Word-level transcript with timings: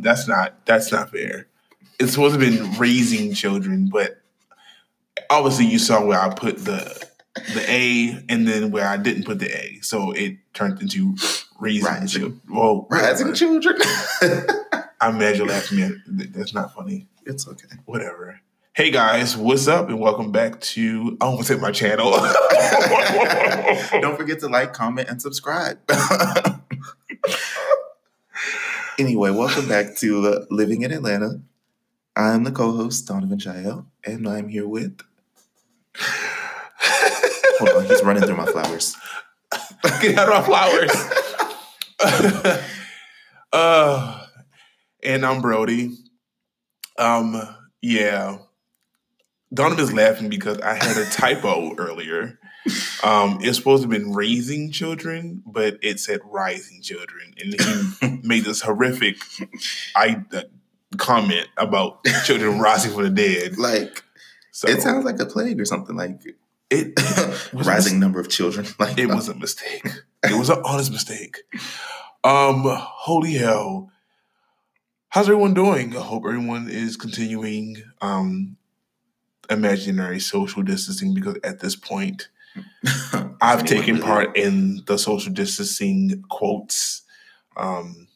that's 0.00 0.26
not 0.28 0.64
that's 0.66 0.90
not 0.92 1.10
fair. 1.10 1.46
It's 1.98 2.12
supposed 2.12 2.38
to 2.38 2.44
have 2.44 2.54
been 2.58 2.78
raising 2.78 3.34
children, 3.34 3.88
but 3.92 4.20
obviously 5.30 5.66
you 5.66 5.78
saw 5.78 6.04
where 6.04 6.18
I 6.20 6.32
put 6.34 6.58
the 6.64 7.06
the 7.34 7.64
A 7.68 8.24
and 8.28 8.46
then 8.48 8.70
where 8.70 8.86
I 8.86 8.96
didn't 8.96 9.24
put 9.24 9.38
the 9.38 9.50
A, 9.54 9.78
so 9.82 10.12
it 10.12 10.36
turned 10.54 10.80
into 10.82 11.14
raising 11.60 11.84
Rising. 11.86 12.08
children. 12.20 12.40
Well, 12.50 12.86
Rising 12.90 13.28
whatever. 13.28 13.60
children. 13.60 13.76
I'm 15.00 15.18
mad 15.18 15.36
you 15.36 15.46
laughed 15.46 15.72
at 15.72 15.78
me. 15.78 15.90
That's 16.06 16.54
not 16.54 16.74
funny. 16.74 17.08
it's 17.26 17.46
okay. 17.48 17.68
Whatever. 17.86 18.40
Hey 18.74 18.90
guys, 18.90 19.36
what's 19.36 19.68
up, 19.68 19.88
and 19.90 20.00
welcome 20.00 20.32
back 20.32 20.58
to 20.60 21.16
I 21.20 21.26
almost 21.26 21.48
hit 21.48 21.60
my 21.60 21.72
channel. 21.72 22.10
Don't 24.00 24.16
forget 24.16 24.40
to 24.40 24.48
like, 24.48 24.72
comment, 24.72 25.08
and 25.10 25.20
subscribe. 25.20 25.78
anyway, 29.02 29.30
welcome 29.30 29.66
back 29.66 29.96
to 29.96 30.28
uh, 30.28 30.44
Living 30.48 30.82
in 30.82 30.92
Atlanta. 30.92 31.40
I'm 32.14 32.44
the 32.44 32.52
co-host 32.52 33.08
Donovan 33.08 33.40
Jael, 33.40 33.88
and 34.06 34.28
I'm 34.28 34.48
here 34.48 34.68
with. 34.68 35.00
Hold 37.58 37.70
on, 37.70 37.84
he's 37.86 38.04
running 38.04 38.22
through 38.22 38.36
my 38.36 38.46
flowers. 38.46 38.96
Get 40.00 40.16
out 40.16 40.32
of 40.32 40.48
my 40.48 40.88
flowers. 41.98 42.60
uh, 43.52 44.24
and 45.02 45.26
I'm 45.26 45.42
Brody. 45.42 45.96
Um, 46.96 47.42
yeah. 47.80 48.38
Donovan's 49.52 49.92
laughing 49.92 50.28
because 50.28 50.60
I 50.60 50.74
had 50.74 50.96
a 50.96 51.10
typo 51.10 51.74
earlier. 51.74 52.38
Um, 53.02 53.38
it's 53.42 53.58
supposed 53.58 53.82
to 53.82 53.90
have 53.90 53.98
been 53.98 54.12
raising 54.12 54.70
children, 54.70 55.42
but 55.44 55.78
it 55.82 55.98
said 55.98 56.20
rising 56.24 56.80
children, 56.82 57.34
and 57.38 57.60
he 57.60 58.20
made 58.28 58.44
this 58.44 58.62
horrific 58.62 59.16
I 59.96 60.24
uh, 60.32 60.42
comment 60.96 61.48
about 61.56 62.04
children 62.24 62.60
rising 62.60 62.92
from 62.92 63.02
the 63.04 63.10
dead. 63.10 63.58
Like 63.58 64.04
So 64.52 64.68
it 64.68 64.82
sounds 64.82 65.04
like 65.04 65.18
a 65.20 65.26
plague 65.26 65.60
or 65.60 65.64
something. 65.64 65.96
Like 65.96 66.20
it 66.70 66.98
rising 67.52 67.98
number 67.98 68.20
of 68.20 68.28
children. 68.28 68.66
Like 68.78 68.98
it 68.98 69.06
was 69.06 69.28
a 69.28 69.34
mistake. 69.34 69.86
It 70.24 70.38
was 70.38 70.50
an 70.50 70.62
honest 70.64 70.92
mistake. 70.92 71.38
Um, 72.24 72.62
holy 72.64 73.34
hell. 73.34 73.90
How's 75.08 75.28
everyone 75.28 75.54
doing? 75.54 75.96
I 75.96 76.00
hope 76.00 76.24
everyone 76.26 76.68
is 76.70 76.96
continuing 76.96 77.82
um 78.00 78.56
imaginary 79.50 80.20
social 80.20 80.62
distancing 80.62 81.14
because 81.14 81.36
at 81.44 81.60
this 81.60 81.76
point 81.76 82.28
I've 83.40 83.64
taken 83.64 83.96
really? 83.96 84.06
part 84.06 84.36
in 84.36 84.82
the 84.86 84.98
social 84.98 85.32
distancing 85.32 86.22
quotes. 86.28 87.02
Um 87.56 88.08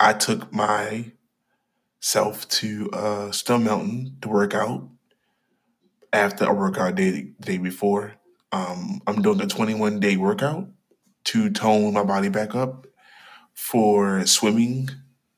I 0.00 0.12
took 0.12 0.52
myself 0.52 1.16
to 2.48 2.90
uh 2.92 3.30
Stone 3.32 3.64
Mountain 3.64 4.18
to 4.22 4.28
work 4.28 4.54
out 4.54 4.88
after 6.14 6.44
a 6.44 6.54
workout 6.54 6.94
day 6.94 7.10
the 7.10 7.22
day 7.40 7.58
before. 7.58 8.14
Um, 8.52 9.00
I'm 9.06 9.20
doing 9.20 9.40
a 9.40 9.46
21 9.46 9.98
day 9.98 10.16
workout 10.16 10.68
to 11.24 11.50
tone 11.50 11.92
my 11.92 12.04
body 12.04 12.28
back 12.28 12.54
up 12.54 12.86
for 13.52 14.24
swimming. 14.24 14.90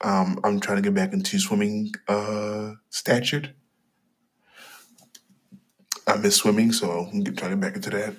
Um, 0.03 0.39
I'm 0.45 0.61
trying 0.61 0.77
to 0.77 0.83
get 0.83 0.95
back 0.95 1.15
into 1.15 1.39
swimming 1.39 1.95
uh, 2.09 2.73
statured. 2.91 3.55
I 6.07 6.17
miss 6.17 6.37
swimming, 6.37 6.73
so 6.73 7.09
I'm 7.11 7.25
trying 7.25 7.35
to 7.35 7.57
get 7.57 7.61
back 7.61 7.77
into 7.77 7.91
that. 7.91 8.15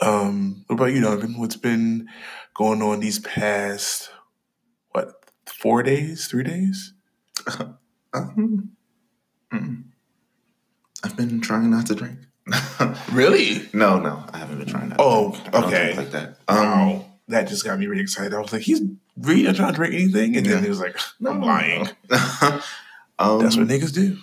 Um, 0.00 0.64
what 0.66 0.76
about 0.76 0.92
you, 0.92 1.00
Donovan? 1.00 1.38
What's 1.38 1.56
been 1.56 2.08
going 2.54 2.82
on 2.82 3.00
these 3.00 3.18
past 3.18 4.10
what 4.92 5.14
four 5.46 5.82
days, 5.82 6.26
three 6.26 6.44
days? 6.44 6.92
Um. 8.16 8.70
I've 11.02 11.16
been 11.16 11.40
trying 11.40 11.70
not 11.70 11.86
to 11.86 11.94
drink. 11.94 12.18
Really? 13.12 13.68
no, 13.72 13.98
no, 13.98 14.24
I 14.32 14.38
haven't 14.38 14.58
been 14.58 14.66
trying 14.68 14.88
not. 14.90 14.98
Oh, 15.00 15.32
drink. 15.32 15.54
Okay. 15.54 15.96
like 15.96 16.10
that. 16.12 16.38
Um, 16.48 16.56
Wow, 16.56 17.06
that 17.28 17.48
just 17.48 17.64
got 17.64 17.78
me 17.78 17.86
really 17.86 18.02
excited. 18.02 18.34
I 18.34 18.38
was 18.38 18.52
like, 18.52 18.62
he's 18.62 18.82
really 19.16 19.42
not 19.42 19.56
trying 19.56 19.72
to 19.72 19.76
drink 19.76 19.94
anything, 19.94 20.36
and 20.36 20.44
then 20.46 20.62
he 20.62 20.68
was 20.68 20.80
like, 20.80 20.96
no, 21.20 21.30
I'm 21.30 21.40
lying. 21.40 21.88
um, 23.18 23.40
That's 23.40 23.56
what 23.56 23.68
niggas 23.68 23.92
do. 23.92 24.18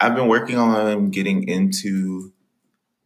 I've 0.00 0.14
been 0.14 0.28
working 0.28 0.56
on 0.56 1.10
getting 1.10 1.46
into 1.48 2.32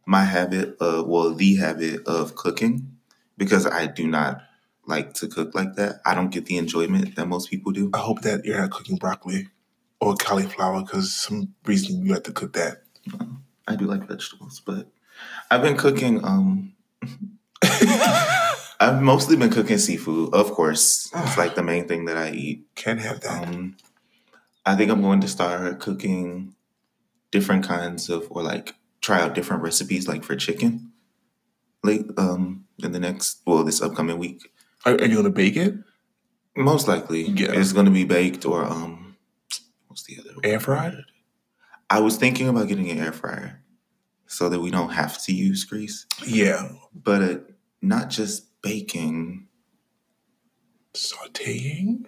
my 0.05 0.23
habit 0.23 0.77
of, 0.79 1.07
well, 1.07 1.33
the 1.33 1.55
habit 1.55 2.07
of 2.07 2.35
cooking 2.35 2.97
because 3.37 3.65
I 3.65 3.87
do 3.87 4.07
not 4.07 4.41
like 4.85 5.13
to 5.15 5.27
cook 5.27 5.55
like 5.55 5.75
that. 5.75 6.01
I 6.05 6.13
don't 6.13 6.29
get 6.29 6.45
the 6.45 6.57
enjoyment 6.57 7.15
that 7.15 7.27
most 7.27 7.49
people 7.49 7.71
do. 7.71 7.89
I 7.93 7.97
hope 7.97 8.21
that 8.21 8.45
you're 8.45 8.59
not 8.59 8.71
cooking 8.71 8.97
broccoli 8.97 9.49
or 9.99 10.15
cauliflower 10.15 10.81
because 10.81 11.13
some 11.13 11.53
reason 11.65 12.05
you 12.05 12.13
have 12.13 12.23
to 12.23 12.31
cook 12.31 12.53
that. 12.53 12.83
I 13.67 13.75
do 13.75 13.85
like 13.85 14.07
vegetables, 14.07 14.61
but 14.63 14.87
I've 15.49 15.61
been 15.61 15.77
cooking. 15.77 16.23
Um, 16.23 16.73
I've 18.79 19.01
mostly 19.01 19.35
been 19.37 19.49
cooking 19.49 19.77
seafood, 19.77 20.33
of 20.33 20.51
course. 20.51 21.09
It's 21.15 21.37
like 21.37 21.55
the 21.55 21.63
main 21.63 21.87
thing 21.87 22.05
that 22.05 22.17
I 22.17 22.31
eat. 22.31 22.65
Can't 22.75 22.99
have 22.99 23.21
that. 23.21 23.47
Um, 23.47 23.77
I 24.65 24.75
think 24.75 24.91
I'm 24.91 25.01
going 25.01 25.21
to 25.21 25.27
start 25.27 25.79
cooking 25.79 26.55
different 27.31 27.63
kinds 27.65 28.09
of, 28.09 28.27
or 28.29 28.43
like 28.43 28.75
try 29.05 29.21
out 29.21 29.35
different 29.35 29.61
recipes, 29.61 30.07
like 30.07 30.23
for 30.23 30.35
chicken. 30.35 30.91
Late 31.83 32.07
um, 32.17 32.65
in 32.83 32.91
the 32.91 32.99
next, 32.99 33.41
well, 33.45 33.63
this 33.63 33.79
upcoming 33.81 34.17
week, 34.17 34.41
are, 34.85 34.93
are 34.93 35.05
you 35.05 35.15
gonna 35.17 35.29
bake 35.29 35.55
it? 35.55 35.75
most 36.57 36.87
likely 36.87 37.23
Yeah. 37.27 37.51
it's 37.51 37.73
going 37.73 37.85
to 37.85 37.91
be 37.91 38.05
baked 38.05 38.45
or 38.45 38.63
um, 38.63 39.17
what's 39.87 40.03
the 40.03 40.17
other? 40.21 40.31
Air 40.41 40.61
fried? 40.61 40.93
I 41.89 41.99
was 41.99 42.15
thinking 42.15 42.47
about 42.47 42.69
getting 42.69 42.89
an 42.89 42.97
air 42.97 43.11
fryer 43.11 43.61
so 44.25 44.47
that 44.47 44.61
we 44.61 44.71
don't 44.71 44.91
have 44.91 45.21
to 45.25 45.33
use 45.33 45.65
grease, 45.65 46.05
Yeah. 46.25 46.69
but 46.93 47.21
uh, 47.21 47.37
not 47.81 48.09
just 48.09 48.61
baking. 48.61 49.47
Sauteing? 50.93 52.05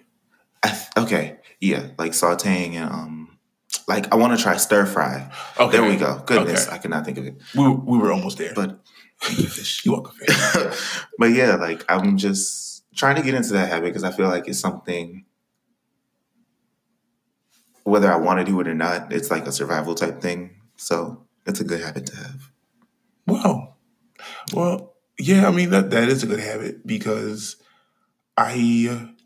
Th- 0.64 0.88
okay, 0.96 1.36
yeah, 1.60 1.88
like 1.98 2.12
sautéing 2.12 2.72
and 2.74 2.90
um, 2.90 3.27
like 3.88 4.12
I 4.12 4.16
want 4.16 4.36
to 4.36 4.42
try 4.42 4.56
stir 4.56 4.86
fry. 4.86 5.32
Okay. 5.58 5.78
There 5.78 5.88
we 5.88 5.96
go. 5.96 6.22
Goodness, 6.26 6.66
Okay. 6.66 6.76
I 6.76 6.78
could 6.78 6.90
not 6.90 7.04
think 7.04 7.18
of 7.18 7.26
it. 7.26 7.36
We, 7.56 7.68
we 7.68 7.98
were 7.98 8.12
almost 8.12 8.38
there. 8.38 8.52
But 8.54 8.78
you, 9.30 9.46
fish. 9.48 9.84
you 9.84 9.92
welcome. 9.92 10.14
Fish. 10.14 11.02
but 11.18 11.30
yeah, 11.32 11.56
like 11.56 11.84
I'm 11.88 12.18
just 12.18 12.84
trying 12.94 13.16
to 13.16 13.22
get 13.22 13.34
into 13.34 13.54
that 13.54 13.68
habit 13.68 13.86
because 13.86 14.04
I 14.04 14.12
feel 14.12 14.28
like 14.28 14.46
it's 14.46 14.60
something. 14.60 15.24
Whether 17.84 18.12
I 18.12 18.16
want 18.16 18.38
to 18.38 18.44
do 18.44 18.60
it 18.60 18.68
or 18.68 18.74
not, 18.74 19.12
it's 19.12 19.30
like 19.30 19.46
a 19.46 19.52
survival 19.52 19.94
type 19.94 20.20
thing. 20.20 20.60
So 20.76 21.26
it's 21.46 21.60
a 21.60 21.64
good 21.64 21.80
habit 21.80 22.06
to 22.06 22.16
have. 22.16 22.50
Wow. 23.26 23.76
Well, 24.52 24.94
yeah, 25.18 25.48
I 25.48 25.50
mean 25.50 25.70
that 25.70 25.90
that 25.90 26.08
is 26.08 26.22
a 26.22 26.26
good 26.26 26.40
habit 26.40 26.86
because 26.86 27.56
I 28.36 28.88
uh, 28.90 29.17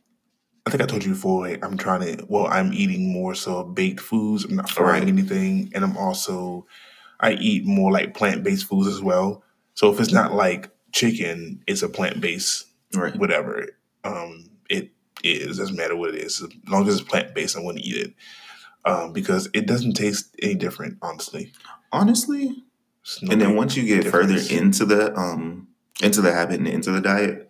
I 0.67 0.71
think 0.71 0.83
I 0.83 0.87
told 0.87 1.05
you 1.05 1.11
before 1.13 1.47
I'm 1.63 1.77
trying 1.77 2.17
to 2.19 2.25
well, 2.29 2.47
I'm 2.47 2.73
eating 2.73 3.13
more 3.13 3.35
so 3.35 3.65
baked 3.65 4.01
foods. 4.01 4.45
I'm 4.45 4.57
not 4.57 4.71
frying 4.71 5.03
Right. 5.05 5.09
anything. 5.09 5.71
And 5.75 5.85
I'm 5.85 5.97
also 5.97 6.67
I 7.21 7.33
eat 7.35 7.65
more 7.65 7.91
like 7.93 8.15
plant 8.15 8.43
based 8.45 8.67
foods 8.67 8.89
as 8.89 9.01
well. 9.03 9.43
So 9.75 9.93
if 9.93 10.01
it's 10.01 10.13
not 10.13 10.35
like 10.35 10.71
chicken, 10.93 11.63
it's 11.67 11.83
a 11.83 11.89
plant 11.89 12.21
based 12.21 12.67
Right. 12.95 13.15
whatever. 13.17 13.69
Um 14.05 14.51
it 14.71 14.91
is, 15.25 15.59
doesn't 15.59 15.77
matter 15.77 15.97
what 15.97 16.11
it 16.15 16.17
is. 16.17 16.41
As 16.43 16.49
long 16.69 16.87
as 16.89 16.95
it's 17.01 17.09
plant 17.09 17.35
based, 17.35 17.57
I 17.57 17.61
want 17.61 17.79
to 17.79 17.85
eat 17.85 17.97
it. 17.97 18.15
Um, 18.85 19.13
because 19.13 19.49
it 19.55 19.67
doesn't 19.67 19.93
taste 19.93 20.35
any 20.43 20.57
different, 20.57 20.99
honestly. 21.03 21.53
Honestly, 21.93 22.65
no 23.23 23.31
and 23.31 23.41
then 23.41 23.55
once 23.55 23.77
you 23.77 23.85
get 23.85 24.03
difference. 24.03 24.49
further 24.49 24.55
into 24.61 24.85
the 24.85 25.17
um 25.17 25.69
into 26.03 26.21
the 26.21 26.33
habit 26.33 26.59
and 26.59 26.67
into 26.67 26.91
the 26.91 27.01
diet, 27.01 27.49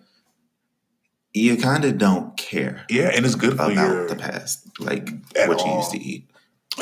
you 1.34 1.56
kind 1.56 1.84
of 1.84 1.98
don't 1.98 2.37
care 2.37 2.84
Yeah, 2.91 3.10
and 3.15 3.25
it's 3.25 3.34
good 3.34 3.56
for 3.56 3.70
about 3.70 3.75
your 3.75 4.08
the 4.08 4.17
past, 4.17 4.69
like 4.81 5.11
At 5.37 5.49
what 5.49 5.64
you 5.64 5.73
used 5.73 5.90
to 5.93 5.99
eat. 6.00 6.31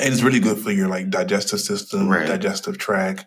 and 0.00 0.12
it's 0.12 0.22
really 0.22 0.40
good 0.40 0.58
for 0.58 0.70
your 0.72 0.88
like 0.88 1.10
digestive 1.10 1.60
system, 1.60 2.08
Right. 2.08 2.26
digestive 2.26 2.78
tract, 2.78 3.26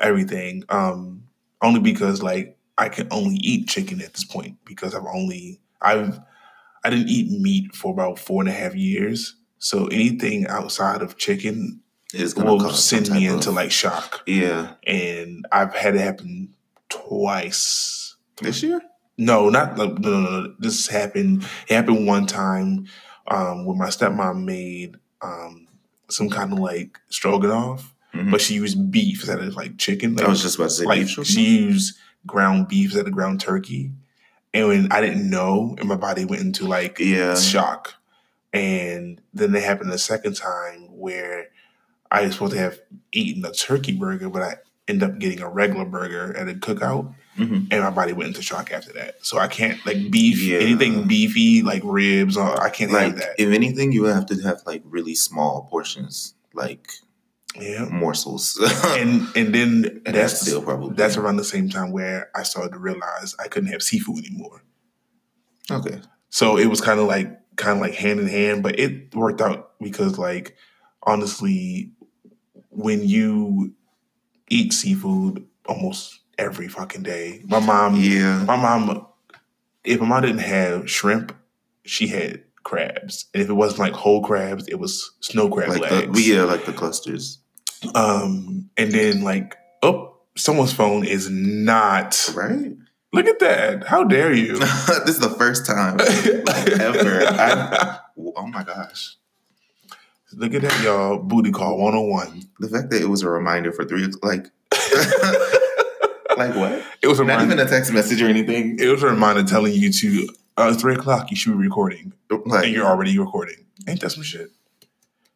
everything. 0.00 0.64
Um, 0.68 1.24
only 1.62 1.80
because 1.80 2.22
like 2.22 2.56
I 2.76 2.88
can 2.88 3.08
only 3.10 3.36
eat 3.36 3.68
chicken 3.68 4.00
at 4.00 4.12
this 4.14 4.24
point 4.24 4.56
because 4.64 4.94
I've 4.94 5.06
only 5.06 5.60
I've 5.80 6.18
I 6.84 6.90
didn't 6.90 7.08
eat 7.08 7.30
meat 7.40 7.74
for 7.74 7.92
about 7.92 8.18
four 8.18 8.40
and 8.42 8.48
a 8.48 8.52
half 8.52 8.74
years. 8.74 9.34
So 9.58 9.86
anything 9.88 10.46
outside 10.46 11.02
of 11.02 11.16
chicken 11.18 11.80
gonna 12.34 12.54
will 12.54 12.72
send 12.72 13.10
me 13.10 13.26
into 13.26 13.48
of- 13.50 13.56
like 13.56 13.70
shock. 13.72 14.22
yeah 14.26 14.74
And 14.86 15.44
I've 15.52 15.74
had 15.74 15.94
it 15.96 16.00
happen 16.00 16.54
twice. 16.88 18.16
this 18.40 18.62
year. 18.62 18.80
No, 19.18 19.48
not 19.50 19.76
no, 19.76 19.86
no, 19.86 20.20
no. 20.20 20.54
This 20.58 20.86
happened. 20.86 21.42
It 21.68 21.74
happened 21.74 22.06
one 22.06 22.26
time 22.26 22.86
um, 23.26 23.64
when 23.66 23.76
my 23.76 23.88
stepmom 23.88 24.44
made 24.44 24.96
um, 25.20 25.66
some 26.08 26.30
kind 26.30 26.52
of 26.52 26.58
like 26.60 26.98
stroganoff, 27.10 27.94
Mhm. 28.14 28.30
but 28.30 28.40
she 28.40 28.54
used 28.54 28.90
beef 28.90 29.18
instead 29.20 29.40
of 29.40 29.54
like 29.56 29.76
chicken. 29.76 30.14
Like, 30.14 30.24
I 30.26 30.28
was 30.28 30.40
just 30.42 30.56
about 30.56 30.70
to 30.70 30.74
say 30.76 30.84
like 30.84 31.00
beef 31.06 31.26
she 31.26 31.58
used 31.58 31.96
ground 32.26 32.68
beef 32.68 32.86
instead 32.90 33.06
of 33.06 33.12
ground 33.12 33.40
turkey, 33.40 33.90
and 34.54 34.68
when 34.68 34.92
I 34.92 35.00
didn't 35.00 35.28
know, 35.28 35.74
and 35.78 35.88
my 35.88 35.96
body 35.96 36.24
went 36.24 36.42
into 36.42 36.66
like 36.66 36.98
Yeah, 37.00 37.34
shock. 37.34 37.94
And 38.52 39.20
then 39.34 39.54
it 39.54 39.62
happened 39.62 39.90
the 39.92 39.98
second 39.98 40.34
time 40.36 40.88
where 40.90 41.48
I 42.10 42.22
was 42.22 42.32
supposed 42.32 42.52
to 42.54 42.58
have 42.58 42.78
eaten 43.12 43.44
a 43.44 43.52
turkey 43.52 43.92
burger, 43.92 44.30
but 44.30 44.42
I 44.42 44.54
end 44.88 45.02
up 45.02 45.18
getting 45.18 45.40
a 45.42 45.48
regular 45.50 45.84
burger 45.84 46.34
at 46.34 46.48
a 46.48 46.54
cookout, 46.54 47.14
Mhm. 47.38 47.68
and 47.70 47.82
my 47.82 47.90
body 47.90 48.12
went 48.12 48.28
into 48.28 48.42
shock 48.42 48.72
after 48.72 48.92
that. 48.94 49.24
So 49.24 49.38
I 49.38 49.46
can't 49.48 49.84
like 49.86 50.10
beef 50.10 50.42
Yeah. 50.42 50.58
anything 50.58 51.06
beefy 51.06 51.62
like 51.62 51.82
ribs. 51.84 52.36
Or 52.36 52.60
I 52.62 52.70
can't 52.70 52.92
Like, 52.92 53.16
that. 53.16 53.34
if 53.38 53.48
anything, 53.52 53.92
you 53.92 54.02
would 54.02 54.14
have 54.14 54.26
to 54.26 54.36
have 54.42 54.60
like 54.66 54.82
really 54.84 55.14
small 55.14 55.66
portions, 55.70 56.34
like 56.54 56.90
Yeah. 57.58 57.86
morsels. 57.90 58.58
And 58.88 59.28
and 59.36 59.54
then 59.54 60.02
And 60.06 60.14
that's 60.16 60.32
that's 60.34 60.40
still 60.42 60.62
probably 60.62 60.94
that's 60.96 61.16
around 61.16 61.36
the 61.36 61.44
same 61.44 61.68
time 61.68 61.92
where 61.92 62.30
I 62.34 62.42
started 62.42 62.72
to 62.72 62.78
realize 62.78 63.34
I 63.38 63.48
couldn't 63.48 63.70
have 63.72 63.82
seafood 63.82 64.24
anymore. 64.26 64.62
okay. 65.70 66.00
So 66.30 66.58
it 66.58 66.66
was 66.66 66.80
kind 66.80 67.00
of 67.00 67.06
like 67.06 67.30
kind 67.56 67.72
of 67.78 67.80
like 67.80 67.94
hand 67.94 68.20
in 68.20 68.26
hand, 68.28 68.62
but 68.62 68.78
it 68.78 69.14
worked 69.14 69.40
out 69.40 69.72
because 69.80 70.18
like 70.18 70.56
honestly, 71.04 71.92
when 72.70 73.02
you 73.08 73.72
eat 74.50 74.72
seafood 74.72 75.44
almost 75.66 76.17
every 76.38 76.68
fucking 76.68 77.02
day, 77.02 77.42
my 77.46 77.58
mom, 77.60 77.96
Yeah. 77.96 78.44
my 78.44 78.56
mom, 78.56 79.06
if 79.84 80.00
my 80.00 80.06
mom 80.06 80.22
didn't 80.22 80.38
have 80.38 80.88
shrimp, 80.90 81.34
she 81.84 82.06
had 82.08 82.44
crabs, 82.62 83.26
and 83.34 83.42
if 83.42 83.48
it 83.48 83.54
wasn't 83.54 83.80
like 83.80 83.92
whole 83.92 84.22
crabs, 84.22 84.66
it 84.68 84.76
was 84.78 85.10
snow 85.20 85.48
crab 85.48 85.68
Like 85.70 85.90
legs. 85.90 86.12
the, 86.16 86.22
yeah, 86.22 86.42
like 86.44 86.64
the 86.64 86.72
clusters. 86.72 87.38
Um, 87.94 88.70
and 88.76 88.92
then 88.92 89.22
like, 89.22 89.56
oh, 89.82 90.16
someone's 90.36 90.72
phone 90.72 91.04
is 91.04 91.28
not. 91.30 92.30
Right? 92.34 92.72
Look 93.12 93.26
at 93.26 93.38
that! 93.38 93.86
How 93.86 94.04
dare 94.04 94.32
you? 94.34 94.58
this 94.58 95.08
is 95.08 95.18
the 95.20 95.30
first 95.30 95.64
time 95.64 95.96
like, 95.96 96.68
ever. 96.80 97.22
I, 97.26 97.98
oh 98.36 98.46
my 98.48 98.62
gosh. 98.64 99.16
Look 100.34 100.52
at 100.52 100.60
that, 100.60 100.82
y'all. 100.84 101.16
Booty 101.18 101.50
call 101.50 101.78
101. 101.78 102.42
The 102.60 102.68
fact 102.68 102.90
that 102.90 103.00
it 103.00 103.08
was 103.08 103.22
a 103.22 103.30
reminder 103.30 103.72
for 103.72 103.86
three 103.86 104.06
like, 104.22 104.44
like 106.38 106.54
what? 106.54 106.82
It 107.02 107.06
was 107.08 107.20
a 107.20 107.24
Not 107.24 107.40
reminder. 107.40 107.54
even 107.54 107.66
a 107.66 107.70
text 107.70 107.92
message 107.92 108.22
or 108.22 108.28
anything. 108.28 108.78
It 108.78 108.86
was 108.88 109.02
a 109.02 109.06
reminder 109.08 109.42
telling 109.44 109.72
you 109.74 109.92
to 109.92 110.28
uh, 110.56 110.74
three 110.74 110.94
o'clock. 110.94 111.30
You 111.30 111.36
should 111.36 111.52
be 111.52 111.58
recording, 111.58 112.12
Like, 112.30 112.64
and 112.66 112.74
you're 112.74 112.86
already 112.86 113.18
recording. 113.18 113.66
Ain't 113.86 114.00
that 114.00 114.10
some 114.10 114.22
shit? 114.22 114.50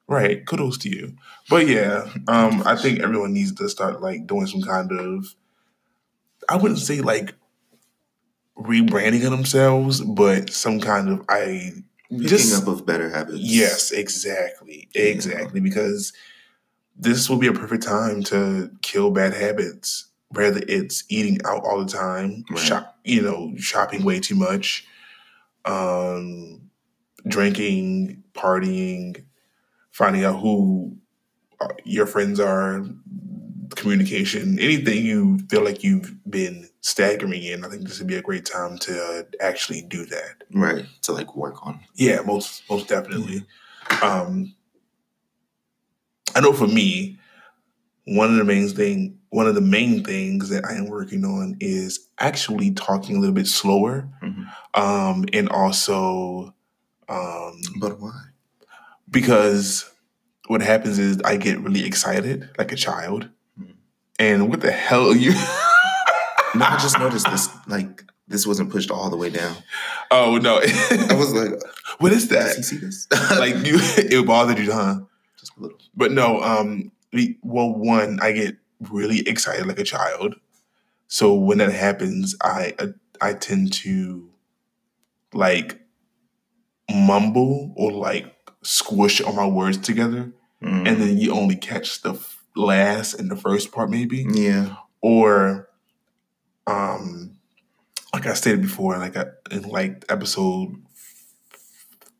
Right. 0.08 0.44
Kudos 0.46 0.78
to 0.78 0.88
you. 0.88 1.14
But 1.48 1.68
yeah, 1.68 2.06
um, 2.28 2.62
I 2.66 2.76
think 2.76 3.00
everyone 3.00 3.32
needs 3.32 3.52
to 3.54 3.68
start 3.68 4.00
like 4.02 4.26
doing 4.26 4.46
some 4.46 4.62
kind 4.62 4.90
of. 4.92 5.34
I 6.48 6.56
wouldn't 6.56 6.80
say 6.80 7.00
like 7.00 7.34
rebranding 8.58 9.24
of 9.24 9.30
themselves, 9.30 10.00
but 10.00 10.50
some 10.50 10.80
kind 10.80 11.08
of 11.08 11.24
I 11.28 11.72
picking 12.10 12.26
just 12.26 12.60
up 12.62 12.68
of 12.68 12.84
better 12.84 13.08
habits. 13.10 13.38
Yes, 13.38 13.90
exactly. 13.90 14.88
Yeah. 14.94 15.02
Exactly. 15.02 15.60
Because 15.60 16.12
this 16.96 17.30
will 17.30 17.38
be 17.38 17.46
a 17.46 17.52
perfect 17.52 17.82
time 17.84 18.22
to 18.24 18.70
kill 18.82 19.10
bad 19.10 19.32
habits. 19.34 20.08
Whether 20.32 20.62
it's 20.68 21.04
eating 21.08 21.38
out 21.44 21.64
all 21.64 21.84
the 21.84 21.90
time, 21.90 22.44
Right. 22.50 22.58
shop, 22.58 22.98
you 23.04 23.22
know, 23.22 23.54
shopping 23.56 24.04
way 24.04 24.20
too 24.20 24.34
much, 24.34 24.86
um, 25.64 26.70
drinking, 27.28 28.22
partying, 28.34 29.24
finding 29.90 30.24
out 30.24 30.40
who 30.40 30.96
uh, 31.60 31.68
your 31.84 32.06
friends 32.06 32.40
are, 32.40 32.84
communication, 33.76 34.58
anything 34.58 35.04
you 35.04 35.38
feel 35.48 35.64
like 35.64 35.82
you've 35.82 36.14
been 36.30 36.68
staggering 36.80 37.42
in. 37.42 37.64
I 37.64 37.68
think 37.68 37.86
this 37.86 37.98
would 37.98 38.08
be 38.08 38.16
a 38.16 38.22
great 38.22 38.44
time 38.44 38.78
to 38.78 39.02
uh, 39.02 39.22
actually 39.40 39.82
do 39.82 40.04
that. 40.06 40.44
Right. 40.52 40.84
To 41.02 41.12
like 41.12 41.34
work 41.36 41.64
on. 41.66 41.80
Yeah, 41.94 42.20
most 42.22 42.62
most 42.68 42.88
definitely. 42.88 43.44
Um, 44.02 44.54
I 46.34 46.40
know 46.40 46.52
for 46.52 46.66
me, 46.66 47.18
one 48.04 48.30
of 48.30 48.36
the 48.36 48.44
main 48.44 48.68
thing, 48.68 49.18
one 49.32 49.46
of 49.46 49.54
the 49.54 49.60
main 49.62 50.04
things 50.04 50.50
that 50.50 50.64
I 50.66 50.74
am 50.74 50.88
working 50.88 51.24
on 51.24 51.56
is 51.58 52.06
actually 52.18 52.70
talking 52.72 53.16
a 53.16 53.18
little 53.18 53.34
bit 53.34 53.46
slower, 53.46 54.06
Mhm. 54.22 54.46
um, 54.74 55.24
and 55.32 55.48
also 55.48 56.54
um, 57.08 57.60
But 57.80 58.00
why? 58.00 58.12
because 59.10 59.90
what 60.48 60.62
happens 60.62 60.98
is 60.98 61.20
I 61.24 61.36
get 61.36 61.60
really 61.60 61.84
excited 61.84 62.48
like 62.58 62.72
a 62.72 62.76
child, 62.76 63.28
Mhm. 63.60 63.74
and 64.18 64.48
what 64.50 64.60
the 64.60 64.72
hell 64.72 65.10
are 65.10 65.16
you? 65.16 65.32
No, 66.54 66.66
I 66.66 66.76
just 66.76 66.98
noticed 66.98 67.30
this. 67.30 67.48
Like, 67.66 68.04
this 68.28 68.46
wasn't 68.46 68.68
pushed 68.70 68.90
all 68.90 69.08
the 69.08 69.16
way 69.16 69.30
down. 69.30 69.56
oh 70.10 70.36
no, 70.36 70.56
I 70.60 71.14
was 71.14 71.32
like, 71.32 71.54
what 71.98 72.12
is 72.12 72.26
does 72.28 72.56
that? 72.56 72.64
see 72.64 72.76
this? 72.76 73.08
Like 73.30 73.54
you, 73.66 73.78
it 73.80 74.26
bothered 74.26 74.58
you, 74.58 74.70
huh? 74.70 75.00
just 75.40 75.56
a 75.56 75.60
little. 75.62 75.78
But 75.96 76.12
no, 76.12 76.42
um, 76.42 76.92
we- 77.10 77.38
well, 77.42 77.72
one, 77.72 78.20
I 78.20 78.32
get 78.32 78.56
really 78.90 79.20
excited 79.28 79.66
like 79.66 79.78
a 79.78 79.84
child. 79.84 80.34
So 81.08 81.34
when 81.34 81.58
that 81.58 81.72
happens, 81.72 82.34
I 82.42 82.74
uh, 82.78 82.86
I 83.20 83.34
tend 83.34 83.72
to 83.84 84.30
like 85.34 85.80
mumble 86.90 87.72
or 87.76 87.92
like 87.92 88.34
squish 88.62 89.20
all 89.20 89.32
my 89.32 89.46
words 89.46 89.78
together, 89.78 90.32
Mm. 90.62 90.86
and 90.88 91.00
then 91.00 91.18
you 91.18 91.32
only 91.32 91.56
catch 91.56 92.02
the 92.02 92.12
f- 92.14 92.44
last 92.54 93.14
and 93.14 93.28
the 93.30 93.36
first 93.36 93.72
part, 93.72 93.90
maybe, 93.90 94.24
yeah. 94.32 94.76
or 95.00 95.68
um, 96.68 97.36
like 98.14 98.26
I 98.26 98.34
stated 98.34 98.62
before, 98.62 98.96
like 98.98 99.16
I, 99.16 99.24
in 99.50 99.62
like 99.62 100.04
episode 100.08 100.76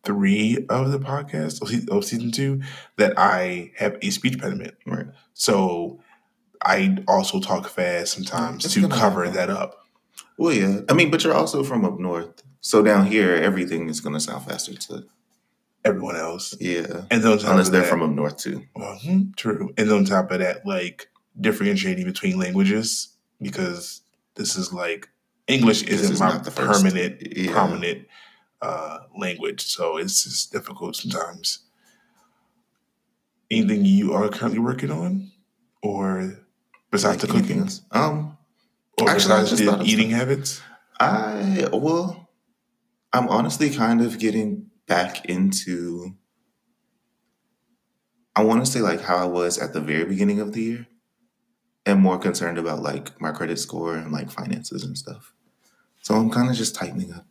three 0.05 0.67
of 0.69 0.91
the 0.91 0.99
podcast 0.99 1.63
of 1.63 1.97
of 1.97 2.05
season 2.05 2.33
two, 2.33 2.61
that 2.97 3.15
I 3.17 3.71
have 3.77 3.97
a 4.03 4.11
speech 4.11 4.35
impediment. 4.35 4.75
Right. 4.87 5.07
So 5.35 6.02
I 6.65 6.99
also 7.09 7.41
talk 7.41 7.69
fast 7.69 8.13
sometimes 8.15 8.63
That's 8.65 8.75
to 8.75 8.89
cover 8.89 9.25
happen. 9.25 9.37
that 9.37 9.51
up. 9.51 9.87
Well, 10.39 10.53
yeah. 10.53 10.81
I 10.89 10.95
mean, 10.95 11.11
but 11.11 11.23
you're 11.25 11.35
also 11.35 11.63
from 11.63 11.85
up 11.85 11.99
north. 11.99 12.43
So 12.61 12.83
down 12.83 13.07
here, 13.07 13.35
everything 13.35 13.89
is 13.89 14.01
going 14.01 14.15
to 14.15 14.21
sound 14.21 14.45
faster 14.45 14.75
to, 14.75 15.05
Everyone 15.85 16.15
else, 16.15 16.55
yeah. 16.61 17.03
and 17.11 17.25
then 17.25 17.33
on 17.33 17.39
top 17.39 17.51
Unless 17.51 17.71
they're 17.71 17.81
that, 17.81 17.91
from 17.91 18.03
up 18.03 18.11
north 18.11 18.37
too. 18.37 18.63
well, 18.77 18.97
hmm, 19.03 19.33
true. 19.37 19.75
And 19.77 19.91
on 19.91 20.05
top 20.05 20.31
of 20.31 20.39
that, 20.39 20.65
like 20.65 21.09
differentiating 21.41 22.05
between 22.05 22.39
languages 22.39 23.09
because 23.41 24.03
this 24.37 24.55
is 24.55 24.73
like 24.73 25.09
English 25.49 25.83
isn't 25.83 26.13
is 26.13 26.21
my 26.21 26.39
the 26.39 26.53
permanent 26.53 27.37
Yeah. 27.37 27.51
prominent 27.51 28.07
uh, 28.61 28.99
language, 29.19 29.63
so 29.63 29.97
it's 29.97 30.23
just 30.23 30.53
difficult 30.53 30.95
sometimes. 30.95 31.59
Anything 33.51 33.85
you 33.85 34.13
are 34.13 34.29
currently 34.29 34.61
working 34.61 34.93
on, 34.93 35.33
or 35.83 36.39
besides 36.93 37.25
Like 37.25 37.33
the 37.33 37.41
cooking. 37.41 37.69
Um, 37.91 38.39
or 39.01 39.09
Actually, 39.09 39.41
besides 39.43 39.51
just 39.51 39.65
the 39.65 39.83
eating 39.85 40.11
habits? 40.11 40.61
I 41.01 41.69
well, 41.73 42.31
I'm 43.13 43.29
honestly 43.29 43.71
kind 43.71 44.01
of 44.01 44.21
getting 44.21 44.71
back 44.87 45.25
into. 45.25 46.15
I 48.37 48.45
want 48.45 48.65
to 48.65 48.71
say 48.71 48.81
like 48.81 49.01
how 49.01 49.17
I 49.17 49.25
was 49.25 49.59
at 49.59 49.73
the 49.73 49.81
very 49.81 50.05
beginning 50.05 50.41
of 50.41 50.53
the 50.53 50.63
year, 50.63 50.87
and 51.85 52.01
more 52.01 52.19
concerned 52.19 52.59
about 52.59 52.83
like 52.83 53.21
my 53.21 53.33
credit 53.33 53.59
score 53.59 53.97
and 53.97 54.13
like 54.13 54.31
finances 54.31 54.85
and 54.85 54.97
stuff. 54.97 55.35
So 56.03 56.15
I'm 56.15 56.31
kind 56.31 56.49
of 56.49 56.57
just 56.57 56.75
tightening 56.75 57.13
up. 57.13 57.27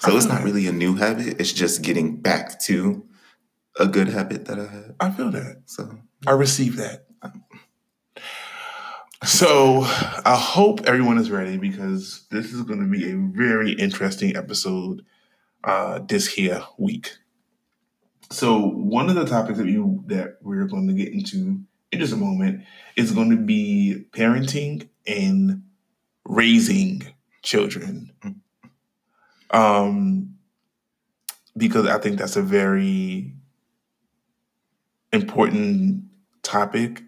So 0.00 0.16
it's 0.16 0.26
not 0.26 0.42
really 0.42 0.66
a 0.66 0.72
new 0.72 0.96
habit. 0.96 1.40
It's 1.40 1.52
just 1.52 1.82
getting 1.82 2.16
back 2.16 2.58
to 2.62 3.06
a 3.78 3.86
good 3.86 4.08
habit 4.08 4.46
that 4.46 4.58
I 4.58 4.66
had. 4.66 4.94
I 4.98 5.10
feel 5.10 5.30
that. 5.30 5.62
So 5.66 5.98
I 6.26 6.32
receive 6.32 6.76
that. 6.76 7.06
So 9.24 9.82
I 9.82 10.34
hope 10.34 10.86
everyone 10.86 11.18
is 11.18 11.30
ready 11.30 11.58
because 11.58 12.26
this 12.30 12.52
is 12.52 12.62
going 12.62 12.80
to 12.80 12.86
be 12.86 13.10
a 13.10 13.16
very 13.16 13.72
interesting 13.72 14.34
episode 14.34 15.04
uh, 15.62 16.00
this 16.08 16.26
here 16.26 16.62
week. 16.78 17.12
So 18.30 18.58
one 18.58 19.10
of 19.10 19.16
the 19.16 19.26
topics 19.26 19.58
that 19.58 19.66
you 19.66 20.04
that 20.06 20.38
we're 20.40 20.66
going 20.66 20.88
to 20.88 20.94
get 20.94 21.12
into 21.12 21.60
in 21.92 21.98
just 21.98 22.12
a 22.12 22.16
moment 22.16 22.64
is 22.96 23.12
going 23.12 23.30
to 23.30 23.36
be 23.36 24.06
parenting 24.12 24.88
and 25.06 25.64
raising 26.24 27.02
children. 27.42 28.12
Um, 29.50 30.36
because 31.56 31.86
I 31.86 31.98
think 31.98 32.18
that's 32.18 32.36
a 32.36 32.42
very 32.42 33.34
important 35.12 36.04
topic 36.54 37.02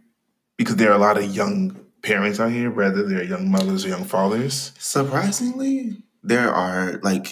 because 0.59 0.77
there 0.77 0.91
are 0.93 0.99
a 1.03 1.05
lot 1.09 1.17
of 1.19 1.25
young 1.41 1.57
parents 2.03 2.39
out 2.41 2.51
here, 2.53 2.71
whether 2.71 3.03
they're 3.09 3.25
young 3.35 3.51
mothers 3.51 3.85
or 3.85 3.89
young 3.89 4.05
fathers. 4.05 4.73
surprisingly, 4.79 6.03
there 6.23 6.49
are 6.53 7.01
like 7.03 7.27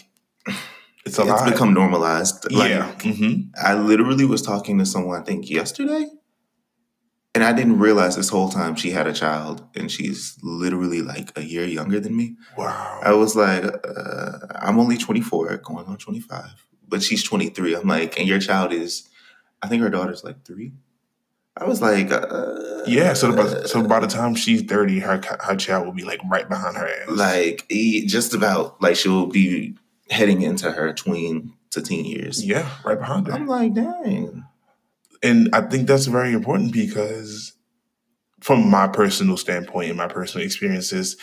It's 1.07 1.19
a 1.19 1.23
it's 1.23 1.31
lot. 1.31 1.51
become 1.53 1.73
normalized. 1.75 2.37
Like, 2.53 2.71
yeah. 2.71 2.91
hmm 3.03 3.35
I 3.63 3.75
literally 3.75 4.25
was 4.35 4.43
talking 4.43 4.79
to 4.79 4.87
someone, 4.87 5.21
I 5.21 5.25
think 5.25 5.49
yesterday, 5.51 6.05
and 7.35 7.43
I 7.45 7.53
didn't 7.53 7.79
realize 7.79 8.17
this 8.17 8.29
whole 8.29 8.49
time 8.49 8.75
she 8.75 8.91
had 8.91 9.07
a 9.07 9.13
child, 9.13 9.65
and 9.77 9.91
she's 9.91 10.37
literally 10.43 11.01
like 11.03 11.29
a 11.39 11.43
year 11.43 11.65
younger 11.65 12.01
than 12.01 12.17
me. 12.17 12.37
Wow. 12.59 13.01
I 13.03 13.13
was 13.15 13.35
like, 13.37 13.65
uh, 13.65 14.39
I'm 14.67 14.79
only 14.79 14.99
24, 14.99 15.57
going 15.59 15.87
on 15.87 15.97
25, 15.97 16.67
but 16.89 17.03
she's 17.03 17.23
23. 17.23 17.75
I'm 17.77 17.87
like, 17.89 18.19
and 18.19 18.27
your 18.29 18.41
child 18.41 18.73
is, 18.73 19.09
I 19.63 19.69
think 19.69 19.83
her 19.83 19.91
daughter's 19.91 20.25
like 20.25 20.45
three. 20.45 20.73
I 21.57 21.65
was 21.65 21.83
like, 21.83 22.11
uh, 22.11 22.83
yeah. 22.87 23.13
So 23.13 23.35
by, 23.35 23.65
so 23.65 23.83
by 23.83 24.01
the 24.01 24.07
time 24.07 24.35
she's 24.35 24.63
30, 24.63 25.01
her 25.01 25.21
her 25.41 25.57
child 25.57 25.87
will 25.87 25.93
be 25.93 26.05
like 26.05 26.21
right 26.31 26.49
behind 26.49 26.77
her 26.77 26.89
ass. 26.89 27.09
like 27.09 27.69
just 27.69 28.35
about 28.35 28.81
like 28.81 28.97
she'll 28.97 29.27
be 29.27 29.75
heading 30.11 30.43
into 30.43 30.71
her 30.71 30.93
tween 30.93 31.53
to 31.71 31.83
teen 31.83 32.05
years. 32.05 32.45
yeah, 32.45 32.69
right 32.85 32.99
behind 32.99 33.27
her. 33.27 33.33
I'm 33.33 33.47
like, 33.47 33.75
dang. 33.75 34.45
and 35.23 35.49
I 35.53 35.63
think 35.63 35.87
that's 35.87 36.07
very 36.07 36.33
important 36.33 36.73
because, 36.73 37.53
from 38.41 38.69
my 38.69 38.89
personal 38.89 39.37
standpoint 39.37 39.89
and 39.89 39.99
my 39.99 40.09
personal 40.09 40.45
experiences, 40.47 41.17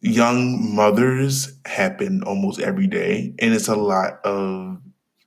young 0.00 0.74
mothers 0.74 1.52
happen 1.64 2.22
almost 2.22 2.60
every 2.60 2.86
day, 2.86 3.34
and 3.38 3.54
it's 3.54 3.68
a 3.68 3.76
lot 3.76 4.20
of 4.24 4.78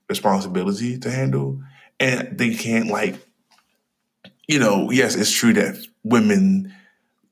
responsibility 0.10 0.98
to 1.00 1.10
handle, 1.10 1.60
and 2.04 2.38
they 2.38 2.54
can't 2.54 2.88
like, 2.88 3.16
you 4.48 4.60
know, 4.60 4.92
yes, 4.92 5.16
it's 5.16 5.32
true 5.32 5.54
that 5.54 5.76
women 6.04 6.74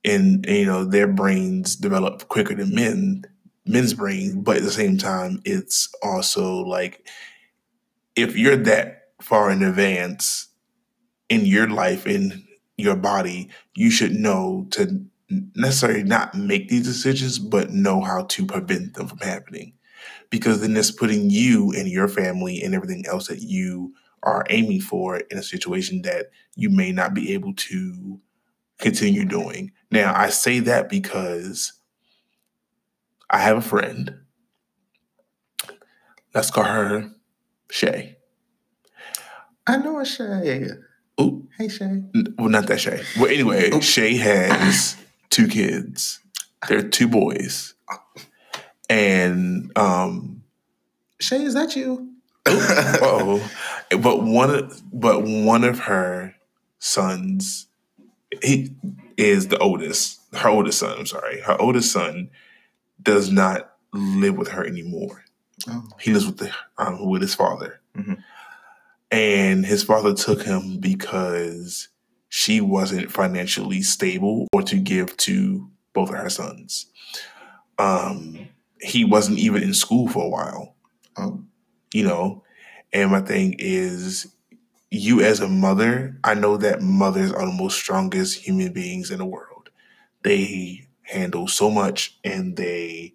and 0.03 0.45
you 0.47 0.65
know 0.65 0.83
their 0.83 1.07
brains 1.07 1.75
develop 1.75 2.27
quicker 2.27 2.55
than 2.55 2.73
men 2.73 3.23
men's 3.67 3.93
brains 3.93 4.33
but 4.33 4.57
at 4.57 4.63
the 4.63 4.71
same 4.71 4.97
time 4.97 5.39
it's 5.45 5.93
also 6.01 6.55
like 6.61 7.07
if 8.15 8.35
you're 8.35 8.55
that 8.55 9.09
far 9.21 9.51
in 9.51 9.61
advance 9.61 10.47
in 11.29 11.45
your 11.45 11.69
life 11.69 12.07
in 12.07 12.43
your 12.77 12.95
body 12.95 13.47
you 13.75 13.91
should 13.91 14.13
know 14.13 14.65
to 14.71 15.05
necessarily 15.55 16.03
not 16.03 16.35
make 16.35 16.69
these 16.69 16.85
decisions 16.85 17.39
but 17.39 17.71
know 17.71 18.01
how 18.01 18.23
to 18.23 18.45
prevent 18.45 18.93
them 18.93 19.07
from 19.07 19.19
happening. 19.19 19.73
Because 20.29 20.61
then 20.61 20.75
it's 20.75 20.91
putting 20.91 21.29
you 21.29 21.71
and 21.71 21.87
your 21.87 22.07
family 22.07 22.61
and 22.61 22.73
everything 22.73 23.05
else 23.07 23.27
that 23.27 23.41
you 23.41 23.93
are 24.23 24.45
aiming 24.49 24.81
for 24.81 25.17
in 25.17 25.37
a 25.37 25.43
situation 25.43 26.01
that 26.03 26.27
you 26.55 26.69
may 26.69 26.91
not 26.91 27.13
be 27.13 27.33
able 27.33 27.53
to 27.55 28.19
continue 28.79 29.25
doing 29.25 29.71
now 29.91 30.13
i 30.15 30.29
say 30.29 30.59
that 30.59 30.89
because 30.89 31.73
i 33.29 33.37
have 33.37 33.57
a 33.57 33.61
friend 33.61 34.15
let's 36.33 36.49
call 36.51 36.63
her 36.63 37.11
shay 37.69 38.17
I 39.67 39.77
know 39.77 39.99
a 39.99 40.05
Shay. 40.05 40.67
Ooh. 41.19 41.47
Hey 41.57 41.67
Shay. 41.69 42.03
Well, 42.37 42.49
not 42.49 42.67
that 42.67 42.79
Shay. 42.79 43.01
Well, 43.17 43.29
anyway, 43.29 43.69
Oop. 43.71 43.83
Shay 43.83 44.15
has 44.17 44.97
two 45.29 45.47
kids. 45.47 46.19
They're 46.67 46.81
two 46.81 47.07
boys, 47.07 47.73
and 48.89 49.71
um, 49.77 50.43
Shay, 51.19 51.43
is 51.43 51.53
that 51.53 51.75
you? 51.75 52.11
Oh, 52.48 53.51
but 54.00 54.24
one, 54.24 54.50
of- 54.53 54.81
but 54.91 55.24
one 55.24 55.63
of 55.63 55.79
her 55.81 56.36
sons, 56.79 57.67
he 58.43 58.75
is 59.17 59.48
the 59.50 59.57
oldest. 59.60 60.19
Her 60.33 60.50
oldest 60.50 60.79
son. 60.79 60.98
I'm 61.00 61.05
sorry. 61.05 61.41
Her 61.41 61.60
oldest 61.62 61.91
son 61.91 62.29
does 63.01 63.29
not 63.31 63.71
live 63.93 64.38
with 64.38 64.48
her 64.50 64.65
anymore. 64.65 65.24
Oh. 65.69 65.83
He 66.00 66.13
lives 66.13 66.25
with 66.25 66.38
the 66.38 66.51
um, 66.77 67.05
with 67.07 67.21
his 67.21 67.36
father, 67.36 67.81
Mhm. 67.95 68.24
and 69.12 69.65
his 69.65 69.83
father 69.83 70.13
took 70.13 70.43
him 70.43 70.77
because 70.79 71.89
she 72.29 72.62
wasn't 72.62 73.12
financially 73.12 73.81
stable 73.81 74.48
or 74.53 74.62
to 74.63 74.77
give 74.77 75.15
to 75.17 75.69
both 75.93 76.10
of 76.10 76.15
her 76.15 76.29
sons. 76.29 76.86
Um, 77.77 78.48
he 78.79 79.03
wasn't 79.03 79.39
even 79.39 79.62
in 79.62 79.74
school 79.74 80.07
for 80.07 80.25
a 80.25 80.29
while, 80.29 80.75
Oh. 81.17 81.43
You 81.93 82.03
know. 82.03 82.43
And 82.93 83.12
my 83.12 83.21
thing 83.21 83.55
is, 83.60 84.33
you 84.91 85.21
as 85.21 85.39
a 85.39 85.48
mother, 85.48 86.17
I 86.24 86.36
know 86.36 86.57
that 86.57 86.81
mothers 86.81 87.31
are 87.31 87.45
the 87.45 87.53
most 87.53 87.77
strongest 87.77 88.39
human 88.45 88.74
beings 88.74 89.12
in 89.12 89.19
the 89.19 89.25
world. 89.25 89.69
They 90.24 90.88
handle 91.03 91.48
so 91.48 91.69
much, 91.71 92.19
and 92.24 92.57
they 92.57 93.13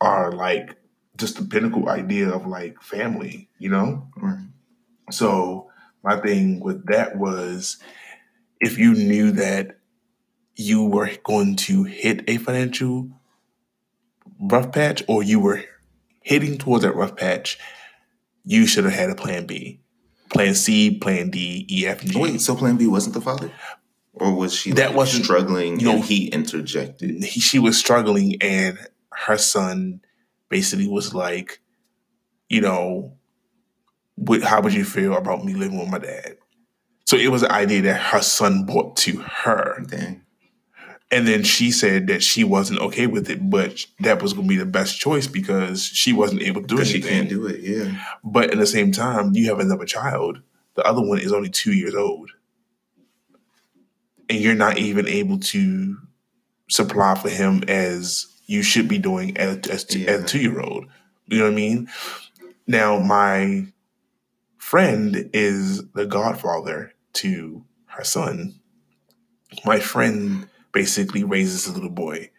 are 0.00 0.32
like 0.32 0.76
just 1.16 1.36
the 1.38 1.44
pinnacle 1.44 1.88
idea 1.88 2.30
of 2.30 2.46
like 2.46 2.82
family, 2.82 3.48
you 3.58 3.70
know. 3.70 4.08
Right. 4.16 4.46
So 5.10 5.70
my 6.04 6.20
thing 6.20 6.60
with 6.60 6.86
that 6.86 7.16
was 7.18 7.78
if 8.60 8.78
you 8.78 8.94
knew 8.94 9.32
that 9.32 9.78
you 10.56 10.84
were 10.84 11.10
going 11.24 11.56
to 11.56 11.84
hit 11.84 12.24
a 12.28 12.38
financial 12.38 13.10
rough 14.40 14.72
patch 14.72 15.02
or 15.08 15.22
you 15.22 15.40
were 15.40 15.64
heading 16.24 16.58
towards 16.58 16.84
that 16.84 16.94
rough 16.94 17.16
patch, 17.16 17.58
you 18.50 18.66
should 18.66 18.84
have 18.84 18.94
had 18.94 19.10
a 19.10 19.14
plan 19.14 19.46
B. 19.46 19.80
Plan 20.30 20.54
C, 20.54 20.98
plan 20.98 21.28
D, 21.30 21.66
E, 21.70 21.86
F, 21.86 22.02
and 22.02 22.14
Wait, 22.14 22.40
so 22.40 22.54
Plan 22.56 22.76
B 22.78 22.86
wasn't 22.86 23.14
the 23.14 23.20
father, 23.20 23.50
or 24.14 24.34
was 24.34 24.54
she 24.54 24.72
That 24.72 24.88
like, 24.88 24.96
wasn't- 24.96 25.24
struggling 25.24 25.78
you 25.80 25.86
know- 25.86 26.00
he 26.02 26.28
interjected? 26.28 27.22
he, 27.24 27.40
she 27.40 27.58
was 27.58 27.78
struggling 27.78 28.40
and 28.42 28.78
her 29.12 29.36
son 29.38 30.00
basically 30.48 30.86
was 30.88 31.12
like, 31.14 31.60
you 32.48 32.60
know, 32.62 33.12
what, 34.16 34.42
how 34.42 34.60
would 34.62 34.72
you 34.72 34.84
feel 34.84 35.14
about 35.16 35.44
me 35.44 35.52
living 35.54 35.78
with 35.78 35.88
my 35.88 35.98
dad? 35.98 36.36
So 37.06 37.16
it 37.16 37.28
was 37.30 37.42
an 37.42 37.50
idea 37.50 37.82
that 37.82 38.00
her 38.00 38.20
son 38.22 38.64
brought 38.64 38.96
to 38.98 39.18
her. 39.18 39.82
Dang. 39.88 40.22
And 41.10 41.26
then 41.26 41.42
she 41.42 41.70
said 41.70 42.06
that 42.08 42.22
she 42.22 42.44
wasn't 42.44 42.80
okay 42.80 43.06
with 43.06 43.30
it, 43.30 43.48
but 43.48 43.86
that 44.00 44.22
was 44.22 44.34
going 44.34 44.46
to 44.46 44.48
be 44.48 44.58
the 44.58 44.66
best 44.66 45.00
choice 45.00 45.26
because 45.26 45.84
she 45.84 46.12
wasn't 46.12 46.42
able 46.42 46.60
to 46.60 46.66
do 46.66 46.76
Because 46.76 46.90
she 46.90 47.00
can't 47.00 47.30
do 47.30 47.46
it. 47.46 47.60
Yeah. 47.60 47.98
But 48.22 48.50
at 48.50 48.58
the 48.58 48.66
same 48.66 48.92
time, 48.92 49.34
you 49.34 49.46
have 49.46 49.58
another 49.58 49.86
child. 49.86 50.42
The 50.74 50.86
other 50.86 51.00
one 51.00 51.18
is 51.18 51.32
only 51.32 51.48
two 51.48 51.72
years 51.72 51.94
old. 51.94 52.30
And 54.28 54.38
you're 54.38 54.54
not 54.54 54.76
even 54.76 55.08
able 55.08 55.38
to 55.38 55.96
supply 56.68 57.14
for 57.14 57.30
him 57.30 57.62
as 57.66 58.26
you 58.44 58.62
should 58.62 58.86
be 58.86 58.98
doing 58.98 59.36
as, 59.38 59.66
as, 59.68 59.86
as 59.96 60.24
a 60.24 60.26
two 60.26 60.40
year 60.40 60.60
old. 60.60 60.86
You 61.26 61.38
know 61.38 61.44
what 61.44 61.52
I 61.52 61.56
mean? 61.56 61.88
Now, 62.66 62.98
my 62.98 63.66
friend 64.58 65.30
is 65.32 65.88
the 65.92 66.04
godfather 66.04 66.92
to 67.14 67.64
her 67.86 68.04
son. 68.04 68.60
My 69.64 69.80
friend 69.80 70.46
basically 70.72 71.24
raises 71.24 71.66
a 71.66 71.72
little 71.72 71.90
boy, 71.90 72.30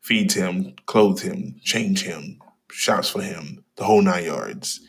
feeds 0.00 0.34
him, 0.34 0.74
clothes 0.86 1.22
him, 1.22 1.56
change 1.62 2.02
him, 2.02 2.40
shops 2.70 3.10
for 3.10 3.22
him, 3.22 3.64
the 3.76 3.84
whole 3.84 4.02
nine 4.02 4.24
yards 4.24 4.80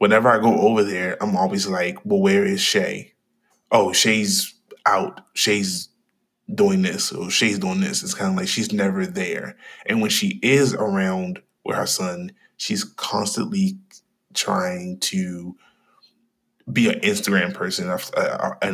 whenever 0.00 0.30
I 0.30 0.38
go 0.38 0.58
over 0.58 0.82
there, 0.82 1.22
I'm 1.22 1.36
always 1.36 1.68
like, 1.68 1.98
well, 2.04 2.20
where 2.20 2.44
is 2.44 2.60
Shay? 2.62 3.12
Oh, 3.70 3.92
Shay's 3.92 4.54
out. 4.86 5.20
Shay's 5.34 5.90
doing 6.52 6.80
this 6.80 7.12
or 7.12 7.30
Shay's 7.30 7.58
doing 7.58 7.80
this. 7.80 8.02
It's 8.02 8.14
kind 8.14 8.30
of 8.30 8.36
like 8.36 8.48
she's 8.48 8.72
never 8.72 9.04
there. 9.04 9.58
And 9.84 10.00
when 10.00 10.10
she 10.10 10.40
is 10.42 10.72
around 10.72 11.42
with 11.66 11.76
her 11.76 11.86
son, 11.86 12.32
she's 12.56 12.82
constantly 12.82 13.78
trying 14.32 14.98
to 15.00 15.54
be 16.72 16.88
an 16.88 17.00
Instagram 17.00 17.52
person, 17.52 17.90
an 17.90 17.98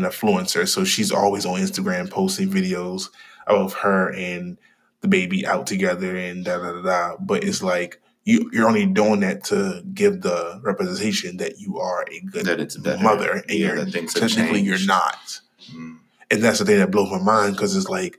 influencer. 0.05 0.69
So 0.69 0.85
she's 0.85 1.11
always 1.11 1.45
on 1.45 1.59
Instagram 1.59 2.09
posting 2.09 2.49
videos 2.49 3.09
of 3.47 3.75
her 3.75 4.13
and 4.13 4.59
the 5.03 5.09
baby 5.09 5.47
out 5.47 5.67
together 5.67 6.17
and 6.17 6.45
da 6.45 6.59
da 6.59 6.73
da 6.73 6.83
da. 6.83 7.17
But 7.21 7.45
it's 7.45 7.63
like 7.63 8.01
you 8.25 8.51
you're 8.53 8.67
only 8.69 8.87
doing 8.87 9.21
that 9.21 9.45
to 9.45 9.83
give 9.95 10.23
the 10.23 10.61
representation 10.63 11.37
that 11.39 11.59
you 11.61 11.79
are 11.79 12.05
a 12.11 12.21
good 12.21 12.47
That 12.47 12.61
it's 12.61 12.77
better. 12.77 13.03
mother, 13.03 13.31
and 13.33 13.45
Yeah, 13.51 13.75
you're 13.75 14.07
technically 14.07 14.61
you're 14.63 14.85
not. 14.87 15.41
Mm. 15.73 15.99
And 16.31 16.43
that's 16.43 16.59
the 16.59 16.65
thing 16.65 16.79
that 16.79 16.91
blows 16.91 17.11
my 17.11 17.21
mind 17.23 17.55
because 17.55 17.77
it's 17.77 17.89
like 17.89 18.19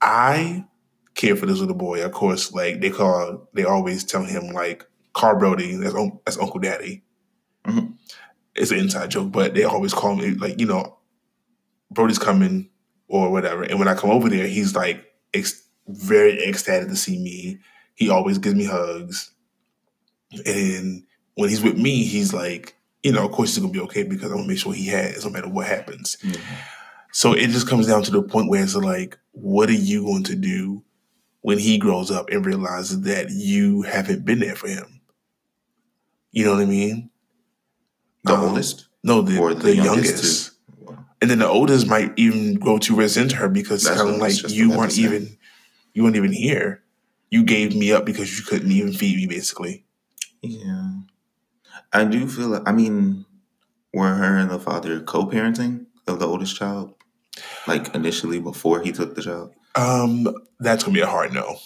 I 0.00 0.64
care 1.14 1.36
for 1.36 1.46
this 1.46 1.58
little 1.58 1.74
boy. 1.76 2.04
Of 2.04 2.12
course, 2.12 2.52
like 2.52 2.80
they 2.80 2.90
call, 2.90 3.48
they 3.54 3.64
always 3.64 4.04
tell 4.04 4.24
him 4.24 4.48
like 4.48 4.86
Carl 5.14 5.38
Brody. 5.38 5.76
That's 5.76 5.94
that's 6.24 6.38
Uncle 6.38 6.60
Daddy. 6.60 7.02
Mhm. 7.66 7.94
It's 8.54 8.70
an 8.70 8.78
inside 8.78 9.10
joke, 9.10 9.32
but 9.32 9.54
they 9.54 9.64
always 9.64 9.94
call 9.94 10.16
me 10.16 10.30
like 10.32 10.60
you 10.60 10.66
know, 10.66 10.98
Brody's 11.90 12.18
coming 12.18 12.68
or 13.12 13.30
whatever. 13.30 13.62
And 13.62 13.78
when 13.78 13.88
I 13.88 13.94
come 13.94 14.10
over 14.10 14.28
there, 14.30 14.46
he's 14.46 14.74
like 14.74 15.04
ex- 15.34 15.62
very 15.86 16.42
ecstatic 16.48 16.88
to 16.88 16.96
see 16.96 17.18
me. 17.18 17.58
He 17.94 18.08
always 18.10 18.38
gives 18.38 18.54
me 18.56 18.64
hugs, 18.64 19.30
and 20.46 21.04
when 21.34 21.48
he's 21.50 21.62
with 21.62 21.76
me, 21.76 22.04
he's 22.04 22.32
like, 22.32 22.74
you 23.02 23.12
know, 23.12 23.26
of 23.26 23.32
course 23.32 23.54
he's 23.54 23.62
gonna 23.62 23.72
be 23.72 23.80
okay 23.80 24.02
because 24.02 24.30
I'm 24.30 24.38
gonna 24.38 24.48
make 24.48 24.58
sure 24.58 24.72
he 24.72 24.86
has 24.88 25.24
no 25.24 25.30
matter 25.30 25.48
what 25.48 25.66
happens. 25.66 26.16
Yeah. 26.22 26.40
So 27.12 27.34
it 27.34 27.48
just 27.50 27.68
comes 27.68 27.86
down 27.86 28.02
to 28.04 28.10
the 28.10 28.22
point 28.22 28.48
where 28.48 28.62
it's 28.62 28.74
like, 28.74 29.18
what 29.32 29.68
are 29.68 29.72
you 29.74 30.02
going 30.04 30.24
to 30.24 30.34
do 30.34 30.82
when 31.42 31.58
he 31.58 31.76
grows 31.76 32.10
up 32.10 32.30
and 32.30 32.44
realizes 32.46 33.02
that 33.02 33.28
you 33.30 33.82
haven't 33.82 34.24
been 34.24 34.38
there 34.40 34.56
for 34.56 34.68
him? 34.68 35.00
You 36.30 36.46
know 36.46 36.52
what 36.54 36.62
I 36.62 36.66
mean? 36.66 37.10
The 38.24 38.32
Um, 38.34 38.40
oldest? 38.44 38.86
No, 39.04 39.20
the, 39.20 39.32
the, 39.32 39.54
the 39.54 39.76
youngest. 39.76 40.06
youngest? 40.14 40.51
And 41.22 41.30
then 41.30 41.38
the 41.38 41.48
oldest 41.48 41.86
might 41.86 42.12
even 42.16 42.56
go 42.56 42.78
to 42.78 42.96
resent 42.96 43.30
her 43.32 43.48
because 43.48 43.86
kind 43.86 44.00
of 44.00 44.16
like 44.16 44.34
you 44.50 44.76
weren't 44.76 44.98
even 44.98 45.38
you 45.94 46.02
weren't 46.02 46.16
even 46.16 46.32
here. 46.32 46.82
You 47.30 47.44
gave 47.44 47.76
me 47.76 47.92
up 47.92 48.04
because 48.04 48.36
you 48.36 48.44
couldn't 48.44 48.72
even 48.72 48.92
feed 48.92 49.16
me, 49.16 49.26
basically. 49.26 49.84
Yeah. 50.42 50.90
I 51.92 52.04
do 52.04 52.26
feel 52.26 52.48
like, 52.48 52.62
I 52.66 52.72
mean, 52.72 53.24
were 53.94 54.12
her 54.12 54.36
and 54.36 54.50
the 54.50 54.58
father 54.58 55.00
co 55.00 55.26
parenting 55.26 55.86
of 56.08 56.18
the 56.18 56.26
oldest 56.26 56.56
child? 56.56 56.94
Like 57.68 57.94
initially 57.94 58.40
before 58.40 58.80
he 58.80 58.90
took 58.90 59.14
the 59.14 59.22
child? 59.22 59.54
Um, 59.76 60.26
that's 60.58 60.82
gonna 60.82 60.94
be 60.94 61.02
a 61.02 61.06
hard 61.06 61.32
no. 61.32 61.58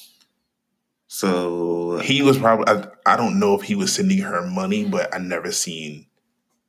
So, 1.08 1.98
He 2.00 2.20
was 2.20 2.36
probably 2.36 2.66
I, 2.68 2.88
I 3.06 3.16
don't 3.16 3.40
know 3.40 3.54
if 3.54 3.62
he 3.62 3.75
was 3.75 3.94
sending 3.94 4.18
her 4.18 4.46
money, 4.46 4.84
but 4.84 5.14
I 5.14 5.18
never 5.18 5.50
seen 5.50 6.08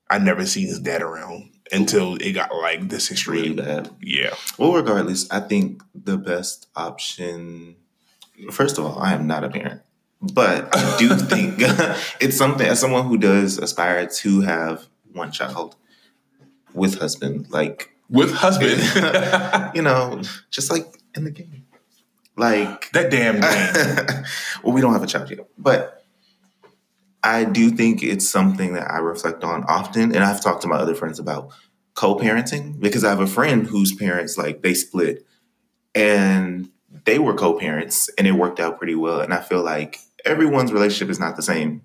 I 0.10 0.20
never 0.20 0.46
seen 0.46 0.68
his 0.68 0.80
dad 0.80 1.02
around 1.02 1.52
until 1.72 2.16
it 2.16 2.34
got 2.34 2.54
like 2.56 2.90
this 2.90 3.10
really 3.28 3.52
extreme. 3.52 3.56
bad. 3.58 3.90
Yeah. 4.02 4.34
Well, 4.58 4.74
regardless, 4.74 5.30
I 5.32 5.40
think 5.42 5.84
the 5.94 6.18
best 6.18 6.68
option, 6.76 7.76
first 8.52 8.78
of 8.78 8.86
all, 8.86 9.00
I 9.00 9.14
am 9.14 9.28
not 9.28 9.44
a 9.44 9.50
parent, 9.50 9.82
but 10.22 10.70
I 10.76 10.98
do 10.98 11.16
think 11.16 11.56
it's 12.20 12.38
something, 12.38 12.68
as 12.68 12.80
someone 12.80 13.06
who 13.06 13.18
does 13.18 13.58
aspire 13.58 14.08
to 14.08 14.42
have 14.42 14.88
one 15.12 15.32
child 15.32 15.76
with 16.74 17.00
husband, 17.00 17.50
like, 17.50 17.92
With 18.10 18.34
husband. 18.34 18.82
you 19.76 19.82
know, 19.82 20.22
just 20.52 20.72
like 20.72 20.86
in 21.16 21.24
the 21.24 21.32
game. 21.32 21.66
Like, 22.36 22.92
that 22.92 23.10
damn 23.10 23.40
game. 23.42 24.24
well, 24.64 24.74
we 24.74 24.80
don't 24.82 24.94
have 24.94 25.02
a 25.02 25.08
child 25.08 25.30
yet, 25.32 25.48
but 25.58 25.97
I 27.28 27.44
do 27.44 27.70
think 27.72 28.04
it's 28.04 28.28
something 28.28 28.74
that 28.74 28.90
I 28.90 29.00
reflect 29.00 29.44
on 29.44 29.66
often, 29.66 30.16
and 30.16 30.24
I've 30.24 30.42
talked 30.42 30.62
to 30.62 30.70
my 30.70 30.78
other 30.78 30.96
friends 30.96 31.20
about 31.20 31.52
co-parenting 31.94 32.80
because 32.80 33.04
I 33.04 33.10
have 33.10 33.20
a 33.20 33.28
friend 33.28 33.68
whose 33.68 33.94
parents 33.94 34.38
like 34.38 34.62
they 34.62 34.74
split, 34.74 35.26
and 35.94 36.70
they 37.04 37.20
were 37.20 37.34
co-parents, 37.34 38.10
and 38.18 38.28
it 38.28 38.32
worked 38.32 38.62
out 38.62 38.78
pretty 38.78 38.96
well. 38.96 39.20
And 39.20 39.34
I 39.34 39.42
feel 39.42 39.62
like 39.62 40.00
everyone's 40.24 40.72
relationship 40.72 41.10
is 41.12 41.20
not 41.20 41.36
the 41.36 41.42
same, 41.42 41.82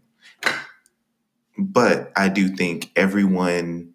but 1.58 2.12
I 2.14 2.28
do 2.28 2.49
think 2.49 2.92
everyone, 2.94 3.94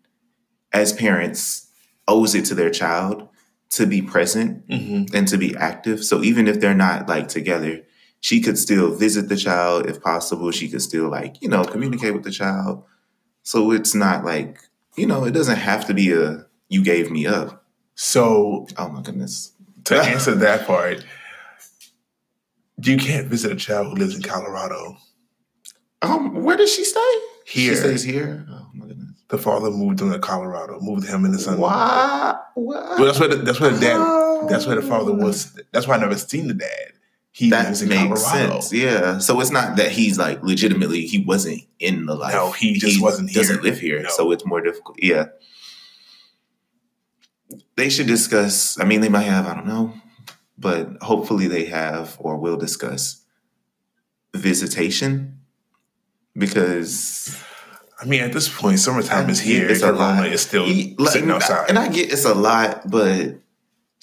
as 0.73 0.91
parents, 0.91 1.69
owes 2.09 2.35
it 2.35 2.43
to 2.45 2.55
their 2.55 2.71
child 2.71 3.29
to 3.69 3.85
be 3.85 4.01
present 4.01 4.65
hmm 4.69 5.03
and 5.13 5.27
to 5.29 5.37
be 5.37 5.55
active. 5.55 6.03
So 6.03 6.23
even 6.23 6.47
if 6.47 6.59
they're 6.59 6.73
not 6.73 7.07
like 7.07 7.29
together, 7.29 7.83
she 8.21 8.41
could 8.41 8.57
still 8.57 8.93
visit 8.95 9.29
the 9.29 9.35
child 9.37 9.85
if 9.87 10.01
possible. 10.01 10.51
She 10.51 10.69
could 10.69 10.81
still 10.81 11.09
like, 11.09 11.41
you 11.41 11.49
know, 11.49 11.63
communicate 11.63 12.13
with 12.13 12.23
the 12.23 12.31
child. 12.31 12.83
So 13.43 13.71
it's 13.71 13.95
not 13.95 14.25
like, 14.25 14.59
you 14.97 15.05
know, 15.07 15.23
it 15.25 15.31
doesn't 15.31 15.57
have 15.57 15.85
to 15.87 15.93
be 15.93 16.11
a 16.11 16.45
you 16.69 16.83
gave 16.83 17.09
me 17.11 17.25
up. 17.25 17.63
So 17.95 18.67
Oh 18.77 18.89
my 18.89 19.01
goodness. 19.01 19.53
to 19.85 19.95
answer 19.95 20.35
that 20.35 20.67
part, 20.67 21.03
you 22.83 22.97
can't 22.97 23.27
visit 23.27 23.51
a 23.51 23.55
child 23.55 23.87
who 23.87 23.95
lives 23.95 24.15
in 24.15 24.21
Colorado. 24.21 24.97
Um, 26.01 26.43
where 26.43 26.57
does 26.57 26.71
she 26.71 26.83
stay? 26.83 27.13
Here. 27.45 27.73
She 27.73 27.79
stays 27.79 28.03
here. 28.03 28.45
Oh 28.49 28.67
my 28.73 28.87
goodness. 28.87 29.11
The 29.29 29.37
father 29.37 29.71
moved 29.71 29.99
to 29.99 30.17
Colorado, 30.19 30.79
moved 30.79 31.07
him 31.07 31.25
and 31.25 31.33
the 31.33 31.39
son. 31.39 31.59
Why? 31.59 32.37
What? 32.55 32.99
Well, 32.99 33.05
that's 33.05 33.19
where 33.19 33.29
the, 33.29 33.37
that's 33.37 33.59
where 33.59 33.71
the 33.71 33.79
dad. 33.79 34.49
That's 34.49 34.65
where 34.67 34.75
the 34.79 34.87
father 34.87 35.13
was. 35.13 35.59
That's 35.71 35.87
why 35.87 35.95
I 35.95 35.99
never 35.99 36.17
seen 36.17 36.47
the 36.47 36.53
dad. 36.53 36.91
He 37.37 37.51
That 37.51 37.67
lives 37.67 37.83
in 37.83 37.89
makes 37.89 38.23
Colorado. 38.23 38.61
sense. 38.61 38.73
Yeah. 38.73 39.19
So 39.19 39.39
it's 39.41 39.51
not 39.51 39.77
that 39.77 39.91
he's 39.91 40.17
like 40.17 40.41
legitimately 40.41 41.05
he 41.05 41.23
wasn't 41.23 41.61
in 41.77 42.07
the 42.07 42.15
life. 42.15 42.33
No, 42.33 42.51
he 42.51 42.73
just 42.79 42.99
wasn't 42.99 43.29
here. 43.29 43.43
He 43.43 43.47
doesn't 43.47 43.63
live 43.63 43.79
here, 43.79 44.01
No. 44.01 44.09
so 44.09 44.31
it's 44.31 44.43
more 44.43 44.59
difficult. 44.59 44.97
Yeah. 45.03 45.25
They 47.75 47.89
should 47.89 48.07
discuss. 48.07 48.79
I 48.79 48.85
mean, 48.85 49.01
they 49.01 49.09
might 49.09 49.23
have. 49.29 49.45
I 49.45 49.53
don't 49.53 49.67
know, 49.67 49.93
but 50.57 50.89
hopefully 51.03 51.47
they 51.47 51.65
have 51.65 52.15
or 52.19 52.37
will 52.37 52.57
discuss 52.57 53.23
visitation 54.33 55.37
because 56.35 57.37
I 58.01 58.05
mean, 58.05 58.21
at 58.23 58.33
this 58.33 58.49
point, 58.49 58.79
summertime 58.79 59.29
is 59.29 59.39
here. 59.39 59.69
It's 59.69 59.83
a 59.83 59.91
lot. 59.91 60.25
is 60.27 60.41
still 60.41 60.65
He- 60.65 60.95
like, 60.97 61.13
sitting 61.13 61.29
outside. 61.31 61.69
And 61.69 61.77
I 61.77 61.87
get 61.87 62.11
it's 62.11 62.25
a 62.25 62.33
lot, 62.33 62.89
but 62.89 63.35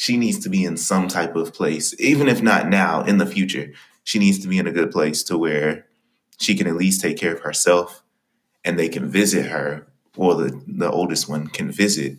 she 0.05 0.19
needs 0.19 0.38
to 0.40 0.51
be 0.51 0.64
in 0.64 0.77
some 0.77 1.09
type 1.09 1.35
of 1.35 1.55
place, 1.55 1.99
even 1.99 2.29
if 2.29 2.43
not 2.43 2.69
now, 2.69 3.03
in 3.05 3.17
the 3.17 3.25
future. 3.25 3.73
She 4.05 4.19
needs 4.19 4.38
to 4.40 4.49
be 4.49 4.59
in 4.59 4.67
a 4.67 4.71
good 4.71 4.90
place 4.90 5.23
to 5.25 5.38
where 5.38 5.87
she 6.38 6.55
can 6.55 6.67
at 6.67 6.77
least 6.77 7.01
take 7.01 7.17
care 7.17 7.33
of 7.33 7.40
herself 7.40 8.03
and 8.67 8.79
they 8.79 8.90
can 8.90 9.09
visit 9.11 9.47
her, 9.47 9.87
or 10.14 10.35
the, 10.35 10.62
the 10.67 10.90
oldest 10.90 11.27
one 11.27 11.47
can 11.47 11.71
visit 11.71 12.19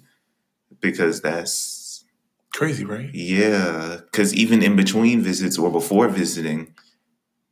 because 0.81 1.21
that's, 1.21 2.03
Crazy, 2.55 2.85
right? 2.85 3.13
yeah. 3.13 3.97
Because 4.11 4.33
even 4.33 4.63
in 4.63 4.75
between 4.75 5.21
visits 5.21 5.59
or 5.59 5.71
before 5.71 6.07
visiting, 6.07 6.73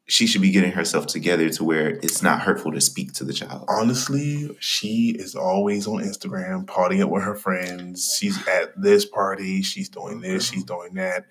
she 0.07 0.27
should 0.27 0.41
be 0.41 0.51
getting 0.51 0.71
herself 0.71 1.07
together 1.07 1.49
to 1.49 1.63
where 1.63 1.89
it's 2.03 2.21
not 2.21 2.41
hurtful 2.41 2.71
to 2.73 2.81
speak 2.81 3.13
to 3.13 3.23
the 3.23 3.31
child. 3.33 3.65
Honestly, 3.69 4.49
she 4.59 5.15
is 5.17 5.33
always 5.35 5.87
on 5.87 6.03
Instagram 6.03 6.65
partying 6.65 7.09
with 7.09 7.23
her 7.23 7.35
friends. 7.35 8.15
She's 8.19 8.37
at 8.47 8.79
this 8.81 9.05
party. 9.05 9.61
She's 9.61 9.87
doing 9.89 10.19
this. 10.21 10.47
Mm-hmm. 10.47 10.55
She's 10.55 10.63
doing 10.65 10.93
that. 10.95 11.25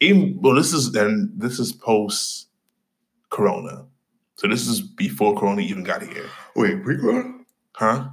Even 0.00 0.38
well, 0.40 0.54
this 0.54 0.72
is 0.72 0.92
then 0.92 1.32
this 1.36 1.58
is 1.58 1.72
post 1.72 2.48
Corona, 3.30 3.86
so 4.36 4.46
this 4.48 4.66
is 4.66 4.80
before 4.80 5.34
Corona 5.36 5.62
even 5.62 5.84
got 5.84 6.02
here, 6.02 6.26
Wait, 6.56 6.82
pre 6.82 6.96
Corona? 6.98 7.34
huh? 7.74 8.08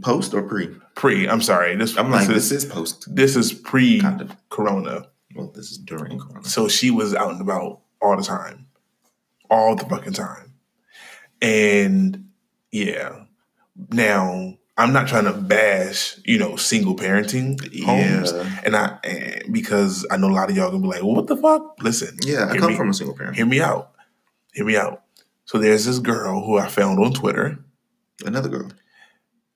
Post 0.00 0.32
or 0.34 0.42
pre? 0.42 0.68
Pre. 0.94 1.28
I'm 1.28 1.40
sorry. 1.42 1.74
This 1.76 1.96
I'm 1.96 2.10
like, 2.10 2.28
this 2.28 2.50
this 2.50 2.52
is 2.52 2.64
is 2.64 2.70
post. 2.72 3.14
this 3.14 3.36
is 3.36 3.52
pre 3.52 4.00
Kind 4.00 4.20
of. 4.20 4.36
Corona. 4.48 5.08
Well, 5.34 5.50
this 5.54 5.70
is 5.72 5.78
during 5.78 6.18
Corona. 6.18 6.44
So 6.44 6.68
she 6.68 6.90
was 6.90 7.14
out 7.14 7.32
and 7.32 7.40
about 7.40 7.80
all 8.00 8.16
the 8.16 8.22
time, 8.22 8.66
all 9.50 9.74
the 9.76 9.84
fucking 9.84 10.12
time. 10.12 10.54
And 11.40 12.28
yeah, 12.72 13.24
now 13.90 14.54
I'm 14.76 14.92
not 14.92 15.08
trying 15.08 15.24
to 15.24 15.32
bash, 15.32 16.18
you 16.24 16.38
know, 16.38 16.56
single 16.56 16.96
parenting 16.96 17.58
homes, 17.84 18.32
Yeah. 18.32 18.60
and 18.64 18.76
I 18.76 18.98
and 19.04 19.52
because 19.52 20.06
I 20.10 20.16
know 20.16 20.28
a 20.28 20.32
lot 20.32 20.50
of 20.50 20.56
y'all 20.56 20.70
gonna 20.70 20.82
be 20.82 20.88
like, 20.88 21.02
well, 21.02 21.14
"What 21.14 21.26
the 21.26 21.36
fuck?" 21.36 21.76
Listen, 21.82 22.16
Yeah, 22.24 22.48
I 22.50 22.56
come 22.58 22.72
me, 22.72 22.76
from 22.76 22.90
a 22.90 22.94
single 22.94 23.16
parent. 23.16 23.36
hear 23.36 23.46
me 23.46 23.60
out, 23.60 23.92
hear 24.52 24.64
me 24.64 24.76
out. 24.76 25.02
So 25.44 25.58
there's 25.58 25.84
this 25.84 25.98
girl 25.98 26.44
who 26.44 26.58
I 26.58 26.68
found 26.68 26.98
on 26.98 27.12
Twitter. 27.12 27.58
Another 28.24 28.48
girl. 28.48 28.70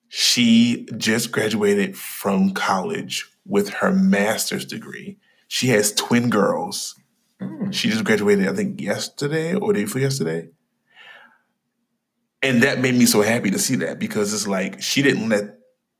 She 0.08 0.86
just 0.96 1.32
graduated 1.32 1.96
from 1.96 2.52
college 2.52 3.28
with 3.46 3.70
her 3.70 3.92
master's 3.92 4.64
degree. 4.64 5.18
She 5.48 5.68
has 5.68 5.92
twin 5.92 6.30
girls. 6.30 6.94
Mm. 7.42 7.72
She 7.74 7.90
just 7.90 8.04
graduated, 8.04 8.48
I 8.48 8.52
think, 8.54 8.80
yesterday 8.80 9.54
or 9.54 9.72
day 9.72 9.84
before 9.84 10.00
yesterday. 10.00 10.48
And 12.42 12.62
that 12.62 12.80
made 12.80 12.94
me 12.94 13.06
so 13.06 13.22
happy 13.22 13.50
to 13.50 13.58
see 13.58 13.76
that 13.76 13.98
because 13.98 14.32
it's 14.34 14.46
like 14.48 14.82
she 14.82 15.02
didn't 15.02 15.28
let 15.28 15.58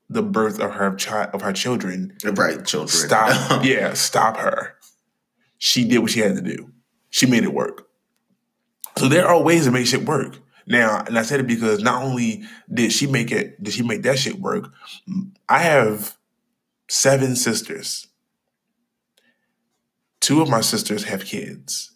the 0.08 0.22
birth 0.22 0.60
of 0.60 0.72
her 0.72 0.94
child 0.96 1.30
of 1.34 1.42
her 1.42 1.52
children 1.52 2.16
Right, 2.24 2.64
children. 2.66 2.88
stop. 2.88 3.64
yeah, 3.64 3.94
stop 3.94 4.36
her. 4.36 4.74
She 5.58 5.86
did 5.86 5.98
what 5.98 6.10
she 6.10 6.20
had 6.20 6.34
to 6.34 6.42
do. 6.42 6.70
She 7.10 7.26
made 7.26 7.44
it 7.44 7.54
work. 7.54 7.86
So 8.98 9.08
there 9.08 9.26
are 9.26 9.40
ways 9.40 9.64
to 9.66 9.70
make 9.70 9.86
shit 9.86 10.04
work. 10.04 10.38
Now, 10.66 11.02
and 11.06 11.18
I 11.18 11.22
said 11.22 11.40
it 11.40 11.46
because 11.46 11.80
not 11.82 12.02
only 12.02 12.42
did 12.72 12.92
she 12.92 13.06
make 13.06 13.30
it, 13.32 13.62
did 13.62 13.72
she 13.74 13.82
make 13.82 14.02
that 14.02 14.18
shit 14.18 14.38
work? 14.40 14.68
I 15.48 15.58
have 15.58 16.16
seven 16.88 17.36
sisters. 17.36 18.08
Two 20.22 20.40
of 20.40 20.48
my 20.48 20.60
sisters 20.60 21.02
have 21.02 21.24
kids. 21.24 21.90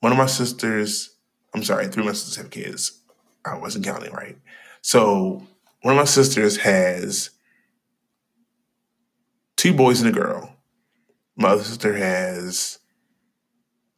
One 0.00 0.10
of 0.10 0.18
my 0.18 0.26
sisters, 0.26 1.16
I'm 1.54 1.62
sorry, 1.62 1.86
three 1.86 2.02
of 2.02 2.08
my 2.08 2.12
sisters 2.12 2.34
have 2.34 2.50
kids. 2.50 3.00
I 3.44 3.56
wasn't 3.56 3.84
counting 3.84 4.12
right. 4.12 4.36
So 4.82 5.46
one 5.82 5.94
of 5.94 5.96
my 5.96 6.04
sisters 6.04 6.56
has 6.56 7.30
two 9.56 9.72
boys 9.72 10.00
and 10.00 10.10
a 10.10 10.12
girl. 10.12 10.56
My 11.36 11.50
other 11.50 11.62
sister 11.62 11.96
has 11.96 12.80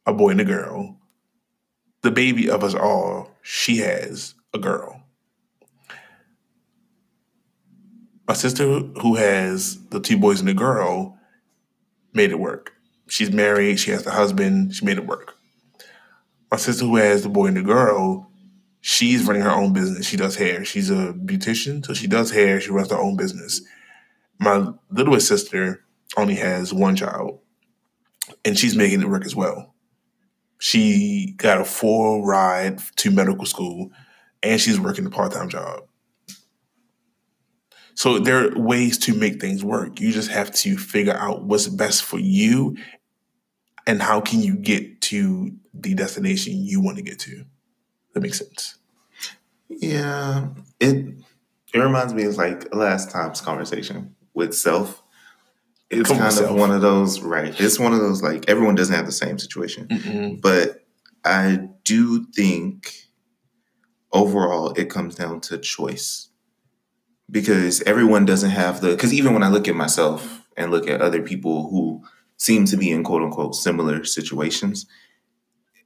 a 0.05 0.13
boy 0.13 0.29
and 0.29 0.41
a 0.41 0.45
girl. 0.45 0.99
The 2.03 2.11
baby 2.11 2.47
of 2.47 2.63
us 2.63 2.75
all, 2.75 3.31
she 3.41 3.77
has 3.77 4.35
a 4.53 4.59
girl. 4.59 5.01
My 8.27 8.35
sister, 8.35 8.81
who 9.01 9.15
has 9.15 9.87
the 9.87 9.99
two 9.99 10.19
boys 10.19 10.41
and 10.41 10.49
a 10.49 10.53
girl, 10.53 11.16
made 12.17 12.31
it 12.31 12.39
work. 12.39 12.73
She's 13.07 13.31
married, 13.31 13.79
she 13.79 13.91
has 13.91 14.03
the 14.03 14.11
husband, 14.11 14.75
she 14.75 14.83
made 14.83 14.97
it 14.97 15.07
work. 15.07 15.35
My 16.51 16.57
sister, 16.57 16.83
who 16.83 16.97
has 16.97 17.23
the 17.23 17.29
boy 17.29 17.45
and 17.47 17.55
the 17.55 17.61
girl, 17.61 18.29
she's 18.81 19.23
running 19.23 19.43
her 19.43 19.51
own 19.51 19.71
business. 19.71 20.05
She 20.05 20.17
does 20.17 20.35
hair. 20.35 20.65
She's 20.65 20.89
a 20.89 21.13
beautician, 21.13 21.85
so 21.85 21.93
she 21.93 22.07
does 22.07 22.31
hair, 22.31 22.59
she 22.59 22.71
runs 22.71 22.91
her 22.91 22.97
own 22.97 23.15
business. 23.15 23.61
My 24.39 24.67
littlest 24.89 25.27
sister 25.27 25.85
only 26.17 26.35
has 26.35 26.73
one 26.73 26.95
child, 26.95 27.39
and 28.43 28.57
she's 28.57 28.75
making 28.75 29.01
it 29.01 29.09
work 29.09 29.25
as 29.25 29.35
well. 29.35 29.73
She 30.59 31.33
got 31.37 31.61
a 31.61 31.65
full 31.65 32.25
ride 32.25 32.79
to 32.97 33.11
medical 33.11 33.45
school, 33.45 33.91
and 34.43 34.59
she's 34.59 34.79
working 34.79 35.05
a 35.05 35.09
part 35.09 35.31
time 35.31 35.49
job. 35.49 35.86
So 37.97 38.19
there 38.19 38.45
are 38.45 38.59
ways 38.59 38.99
to 38.99 39.15
make 39.15 39.41
things 39.41 39.63
work. 39.63 39.99
You 39.99 40.11
just 40.11 40.29
have 40.29 40.53
to 40.57 40.77
figure 40.77 41.15
out 41.15 41.45
what's 41.45 41.67
best 41.67 42.03
for 42.03 42.19
you 42.19 42.77
and 43.87 43.99
how 43.99 44.21
can 44.21 44.39
you 44.39 44.55
get 44.55 45.01
to 45.01 45.51
the 45.73 45.95
destination 45.95 46.63
you 46.63 46.79
want 46.79 46.97
to 46.97 47.03
get 47.03 47.17
to. 47.21 47.43
That 48.13 48.19
makes 48.19 48.37
sense. 48.37 48.75
Yeah, 49.67 50.49
it 50.79 51.07
it 51.73 51.79
reminds 51.79 52.13
me 52.13 52.25
of 52.25 52.37
like 52.37 52.71
last 52.73 53.09
time's 53.09 53.41
conversation 53.41 54.15
with 54.35 54.53
self. 54.53 55.01
It's 55.89 56.07
Come 56.09 56.19
kind 56.19 56.27
of 56.27 56.33
self. 56.33 56.55
one 56.55 56.69
of 56.69 56.81
those, 56.81 57.21
right? 57.21 57.59
It's 57.59 57.79
one 57.79 57.93
of 57.93 57.99
those 57.99 58.21
like 58.21 58.47
everyone 58.47 58.75
doesn't 58.75 58.93
have 58.95 59.07
the 59.07 59.11
same 59.11 59.39
situation, 59.39 59.87
Mm-mm. 59.87 60.39
but 60.39 60.85
I 61.25 61.67
do 61.83 62.27
think 62.27 62.93
overall 64.13 64.69
it 64.73 64.91
comes 64.91 65.15
down 65.15 65.41
to 65.41 65.57
choice 65.57 66.26
because 67.29 67.81
everyone 67.83 68.25
doesn't 68.25 68.51
have 68.51 68.81
the 68.81 68.91
because 68.91 69.13
even 69.13 69.33
when 69.33 69.43
I 69.43 69.49
look 69.49 69.67
at 69.67 69.75
myself 69.75 70.45
and 70.55 70.71
look 70.71 70.87
at 70.87 71.01
other 71.01 71.21
people 71.21 71.69
who 71.69 72.03
seem 72.37 72.65
to 72.65 72.77
be 72.77 72.91
in 72.91 73.03
quote 73.03 73.21
unquote 73.23 73.55
similar 73.55 74.03
situations, 74.05 74.85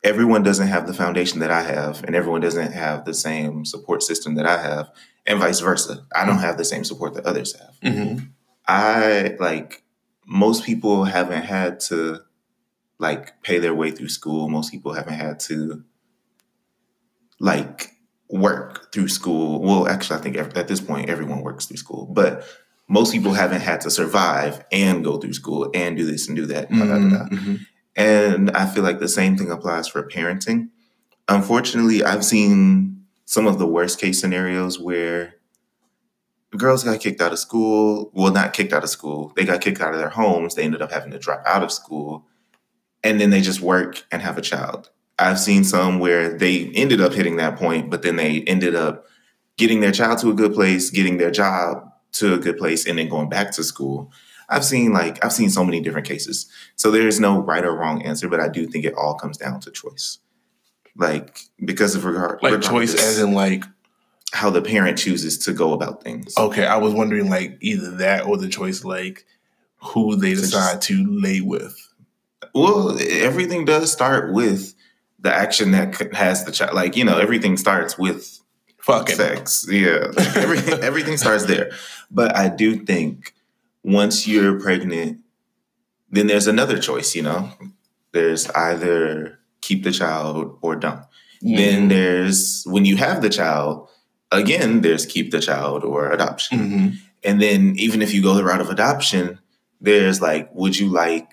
everyone 0.04 0.44
doesn't 0.44 0.68
have 0.68 0.88
the 0.88 0.94
foundation 0.94 1.40
that 1.40 1.52
I 1.52 1.62
have, 1.62 2.04
and 2.04 2.16
everyone 2.16 2.42
doesn't 2.42 2.74
have 2.74 3.06
the 3.06 3.14
same 3.14 3.66
support 3.66 4.04
system 4.04 4.36
that 4.36 4.46
I 4.46 4.62
have, 4.62 4.90
and 5.26 5.40
vice 5.40 5.60
versa. 5.60 6.06
I 6.16 6.26
don't 6.26 6.40
have 6.40 6.58
the 6.58 6.66
same 6.66 6.84
support 6.84 7.14
that 7.16 7.26
others 7.26 7.56
have. 7.58 7.76
Mhm. 7.84 8.30
I 8.68 9.36
like 9.40 9.84
most 10.26 10.64
people 10.64 11.06
haven't 11.06 11.44
had 11.44 11.80
to 11.82 12.22
like 13.00 13.42
pay 13.42 13.58
their 13.58 13.74
way 13.74 13.92
through 13.92 14.10
school. 14.10 14.48
Most 14.48 14.72
people 14.72 14.94
haven't 14.94 15.16
had 15.16 15.40
to 15.42 15.84
like 17.40 17.92
work 18.32 18.92
through 18.94 19.10
school. 19.10 19.62
Well, 19.62 19.88
actually, 19.88 20.20
I 20.20 20.22
think 20.22 20.38
at 20.38 20.68
this 20.68 20.82
point 20.82 21.10
everyone 21.10 21.42
works 21.42 21.66
through 21.66 21.78
school, 21.78 22.06
but 22.06 22.46
most 22.88 23.12
people 23.14 23.34
haven't 23.34 23.62
had 23.62 23.82
to 23.82 23.92
survive 23.92 24.64
and 24.72 25.04
go 25.04 25.18
through 25.18 25.34
school 25.34 25.70
and 25.74 25.96
do 25.98 26.06
this 26.06 26.28
and 26.28 26.36
do 26.36 26.46
that. 26.48 26.70
da. 26.70 26.76
Mhm. 27.36 27.60
And 27.96 28.52
I 28.52 28.66
feel 28.66 28.84
like 28.84 29.00
the 29.00 29.08
same 29.08 29.38
thing 29.38 29.52
applies 29.52 29.88
for 29.88 30.04
parenting. 30.08 30.70
Unfortunately, 31.28 32.04
I've 32.04 32.26
seen 32.26 33.04
some 33.26 33.48
of 33.48 33.60
the 33.60 33.68
worst 33.68 34.00
case 34.00 34.20
scenarios 34.20 34.80
where 34.80 35.36
girls 36.58 36.84
got 36.84 37.00
kicked 37.00 37.22
out 37.22 37.32
of 37.32 37.40
school. 37.40 38.12
Well, 38.14 38.34
not 38.34 38.54
kicked 38.54 38.74
out 38.74 38.84
of 38.84 38.90
school. 38.90 39.32
They 39.36 39.46
got 39.46 39.62
kicked 39.62 39.80
out 39.80 39.94
of 39.94 40.00
their 40.00 40.10
homes. 40.10 40.56
They 40.56 40.64
ended 40.64 40.82
up 40.82 40.92
having 40.92 41.12
to 41.12 41.20
drop 41.20 41.44
out 41.46 41.64
of 41.64 41.72
school. 41.72 42.26
And 43.04 43.20
then 43.22 43.30
they 43.30 43.42
just 43.42 43.62
work 43.62 44.04
and 44.12 44.22
have 44.22 44.38
a 44.38 44.42
child. 44.42 44.90
I've 45.22 45.40
seen 45.40 45.64
some 45.64 46.00
where 46.00 46.38
they 46.38 46.66
ended 46.74 47.00
up 47.02 47.14
hitting 47.14 47.36
that 47.38 47.58
point, 47.58 47.90
but 47.90 48.02
then 48.02 48.16
they 48.16 48.42
ended 48.42 48.76
up 48.76 49.06
getting 49.58 49.80
their 49.82 49.92
child 49.92 50.20
to 50.20 50.32
a 50.32 50.34
good 50.34 50.54
place, 50.54 50.90
getting 50.90 51.18
their 51.18 51.32
job 51.32 51.88
to 52.14 52.34
a 52.34 52.38
good 52.38 52.58
place, 52.58 52.86
and 52.88 52.98
then 52.98 53.08
going 53.10 53.30
back 53.30 53.52
to 53.54 53.64
school. 53.64 54.12
I've 54.50 54.66
seen 54.66 54.92
like 54.92 55.24
I've 55.24 55.32
seen 55.32 55.50
so 55.50 55.64
many 55.64 55.80
different 55.80 56.08
cases. 56.08 56.50
So 56.76 56.92
there 56.92 57.08
is 57.08 57.20
no 57.20 57.40
right 57.42 57.64
or 57.64 57.74
wrong 57.74 58.02
answer, 58.02 58.28
but 58.28 58.40
I 58.40 58.50
do 58.50 58.68
think 58.68 58.84
it 58.84 58.94
all 58.96 59.14
comes 59.16 59.38
down 59.38 59.62
to 59.62 59.72
choice. 59.72 60.18
Like 60.98 61.40
because 61.64 61.96
of 61.96 62.04
regard 62.04 62.44
Like 62.44 62.62
choice 62.62 62.94
as 62.94 63.18
in 63.20 63.34
like, 63.34 63.64
how 64.34 64.50
the 64.50 64.62
parent 64.62 64.98
chooses 64.98 65.38
to 65.46 65.54
go 65.54 65.72
about 65.74 66.04
things. 66.04 66.34
okay, 66.38 66.66
I 66.66 66.78
was 66.78 66.94
wondering 66.94 67.30
like 67.30 67.58
either 67.62 67.92
that 67.98 68.26
or 68.26 68.38
the 68.38 68.50
choice 68.50 68.84
like 68.84 69.26
who 69.78 70.16
they 70.16 70.34
decide 70.34 70.82
to 70.84 71.06
lay 71.10 71.42
with. 71.42 71.78
Well, 72.54 72.98
everything 73.00 73.66
does 73.66 73.92
start 73.92 74.34
with 74.34 74.74
the 75.22 75.34
action 75.34 75.72
that 75.72 75.96
has 76.14 76.46
the 76.46 76.52
child. 76.52 76.74
Like 76.74 76.96
you 76.96 77.04
know, 77.06 77.18
everything 77.18 77.58
starts 77.58 77.98
with 77.98 78.40
Fucking. 78.80 79.16
sex. 79.16 79.66
Yeah, 79.70 80.12
everything 80.36 80.80
everything 80.82 81.18
starts 81.18 81.46
there. 81.46 81.72
But 82.10 82.36
I 82.36 82.50
do 82.50 82.84
think 82.84 83.34
once 83.84 84.28
you're 84.28 84.60
pregnant, 84.60 85.20
then 86.10 86.28
there's 86.28 86.48
another 86.48 86.78
choice. 86.80 87.16
You 87.16 87.24
know, 87.24 87.52
there's 88.12 88.50
either 88.52 89.40
keep 89.62 89.84
the 89.84 89.92
child 89.92 90.58
or 90.62 90.76
don't. 90.76 91.04
Then 91.44 91.88
there's 91.88 92.64
when 92.66 92.86
you 92.86 92.98
have 92.98 93.22
the 93.22 93.30
child. 93.30 93.88
Again, 94.34 94.82
there's 94.82 95.06
keep 95.06 95.32
the 95.32 95.42
child 95.42 95.84
or 95.84 96.10
adoption. 96.12 96.58
Mhm. 96.60 96.98
And 97.24 97.42
then 97.42 97.74
even 97.78 98.02
if 98.02 98.14
you 98.14 98.22
go 98.24 98.34
the 98.34 98.44
route 98.46 98.62
of 98.62 98.70
adoption, 98.70 99.40
there's 99.82 100.22
like, 100.22 100.50
would 100.54 100.78
you 100.80 100.88
like 100.88 101.30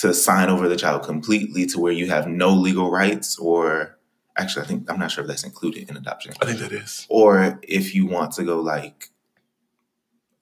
to 0.00 0.14
sign 0.14 0.48
over 0.48 0.68
the 0.68 0.76
child 0.76 1.02
completely 1.02 1.66
to 1.66 1.78
where 1.78 1.92
you 1.92 2.06
have 2.08 2.26
no 2.26 2.50
legal 2.50 2.90
rights? 2.90 3.38
Or 3.38 3.98
actually, 4.36 4.64
I 4.64 4.68
think 4.68 4.90
I'm 4.90 4.98
not 4.98 5.10
sure 5.10 5.22
if 5.22 5.28
that's 5.28 5.44
included 5.44 5.90
in 5.90 5.96
adoption. 5.96 6.32
I 6.40 6.46
think 6.46 6.58
that 6.60 6.72
is. 6.72 7.06
Or 7.08 7.58
if 7.62 7.94
you 7.94 8.06
want 8.06 8.32
to 8.32 8.44
go 8.44 8.60
like 8.60 9.10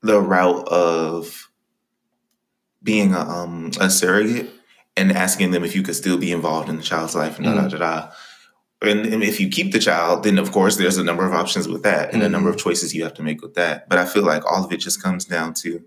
the 0.03 0.21
route 0.21 0.67
of 0.69 1.51
being 2.83 3.15
a, 3.15 3.21
um, 3.21 3.73
a 3.81 3.91
surrogate 3.91 4.51
and 4.97 5.11
asking 5.11 5.51
them 5.51 5.65
if 5.65 5.75
you 5.75 5.83
could 5.83 5.97
still 5.97 6.19
be 6.19 6.31
involved 6.31 6.69
in 6.69 6.77
the 6.77 6.83
child's 6.83 7.17
life 7.17 7.37
and 7.37 7.47
da 7.47 7.55
da 7.55 7.69
da 7.69 7.79
da. 7.79 8.11
And, 8.81 9.07
and 9.07 9.25
if 9.25 9.41
you 9.41 9.49
keep 9.49 9.73
the 9.73 9.81
child, 9.81 10.23
then 10.23 10.39
of 10.39 10.53
course 10.53 10.77
there's 10.77 10.99
a 10.99 11.05
number 11.05 11.27
of 11.27 11.33
options 11.33 11.67
with 11.67 11.83
that 11.83 12.15
and 12.15 12.23
a 12.23 12.29
number 12.29 12.49
of 12.49 12.57
choices 12.57 12.95
you 12.95 13.03
have 13.03 13.15
to 13.15 13.25
make 13.25 13.43
with 13.43 13.55
that. 13.55 13.89
But 13.89 13.99
I 13.99 14.07
feel 14.07 14.23
like 14.23 14.45
all 14.45 14.65
of 14.65 14.73
it 14.73 14.77
just 14.77 15.03
comes 15.03 15.25
down 15.25 15.55
to 15.55 15.85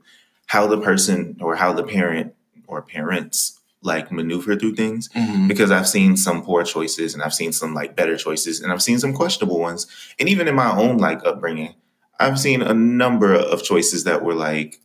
how 0.47 0.67
the 0.67 0.81
person 0.81 1.37
or 1.39 1.55
how 1.55 1.71
the 1.71 1.83
parent 1.83 2.33
or 2.67 2.81
parents 2.81 3.60
like 3.83 4.11
maneuver 4.11 4.55
through 4.55 4.75
things 4.75 5.09
Mhm. 5.15 5.47
because 5.47 5.71
I've 5.71 5.87
seen 5.87 6.15
some 6.17 6.43
poor 6.43 6.63
choices 6.63 7.13
and 7.13 7.23
I've 7.23 7.33
seen 7.33 7.51
some 7.51 7.73
like 7.73 7.95
better 7.95 8.15
choices 8.15 8.61
and 8.61 8.71
I've 8.71 8.81
seen 8.81 8.99
some 8.99 9.13
questionable 9.13 9.59
ones. 9.59 9.87
And 10.19 10.29
even 10.29 10.47
in 10.47 10.55
my 10.55 10.71
own 10.71 10.97
like 10.97 11.25
upbringing, 11.25 11.73
I've 12.19 12.39
seen 12.39 12.61
a 12.61 12.73
number 12.75 13.33
of 13.33 13.63
choices 13.63 14.03
that 14.03 14.23
were 14.23 14.35
like, 14.35 14.79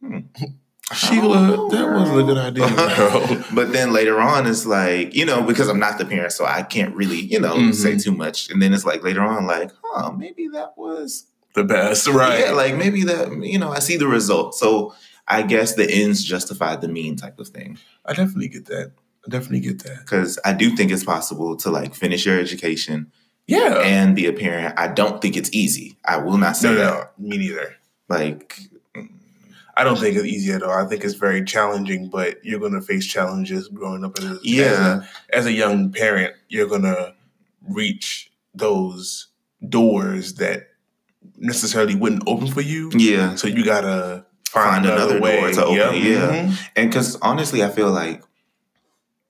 hmm, 0.00 0.20
Sheila, 0.94 1.68
that 1.70 1.90
wasn't 1.92 2.20
a 2.20 2.24
good 2.24 2.38
idea, 2.38 3.44
but 3.54 3.72
then 3.72 3.92
later 3.92 4.20
on, 4.20 4.46
it's 4.46 4.64
like, 4.64 5.14
you 5.14 5.26
know, 5.26 5.42
because 5.42 5.68
I'm 5.68 5.78
not 5.78 5.98
the 5.98 6.06
parent, 6.06 6.32
so 6.32 6.46
I 6.46 6.62
can't 6.62 6.94
really, 6.94 7.18
you 7.20 7.38
know, 7.40 7.56
Mhm. 7.56 7.74
say 7.74 7.98
too 7.98 8.12
much. 8.12 8.48
And 8.50 8.62
then 8.62 8.72
it's 8.72 8.86
like 8.86 9.02
later 9.02 9.20
on, 9.20 9.46
like, 9.46 9.70
huh, 9.84 10.12
maybe 10.12 10.48
that 10.48 10.78
was, 10.78 11.24
the 11.54 11.64
best, 11.64 12.06
right? 12.06 12.40
yeah, 12.40 12.52
like 12.52 12.76
maybe 12.76 13.02
that, 13.04 13.32
you 13.42 13.58
know, 13.58 13.70
I 13.70 13.80
see 13.80 13.96
the 13.98 14.06
result. 14.06 14.54
So 14.54 14.94
I 15.28 15.42
guess 15.42 15.74
the 15.74 15.88
ends 15.90 16.24
justify 16.24 16.76
the 16.76 16.88
mean 16.88 17.16
type 17.16 17.38
of 17.38 17.48
thing. 17.48 17.78
I 18.06 18.14
definitely 18.14 18.48
get 18.48 18.66
that. 18.66 18.92
I 19.26 19.30
definitely 19.30 19.60
get 19.60 19.82
that. 19.84 19.98
Because 20.00 20.38
I 20.44 20.52
do 20.54 20.74
think 20.74 20.90
it's 20.90 21.04
possible 21.04 21.54
to 21.58 21.70
like 21.70 21.94
finish 21.94 22.24
your 22.26 22.38
education 22.40 23.12
Yeah. 23.46 23.82
and 23.84 24.16
be 24.16 24.26
a 24.26 24.32
parent. 24.32 24.74
I 24.78 24.88
don't 24.88 25.20
think 25.20 25.36
it's 25.36 25.52
easy. 25.52 25.96
I 26.06 26.16
will 26.16 26.38
not 26.38 26.56
say 26.56 26.70
no, 26.70 26.74
that. 26.76 27.12
no, 27.18 27.28
me 27.28 27.36
neither. 27.38 27.74
Like, 28.08 28.58
I 29.76 29.84
don't 29.84 29.98
think 29.98 30.16
it's 30.16 30.24
easy 30.26 30.50
at 30.52 30.62
all. 30.62 30.72
I 30.72 30.86
think 30.88 31.04
it's 31.04 31.14
very 31.14 31.44
challenging, 31.44 32.08
but 32.08 32.42
you're 32.44 32.58
going 32.58 32.72
to 32.72 32.80
face 32.80 33.06
challenges 33.06 33.68
growing 33.68 34.04
up 34.04 34.18
as 34.18 34.24
a, 34.24 34.38
yeah, 34.42 34.62
as 34.64 34.78
a, 34.78 35.08
as 35.36 35.46
a 35.46 35.52
young 35.52 35.92
parent. 35.92 36.34
You're 36.48 36.66
going 36.66 36.82
to 36.82 37.14
reach 37.68 38.32
those 38.54 39.26
doors 39.68 40.34
that 40.34 40.68
necessarily 41.36 41.94
wouldn't 41.94 42.22
open 42.26 42.48
for 42.48 42.60
you. 42.62 42.90
yeah. 42.94 43.34
So 43.36 43.46
you 43.46 43.64
got 43.64 43.82
to 43.82 44.24
find, 44.48 44.84
Find 44.84 44.86
another, 44.86 45.16
another 45.16 45.20
way 45.20 45.40
door 45.40 45.50
to 45.52 45.64
open, 45.64 45.76
Yep. 45.76 45.92
yeah. 45.94 46.28
Mhm. 46.46 46.58
And 46.76 46.90
because 46.90 47.16
honestly, 47.22 47.62
I 47.62 47.68
feel 47.68 47.90
like 47.90 48.22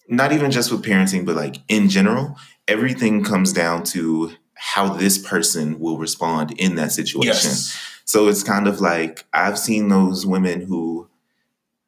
not 0.09 0.33
even 0.33 0.51
just 0.51 0.71
with 0.73 0.83
parenting, 0.85 1.27
but 1.27 1.37
like 1.37 1.57
in 1.69 1.89
general, 1.89 2.37
everything 2.67 3.23
comes 3.25 3.53
down 3.53 3.83
to 3.85 4.33
how 4.55 4.95
this 4.95 5.19
person 5.19 5.79
will 5.79 5.99
respond 5.99 6.53
in 6.53 6.75
that 6.77 6.93
situation. 6.93 7.27
Yes. 7.51 7.77
So 8.05 8.29
it's 8.29 8.43
kind 8.43 8.67
of 8.67 8.81
like 8.81 9.25
I've 9.35 9.59
seen 9.59 9.89
those 9.89 10.25
women 10.25 10.63
who 10.63 11.09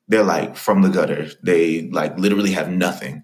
they're 0.08 0.22
like 0.24 0.56
from 0.56 0.82
the 0.82 0.88
gutter. 0.88 1.28
They 1.42 1.88
like 1.90 2.18
literally 2.18 2.50
have 2.52 2.68
nothing, 2.70 3.22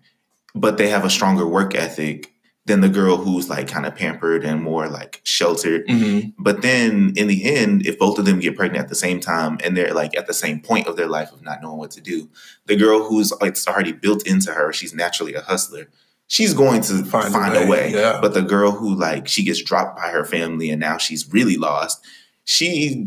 but 0.54 0.78
they 0.78 0.88
have 0.88 1.04
a 1.04 1.10
stronger 1.10 1.46
work 1.46 1.74
ethic 1.74 2.32
than 2.66 2.81
the 2.81 2.88
girl 2.88 3.16
who's 3.16 3.48
like 3.48 3.68
kind 3.68 3.87
of 3.87 3.94
pampered 3.94 4.44
and 4.44 4.61
more 4.62 4.88
like 4.88 5.20
sheltered. 5.24 5.87
Mhm. 5.87 6.35
But 6.38 6.62
then 6.62 7.12
in 7.16 7.29
the 7.29 7.44
end, 7.44 7.87
if 7.87 7.96
both 7.98 8.18
of 8.18 8.24
them 8.24 8.40
get 8.40 8.57
pregnant 8.57 8.83
at 8.83 8.88
the 8.88 8.94
same 8.96 9.20
time 9.20 9.59
and 9.64 9.76
they're 9.76 9.94
like 9.94 10.16
at 10.16 10.26
the 10.26 10.35
same 10.35 10.61
point 10.61 10.88
of 10.88 10.96
their 10.96 11.07
life 11.07 11.31
of 11.33 11.42
not 11.42 11.62
knowing 11.62 11.79
what 11.79 11.92
to 11.92 12.00
do, 12.00 12.29
the 12.66 12.74
girl 12.76 13.05
who's 13.05 13.33
like 13.40 13.50
it's 13.52 13.68
already 13.68 13.92
built 13.92 14.26
into 14.26 14.52
her, 14.52 14.72
she's 14.72 14.92
naturally 14.94 15.35
a 15.35 15.40
hustler. 15.42 15.87
She's 16.29 16.55
going 16.55 16.81
to 16.83 17.05
Find 17.05 17.33
find, 17.33 17.55
a 17.55 17.59
a 17.62 17.68
way, 17.68 17.68
way. 17.68 17.92
yeah. 17.94 18.18
But 18.20 18.35
the 18.35 18.42
girl 18.42 18.72
who 18.72 18.96
like 18.96 19.29
she 19.29 19.44
gets 19.44 19.62
dropped 19.62 19.96
by 19.96 20.09
her 20.09 20.24
family 20.24 20.68
and 20.70 20.81
now 20.81 20.98
she's 20.98 21.33
really 21.33 21.57
lost, 21.57 22.05
she 22.44 23.07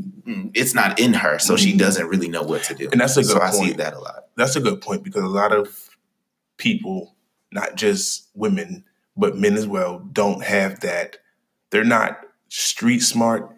it's 0.53 0.73
not 0.73 0.97
in 1.01 1.13
her, 1.15 1.37
so 1.37 1.57
she 1.57 1.73
Mhm. 1.73 1.79
doesn't 1.79 2.07
really 2.07 2.29
know 2.29 2.43
what 2.43 2.63
to 2.63 2.73
do. 2.75 2.87
And 2.93 3.01
that's 3.01 3.17
a 3.17 3.23
good 3.23 3.31
so 3.31 3.41
I 3.41 3.51
see 3.51 3.57
point. 3.59 3.77
that 3.77 3.93
a 3.93 3.99
lot. 3.99 4.27
That's 4.37 4.55
a 4.55 4.61
good 4.61 4.79
point 4.79 5.03
because 5.03 5.23
a 5.23 5.27
lot 5.27 5.51
of 5.51 5.67
people, 6.57 7.15
not 7.51 7.75
just 7.75 8.27
women, 8.35 8.85
but 9.19 9.37
men 9.37 9.55
as 9.55 9.67
well, 9.67 9.99
don't 9.99 10.43
have 10.43 10.79
that. 10.81 11.17
They're 11.71 11.83
not 11.83 12.19
street 12.47 12.99
smart 12.99 13.55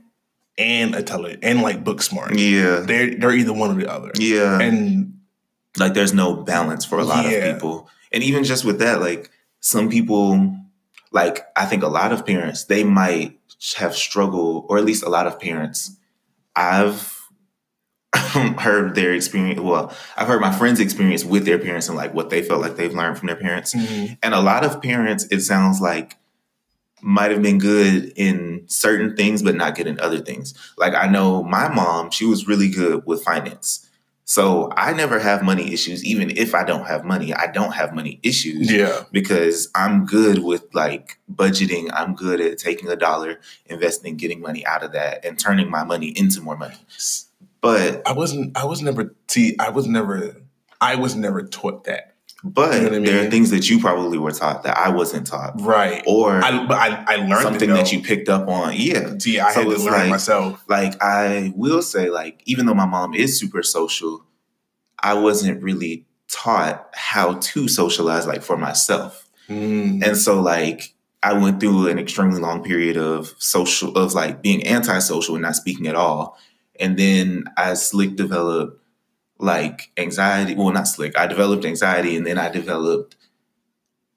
and 0.57 0.95
intelligent 0.95 1.43
and 1.43 1.61
like 1.61 1.83
book 1.83 2.01
smart. 2.01 2.37
Yeah. 2.37 2.81
They're 2.81 3.15
they're 3.15 3.31
either 3.33 3.53
one 3.53 3.71
or 3.71 3.75
the 3.75 3.91
other. 3.91 4.11
Yeah. 4.15 4.59
And 4.59 5.19
like 5.77 5.93
there's 5.93 6.13
no 6.13 6.35
balance 6.35 6.83
for 6.83 6.99
a 6.99 7.05
lot 7.05 7.25
Yeah. 7.25 7.37
of 7.37 7.55
people 7.55 7.89
and 8.11 8.21
even 8.23 8.43
just 8.43 8.65
with 8.65 8.79
that 8.79 8.99
like 8.99 9.29
some 9.61 9.89
people 9.89 10.53
like 11.13 11.45
i 11.55 11.65
think 11.65 11.81
a 11.81 11.87
lot 11.87 12.11
of 12.11 12.25
parents 12.25 12.65
they 12.65 12.83
might 12.83 13.39
have 13.77 13.95
struggled 13.95 14.65
or 14.67 14.77
at 14.77 14.83
least 14.83 15.01
a 15.03 15.09
lot 15.09 15.27
of 15.27 15.39
parents 15.39 15.95
i've 16.57 17.20
heard 18.59 18.95
their 18.95 19.13
experience. 19.13 19.59
Well, 19.59 19.93
I've 20.17 20.27
heard 20.27 20.41
my 20.41 20.51
friends' 20.51 20.79
experience 20.79 21.23
with 21.23 21.45
their 21.45 21.57
parents 21.59 21.87
and 21.87 21.97
like 21.97 22.13
what 22.13 22.29
they 22.29 22.41
felt 22.41 22.61
like 22.61 22.75
they've 22.75 22.93
learned 22.93 23.17
from 23.17 23.27
their 23.27 23.35
parents. 23.35 23.73
Mhm. 23.73 24.17
And 24.21 24.33
a 24.33 24.41
lot 24.41 24.65
of 24.65 24.81
parents, 24.81 25.25
it 25.31 25.41
sounds 25.41 25.79
like, 25.81 26.17
might 27.03 27.31
have 27.31 27.41
been 27.41 27.57
good 27.57 28.13
in 28.15 28.63
certain 28.67 29.15
things, 29.15 29.41
but 29.41 29.55
not 29.55 29.75
good 29.75 29.87
in 29.87 29.99
other 29.99 30.19
things. 30.19 30.53
Like 30.77 30.93
I 30.93 31.07
know 31.07 31.41
my 31.43 31.67
mom, 31.67 32.11
she 32.11 32.25
was 32.25 32.47
really 32.47 32.69
good 32.69 33.03
with 33.07 33.23
finance. 33.23 33.87
So 34.23 34.71
I 34.77 34.93
never 34.93 35.17
have 35.19 35.41
money 35.43 35.73
issues. 35.73 36.05
Even 36.05 36.29
if 36.37 36.53
I 36.53 36.63
don't 36.63 36.85
have 36.85 37.03
money, 37.03 37.33
I 37.33 37.47
don't 37.47 37.73
have 37.73 37.93
money 37.93 38.19
issues 38.23 38.71
Yeah. 38.71 39.03
because 39.11 39.67
I'm 39.73 40.05
good 40.05 40.39
with 40.39 40.63
like 40.73 41.17
budgeting. 41.33 41.89
I'm 41.91 42.13
good 42.13 42.39
at 42.39 42.57
taking 42.59 42.87
a 42.87 42.95
dollar, 42.95 43.39
investing, 43.65 44.15
getting 44.15 44.39
money 44.39 44.63
out 44.65 44.83
of 44.83 44.91
that, 44.93 45.25
and 45.25 45.39
turning 45.39 45.71
my 45.71 45.83
money 45.83 46.09
into 46.15 46.39
more 46.39 46.55
money. 46.55 46.77
But 47.61 48.01
I 48.07 48.13
wasn't. 48.13 48.57
I 48.57 48.65
was 48.65 48.81
never. 48.81 49.15
See, 49.27 49.55
I 49.59 49.69
was 49.69 49.87
never. 49.87 50.35
I 50.79 50.95
was 50.95 51.15
never 51.15 51.43
taught 51.43 51.83
that. 51.83 52.15
but 52.43 52.73
You 52.81 52.89
know 52.89 52.97
I 52.97 52.99
there 53.01 53.27
are 53.27 53.29
things 53.29 53.51
that 53.51 53.69
you 53.69 53.79
probably 53.79 54.17
were 54.17 54.31
taught 54.31 54.63
that 54.63 54.75
I 54.77 54.89
wasn't 54.89 55.27
taught, 55.27 55.61
Right. 55.61 56.01
or 56.07 56.43
I, 56.43 56.65
but 56.65 56.75
I, 56.77 57.03
I 57.07 57.15
learned 57.17 57.43
something 57.43 57.69
that 57.69 57.91
you 57.91 58.01
picked 58.01 58.29
up 58.29 58.47
on. 58.47 58.73
Yeah, 58.75 59.13
See, 59.19 59.39
I 59.39 59.53
So 59.53 59.61
had 59.61 59.69
to 59.77 59.83
learn 59.83 59.93
like- 59.93 60.09
myself. 60.09 60.63
like 60.67 61.01
I 61.03 61.53
will 61.55 61.83
say, 61.83 62.09
like 62.09 62.41
even 62.45 62.65
though 62.65 62.73
my 62.73 62.87
mom 62.87 63.13
is 63.13 63.39
super 63.39 63.61
social, 63.61 64.25
I 64.97 65.13
wasn't 65.13 65.61
really 65.61 66.07
taught 66.31 66.89
how 66.95 67.35
to 67.35 67.67
socialize 67.67 68.25
like 68.25 68.41
for 68.41 68.57
myself. 68.57 69.29
Mm. 69.49 70.03
And 70.03 70.17
so 70.17 70.41
like 70.41 70.95
I 71.21 71.33
went 71.33 71.59
through 71.59 71.89
an 71.89 71.99
extremely 71.99 72.39
long 72.39 72.63
period 72.63 72.97
of 72.97 73.35
social 73.37 73.95
of 73.95 74.13
like 74.15 74.41
being 74.41 74.65
antisocial 74.65 75.35
and 75.35 75.43
not 75.43 75.55
speaking 75.55 75.85
at 75.87 75.95
all. 75.95 76.39
And 76.81 76.97
then 76.99 77.45
I 77.57 77.75
slick 77.75 78.17
developed 78.17 78.81
like 79.39 79.91
anxiety. 79.97 80.55
Well, 80.55 80.71
not 80.71 80.87
slick. 80.87 81.17
I 81.17 81.27
developed 81.27 81.65
anxiety 81.65 82.17
and 82.17 82.27
then 82.27 82.37
I 82.37 82.49
developed 82.49 83.15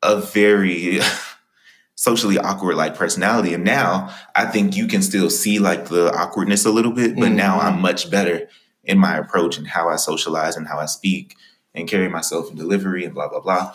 a 0.03 0.16
very 0.20 1.00
socially 1.94 2.38
awkward 2.38 2.77
like 2.77 2.96
personality. 2.96 3.55
And 3.55 3.64
now 3.64 4.14
I 4.35 4.46
think 4.46 4.77
you 4.77 4.87
can 4.87 5.03
still 5.03 5.31
see 5.31 5.59
like 5.59 5.87
the 5.87 6.12
awkwardness 6.12 6.64
a 6.64 6.70
little 6.70 6.92
bit, 6.92 7.16
but 7.16 7.31
now 7.31 7.59
Mhm. 7.61 7.64
I'm 7.64 7.81
much 7.81 8.11
better 8.11 8.48
in 8.83 8.98
my 8.98 9.16
approach 9.16 9.57
and 9.57 9.66
how 9.66 9.88
I 9.88 9.96
socialize 9.96 10.57
and 10.57 10.66
how 10.66 10.79
I 10.79 10.87
speak 10.87 11.37
and 11.74 11.88
carry 11.88 12.09
myself 12.09 12.50
in 12.50 12.57
delivery 12.57 13.05
and 13.05 13.14
blah 13.14 13.29
blah 13.29 13.40
blah. 13.40 13.72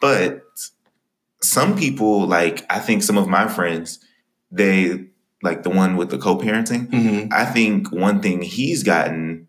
But 0.00 0.42
some 1.42 1.76
people, 1.76 2.26
like 2.26 2.64
I 2.70 2.78
think 2.78 3.02
some 3.02 3.18
of 3.18 3.28
my 3.28 3.48
friends, 3.48 3.98
they 4.50 5.06
like 5.42 5.62
the 5.62 5.70
one 5.70 5.96
with 5.96 6.10
the 6.10 6.18
co-parenting. 6.18 6.88
Mhm. 6.88 7.32
I 7.32 7.44
think 7.44 7.90
one 7.92 8.20
thing 8.20 8.42
he's 8.42 8.82
gotten, 8.82 9.48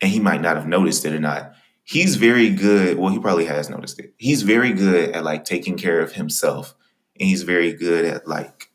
and 0.00 0.10
he 0.10 0.20
might 0.20 0.40
not 0.40 0.56
have 0.56 0.66
noticed 0.66 1.04
it 1.04 1.12
or 1.12 1.20
not, 1.20 1.52
he's 1.84 2.16
very 2.16 2.50
good. 2.50 2.98
Well, 2.98 3.12
he 3.12 3.18
probably 3.18 3.46
has 3.46 3.68
noticed 3.68 3.98
it. 3.98 4.14
He's 4.16 4.42
very 4.42 4.72
good 4.72 5.10
at 5.10 5.24
like 5.24 5.44
taking 5.44 5.76
care 5.76 6.00
of 6.00 6.12
himself, 6.12 6.74
and 7.18 7.28
he's 7.28 7.42
very 7.42 7.72
good 7.72 8.04
at 8.04 8.28
like 8.28 8.70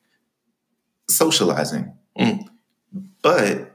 socializing. 1.10 1.94
Mm. 2.20 2.48
But 3.22 3.72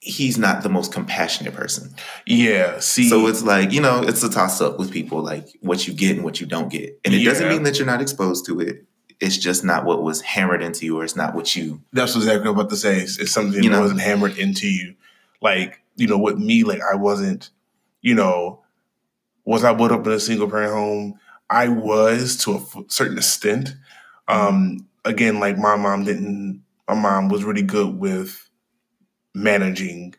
he's 0.00 0.36
not 0.36 0.64
the 0.64 0.68
most 0.68 0.92
compassionate 0.92 1.54
person. 1.54 1.94
Yeah. 2.26 2.80
See. 2.80 3.08
So 3.08 3.28
it's 3.28 3.42
like, 3.44 3.70
you 3.70 3.80
know, 3.80 4.02
it's 4.02 4.22
a 4.24 4.28
toss 4.28 4.60
up 4.60 4.78
with 4.78 4.90
people, 4.90 5.22
like 5.22 5.46
what 5.60 5.86
you 5.86 5.94
get 5.94 6.16
and 6.16 6.24
what 6.24 6.40
you 6.40 6.46
don't 6.46 6.68
get. 6.68 6.98
And 7.04 7.14
it 7.14 7.22
doesn't 7.24 7.48
mean 7.48 7.62
that 7.62 7.78
you're 7.78 7.86
not 7.86 8.02
exposed 8.02 8.44
to 8.46 8.58
it. 8.60 8.84
It's 9.22 9.38
just 9.38 9.64
not 9.64 9.84
what 9.84 10.02
was 10.02 10.20
hammered 10.20 10.62
into 10.62 10.84
you, 10.84 10.98
or 10.98 11.04
it's 11.04 11.14
not 11.14 11.32
what 11.32 11.54
you. 11.54 11.80
That's 11.92 12.16
exactly 12.16 12.40
what 12.40 12.54
I'm 12.54 12.58
about 12.58 12.70
to 12.70 12.76
say. 12.76 12.98
It's, 12.98 13.18
it's 13.20 13.30
something 13.30 13.62
that 13.62 13.68
know? 13.68 13.80
wasn't 13.80 14.00
hammered 14.00 14.36
into 14.36 14.66
you. 14.66 14.96
Like, 15.40 15.80
you 15.94 16.08
know, 16.08 16.18
with 16.18 16.38
me, 16.38 16.64
like 16.64 16.80
I 16.82 16.96
wasn't, 16.96 17.50
you 18.00 18.16
know, 18.16 18.64
was 19.44 19.62
I 19.62 19.74
brought 19.74 19.92
up 19.92 20.04
in 20.06 20.12
a 20.12 20.18
single 20.18 20.50
parent 20.50 20.72
home? 20.72 21.20
I 21.48 21.68
was 21.68 22.36
to 22.38 22.54
a 22.54 22.56
f- 22.56 22.84
certain 22.88 23.16
extent. 23.16 23.76
Um, 24.26 24.88
again, 25.04 25.38
like 25.38 25.56
my 25.56 25.76
mom 25.76 26.04
didn't, 26.04 26.64
my 26.88 26.94
mom 26.94 27.28
was 27.28 27.44
really 27.44 27.62
good 27.62 27.96
with 27.96 28.50
managing 29.34 30.14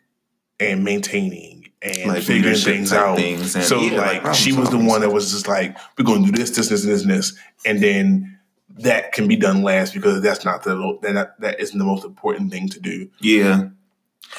and 0.60 0.82
maintaining 0.82 1.68
and 1.82 2.08
Like 2.08 2.22
figuring 2.22 2.56
things 2.56 2.92
out. 2.92 3.16
things. 3.16 3.54
And, 3.54 3.64
so 3.64 3.80
yeah, 3.80 3.98
like 3.98 4.22
problem 4.22 4.34
she 4.34 4.52
was 4.52 4.70
the 4.70 4.78
one 4.78 5.02
that 5.02 5.10
was 5.12 5.30
just 5.30 5.46
like, 5.46 5.76
we're 5.98 6.04
gonna 6.04 6.24
do 6.24 6.32
this, 6.32 6.50
this, 6.50 6.68
this, 6.68 6.84
this, 6.84 7.02
and 7.02 7.10
this, 7.10 7.36
and 7.66 7.80
then 7.82 8.33
that 8.78 9.12
can 9.12 9.28
be 9.28 9.36
done 9.36 9.62
last 9.62 9.94
because 9.94 10.20
that's 10.22 10.44
not 10.44 10.62
the 10.64 10.98
that 11.02 11.38
that 11.40 11.60
isn't 11.60 11.78
the 11.78 11.84
most 11.84 12.04
important 12.04 12.50
thing 12.50 12.68
to 12.70 12.80
do. 12.80 13.08
Yeah, 13.20 13.68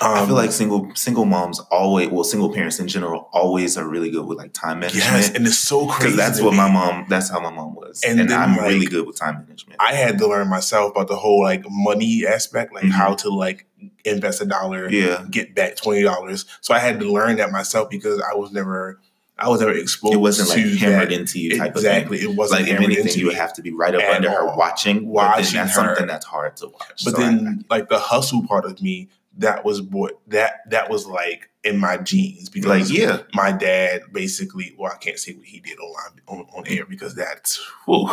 I 0.01 0.19
Um, 0.19 0.27
feel 0.27 0.35
like 0.35 0.51
single 0.51 0.91
single 0.95 1.25
moms 1.25 1.59
always, 1.71 2.09
well, 2.09 2.23
single 2.25 2.51
parents 2.53 2.79
in 2.79 2.87
general, 2.87 3.29
always 3.31 3.77
are 3.77 3.87
really 3.87 4.09
good 4.11 4.25
with 4.25 4.37
like 4.37 4.51
time 4.53 4.79
management. 4.81 5.05
yes, 5.05 5.31
and 5.33 5.47
it's 5.47 5.57
so 5.59 5.87
crazy 5.87 6.11
Because 6.11 6.17
that's 6.17 6.41
what 6.41 6.51
me. 6.51 6.57
my 6.57 6.69
mom. 6.69 7.05
That's 7.09 7.29
how 7.29 7.39
my 7.39 7.49
mom 7.51 7.75
was, 7.75 8.03
And 8.03 8.19
and, 8.19 8.29
then, 8.29 8.39
I'm 8.41 8.57
like, 8.57 8.67
really 8.67 8.87
good 8.87 9.07
with 9.07 9.17
time 9.17 9.35
management. 9.35 9.79
I 9.81 9.93
had 9.93 10.17
to 10.17 10.27
learn 10.27 10.49
myself 10.49 10.91
about 10.91 11.07
the 11.07 11.15
whole 11.15 11.41
like 11.41 11.63
money 11.69 12.25
aspect, 12.27 12.73
like 12.73 12.83
Mhm. 12.85 12.91
how 12.91 13.13
to 13.15 13.29
like 13.29 13.67
invest 14.03 14.41
a 14.41 14.45
dollar, 14.45 14.89
yeah, 14.89 15.23
get 15.31 15.55
back 15.55 15.77
twenty 15.77 16.01
dollars. 16.03 16.45
So 16.61 16.73
I 16.73 16.79
had 16.79 16.99
to 16.99 17.09
learn 17.11 17.37
that 17.37 17.51
myself 17.51 17.89
because 17.89 18.21
I 18.21 18.35
was 18.35 18.51
never, 18.51 18.99
I 19.37 19.49
was 19.49 19.61
ever 19.61 19.71
exposed. 19.73 20.13
it 20.13 20.17
wasn't 20.17 20.49
like 20.49 20.77
hammered 20.79 21.09
that. 21.09 21.19
into 21.19 21.39
you 21.39 21.57
type 21.57 21.71
exactly. 21.71 22.17
It 22.19 22.21
of 22.23 22.27
thing. 22.29 22.35
wasn't 22.37 22.61
Like 22.61 22.69
if 22.71 22.77
anything, 22.79 23.05
into 23.07 23.19
you 23.19 23.25
would 23.27 23.35
have 23.35 23.53
to 23.53 23.61
be 23.61 23.71
right 23.71 23.93
up 23.93 24.03
under 24.15 24.29
her 24.31 24.47
all. 24.49 24.57
watching. 24.57 24.95
but 24.95 25.01
then 25.01 25.09
Watching 25.09 25.53
that's 25.57 25.75
her. 25.75 25.85
something 25.87 26.07
that's 26.07 26.25
hard 26.25 26.55
to 26.57 26.67
watch. 26.67 27.03
But 27.03 27.15
So 27.15 27.17
I- 27.17 27.19
then, 27.21 27.65
like 27.69 27.89
the 27.89 27.99
hustle 27.99 28.45
part 28.47 28.63
of 28.65 28.81
me, 28.81 29.09
that 29.37 29.65
was 29.65 29.81
what 29.81 30.19
that 30.27 30.61
that 30.69 30.89
was 30.89 31.05
like 31.05 31.49
in 31.65 31.77
my 31.77 31.97
genes 31.97 32.47
because 32.47 32.89
like 32.89 32.97
yeah, 32.97 33.23
my 33.33 33.51
dad 33.51 34.03
basically 34.13 34.73
well 34.77 34.91
i 34.93 34.97
can't 34.97 35.17
say 35.19 35.33
what 35.33 35.45
he 35.45 35.59
did 35.59 35.77
online 35.79 36.21
on, 36.27 36.45
on 36.55 36.63
air 36.67 36.85
because 36.85 37.15
that's 37.15 37.59
whew, 37.85 38.07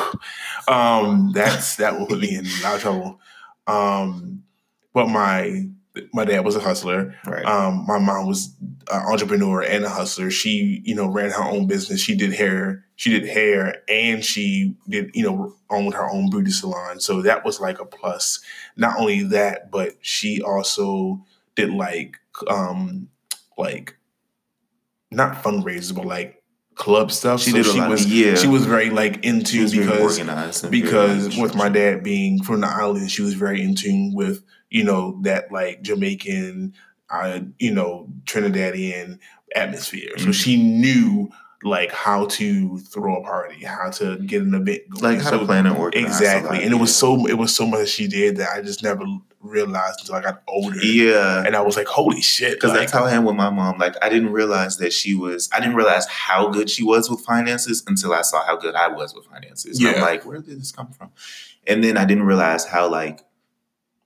um 0.66 1.30
that's 1.32 1.76
that 1.76 1.96
will 1.96 2.06
put 2.06 2.18
me 2.18 2.34
in 2.34 2.44
a 2.46 2.62
lot 2.64 2.74
of 2.74 2.80
trouble 2.80 3.20
um 3.68 4.42
but 4.94 5.08
my 5.08 5.68
my 6.12 6.24
dad 6.24 6.44
was 6.44 6.56
a 6.56 6.60
hustler 6.60 7.14
right. 7.26 7.44
um 7.44 7.84
my 7.86 7.98
mom 7.98 8.26
was 8.26 8.52
an 8.92 9.02
entrepreneur 9.10 9.62
and 9.62 9.84
a 9.84 9.88
hustler. 9.88 10.30
She 10.30 10.82
you 10.84 10.94
know 10.94 11.06
ran 11.06 11.30
her 11.30 11.44
own 11.44 11.66
business. 11.66 12.00
She 12.00 12.16
did 12.16 12.32
hair 12.32 12.84
she 13.02 13.10
did 13.10 13.28
hair 13.28 13.82
and 13.88 14.24
she 14.24 14.76
did 14.88 15.10
you 15.12 15.24
know 15.24 15.56
owned 15.70 15.92
her 15.94 16.08
own 16.08 16.30
beauty 16.30 16.52
salon. 16.52 17.00
So 17.00 17.20
that 17.22 17.44
was 17.44 17.58
like 17.58 17.80
a 17.80 17.84
plus. 17.84 18.38
Not 18.76 18.96
only 18.96 19.24
that 19.24 19.72
but 19.72 19.94
she 20.02 20.40
also 20.40 21.24
did 21.56 21.70
like 21.70 22.16
um 22.46 23.08
like 23.58 23.96
not 25.10 25.42
fundraisers 25.42 25.92
but 25.92 26.04
like 26.04 26.44
club 26.76 27.10
stuff. 27.10 27.40
She 27.40 27.50
so 27.50 27.56
did 27.56 27.66
she 27.66 27.80
was 27.80 28.06
yeah, 28.06 28.34
she 28.36 28.46
was 28.46 28.66
very 28.66 28.90
like 28.90 29.24
into 29.24 29.68
because 29.68 30.18
organized. 30.18 30.62
and 30.62 30.70
very, 30.70 30.82
because 30.82 31.36
with 31.36 31.56
my 31.56 31.68
dad 31.68 32.04
being 32.04 32.40
from 32.40 32.60
the 32.60 32.68
island, 32.68 33.10
she 33.10 33.22
was 33.22 33.34
very 33.34 33.62
in 33.62 33.74
tune 33.74 34.12
with 34.14 34.44
you 34.70 34.84
know 34.84 35.18
that 35.22 35.50
like 35.50 35.82
Jamaican, 35.82 36.74
uh, 37.12 37.40
you 37.58 37.72
know 37.72 38.08
Trinidadian 38.24 39.18
atmosphere. 39.54 40.10
So 40.18 40.26
Mhm. 40.26 40.34
she 40.34 40.56
knew 40.62 41.30
like 41.64 41.92
how 41.92 42.26
to 42.26 42.78
throw 42.78 43.16
a 43.18 43.22
party, 43.22 43.64
how 43.64 43.88
to 43.90 44.16
get 44.18 44.42
an 44.42 44.52
event 44.54 44.82
going. 44.90 45.02
like 45.14 45.20
how 45.22 45.30
so, 45.30 45.38
to 45.40 45.44
plan 45.46 45.66
and 45.66 45.76
organize. 45.76 46.10
exactly, 46.20 46.56
lot, 46.58 46.64
and 46.64 46.72
it 46.72 46.76
was 46.78 46.94
so 46.96 47.26
it 47.26 47.34
was 47.38 47.54
so 47.54 47.66
much 47.66 47.80
that 47.80 47.88
she 47.88 48.08
did 48.08 48.36
that 48.38 48.48
I 48.56 48.62
just 48.62 48.82
never 48.82 49.04
realized 49.40 50.00
until 50.00 50.14
I 50.16 50.22
got 50.22 50.42
older. 50.48 50.76
Yeah, 50.84 51.44
And 51.46 51.54
I 51.56 51.60
was 51.60 51.76
like, 51.76 51.86
"Holy 51.86 52.20
shit!" 52.20 52.54
because 52.54 52.70
like, 52.70 52.80
that's 52.80 52.92
how 52.92 53.04
I 53.04 53.12
am 53.12 53.24
with 53.24 53.36
my 53.36 53.50
mom. 53.50 53.78
Like 53.78 53.94
I 54.02 54.08
didn't 54.08 54.32
realize 54.32 54.78
that 54.78 54.92
she 54.92 55.14
was. 55.14 55.48
I 55.52 55.60
didn't 55.60 55.76
realize 55.76 56.06
how 56.06 56.48
good 56.48 56.68
she 56.70 56.82
was 56.82 57.08
with 57.10 57.20
finances 57.20 57.84
until 57.86 58.12
I 58.14 58.22
saw 58.22 58.44
how 58.44 58.56
good 58.56 58.74
I 58.74 58.88
was 58.88 59.14
with 59.14 59.26
finances. 59.26 59.78
And 59.78 59.88
I'm 59.88 59.94
Yeah. 59.96 60.00
like, 60.00 60.24
where 60.24 60.38
did 60.38 60.60
this 60.60 60.72
come 60.72 60.90
from? 60.92 61.10
And 61.66 61.82
then 61.84 61.96
I 61.96 62.04
didn't 62.04 62.24
realize 62.24 62.64
how 62.64 62.88
like 62.88 63.20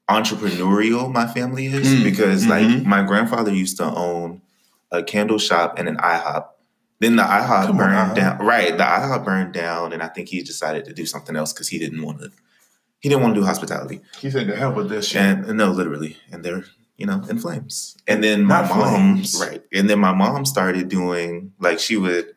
entrepreneurial 0.09 1.13
my 1.13 1.27
family 1.27 1.67
is 1.67 1.87
Mm, 1.89 2.05
because 2.05 2.47
like 2.47 2.65
mhm. 2.67 2.85
my 2.85 3.03
grandfather 3.03 3.53
used 3.53 3.77
to 3.79 3.85
own 3.85 4.41
a 4.93 5.03
candle 5.03 5.39
shop 5.39 5.79
and 5.79 5.89
an 5.89 5.97
IHOP. 5.97 6.47
Then 7.01 7.17
the 7.17 7.23
IHOP 7.25 7.67
Come 7.67 7.71
on, 7.73 7.77
burned 7.77 7.95
IHOP. 7.97 8.15
down. 8.15 8.39
Right, 8.47 8.77
the 8.77 8.85
IHOP 8.85 9.25
burned 9.25 9.53
down, 9.53 9.93
and 9.93 10.03
I 10.03 10.09
think 10.09 10.29
he 10.29 10.43
decided 10.43 10.85
to 10.87 10.93
do 10.95 11.05
something 11.07 11.37
else 11.37 11.53
because 11.53 11.69
he 11.69 11.79
didn't 11.79 12.03
want 12.03 12.21
to. 12.21 12.31
He 13.01 13.09
didn't 13.09 13.23
want 13.23 13.35
to 13.35 13.41
do 13.41 13.47
hospitality. 13.47 14.01
he 14.21 14.31
said, 14.31 14.47
"The 14.47 14.57
hell 14.57 14.73
with 14.73 14.89
this 14.89 15.09
shit." 15.09 15.21
And 15.23 15.59
no, 15.59 15.71
literally, 15.71 16.17
and 16.33 16.45
they're 16.45 16.65
you 16.97 17.05
know 17.07 17.23
in 17.29 17.39
flames. 17.39 17.97
And 18.07 18.23
then 18.25 18.45
my 18.45 18.63
Not 18.63 18.71
mom, 18.71 19.15
flames. 19.17 19.39
right? 19.45 19.63
And 19.73 19.91
then 19.91 19.99
my 19.99 20.13
mom 20.15 20.47
started 20.47 20.89
doing 20.89 21.53
like 21.61 21.79
she 21.79 21.97
would, 21.99 22.35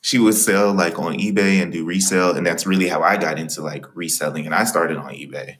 she 0.00 0.18
would 0.18 0.34
sell 0.34 0.72
like 0.72 0.98
on 0.98 1.14
eBay 1.18 1.60
and 1.62 1.70
do 1.72 1.84
resale, 1.84 2.30
and 2.36 2.46
that's 2.46 2.64
really 2.66 2.88
how 2.88 3.02
I 3.02 3.16
got 3.18 3.38
into 3.38 3.60
like 3.60 3.84
reselling. 3.94 4.46
And 4.46 4.54
I 4.54 4.64
started 4.64 4.96
on 4.96 5.10
eBay. 5.12 5.56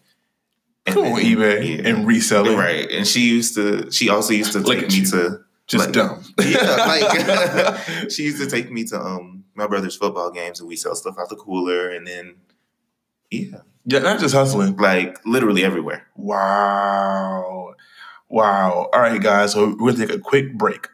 And 0.87 0.97
on, 0.97 1.05
then- 1.05 1.15
eBay 1.25 1.79
yeah. 1.79 1.89
and 1.89 2.07
resell 2.07 2.47
it. 2.49 2.57
right? 2.57 2.91
And 2.91 3.07
she 3.07 3.21
used 3.29 3.55
to. 3.57 3.91
She 3.91 4.09
also 4.09 4.33
used 4.33 4.53
to 4.53 4.63
take 4.63 4.89
me 4.89 5.05
to. 5.07 5.41
Just 5.67 5.85
like- 5.87 5.93
dumb. 5.95 6.25
Yeah, 6.45 6.77
like 6.77 7.79
she 8.11 8.25
used 8.25 8.41
to 8.43 8.49
take 8.51 8.71
me 8.73 8.85
to 8.85 9.01
um 9.01 9.45
my 9.55 9.67
brother's 9.67 9.97
football 9.97 10.31
games, 10.31 10.59
and 10.61 10.69
we 10.69 10.77
sell 10.77 10.95
stuff 10.97 11.17
out 11.19 11.29
the 11.29 11.37
cooler, 11.37 11.91
and 11.91 12.07
then 12.07 12.37
yeah, 13.31 13.59
yeah, 13.85 13.99
not 14.01 14.19
just 14.19 14.35
hustling. 14.35 14.77
like 14.79 15.25
literally 15.25 15.63
everywhere. 15.65 16.07
Wow. 16.17 17.75
Wow. 18.29 18.89
All 18.93 19.01
right, 19.01 19.21
guys. 19.23 19.53
So 19.53 19.77
we're 19.79 19.93
gonna 19.93 20.07
take 20.07 20.17
a 20.17 20.21
quick 20.21 20.55
break. 20.57 20.89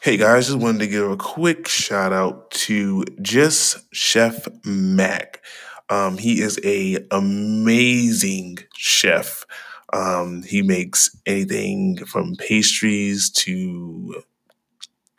Hey 0.00 0.16
guys, 0.16 0.46
just 0.46 0.58
wanted 0.58 0.78
to 0.78 0.86
give 0.86 1.10
a 1.10 1.16
quick 1.18 1.68
shout 1.68 2.12
out 2.14 2.50
to 2.52 3.04
just 3.20 3.76
Chef 3.94 4.48
Mac. 4.64 5.42
Um, 5.90 6.18
he 6.18 6.40
is 6.40 6.58
a 6.64 7.04
amazing 7.10 8.58
chef. 8.76 9.44
Um, 9.92 10.42
he 10.44 10.62
makes 10.62 11.16
anything 11.26 11.98
from 12.06 12.36
pastries 12.36 13.30
to 13.30 14.22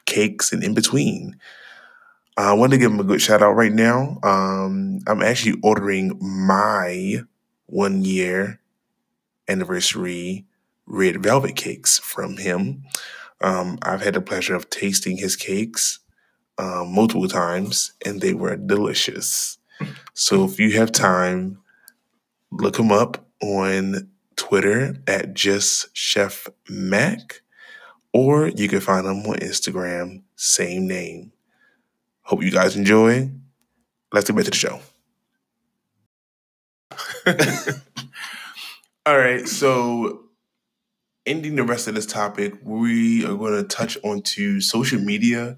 cakes 0.06 0.52
and 0.54 0.64
in 0.64 0.74
between. 0.74 1.38
I 2.38 2.54
want 2.54 2.72
to 2.72 2.78
give 2.78 2.92
him 2.92 3.00
a 3.00 3.04
good 3.04 3.22
shout 3.22 3.42
out 3.42 3.54
right 3.54 3.74
now. 3.74 4.18
Um, 4.24 5.00
I'm 5.08 5.22
actually 5.22 5.60
ordering 5.64 6.18
my 6.22 7.22
one 7.68 8.04
year 8.04 8.60
anniversary 9.48 10.46
red 10.86 11.22
velvet 11.24 11.56
cakes 11.56 12.00
from 12.00 12.38
him. 12.38 12.84
Um, 13.42 13.80
I've 13.82 14.02
had 14.02 14.16
the 14.16 14.22
pleasure 14.22 14.56
of 14.56 14.70
tasting 14.70 15.18
his 15.18 15.36
cakes 15.36 16.00
um, 16.58 16.94
multiple 16.94 17.28
times, 17.28 17.94
and 18.06 18.22
they 18.22 18.34
were 18.34 18.56
delicious. 18.58 19.58
So 20.14 20.46
if 20.46 20.60
you 20.60 20.78
have 20.78 20.92
time, 20.92 21.60
look 22.52 22.78
him 22.78 22.92
up 22.92 23.26
on 23.42 24.10
Twitter 24.36 24.96
at 25.08 25.34
just 25.34 25.96
Chef 25.96 26.48
Mac, 26.70 27.42
or 28.14 28.48
you 28.48 28.68
can 28.68 28.82
find 28.82 29.06
him 29.06 29.26
on 29.26 29.38
Instagram, 29.40 30.24
same 30.36 30.88
name. 30.88 31.32
Hope 32.24 32.44
you 32.44 32.52
guys 32.52 32.76
enjoy. 32.76 33.32
Let's 34.14 34.28
get 34.30 34.36
back 34.36 34.46
to 34.46 34.52
the 34.52 34.58
show. 34.58 34.80
All 39.06 39.18
right, 39.18 39.48
so 39.48 40.26
ending 41.26 41.56
the 41.56 41.64
rest 41.64 41.88
of 41.88 41.96
this 41.96 42.06
topic, 42.06 42.54
we 42.64 43.26
are 43.26 43.36
going 43.36 43.54
to 43.54 43.64
touch 43.64 43.98
onto 44.04 44.60
social 44.62 45.00
media, 45.00 45.58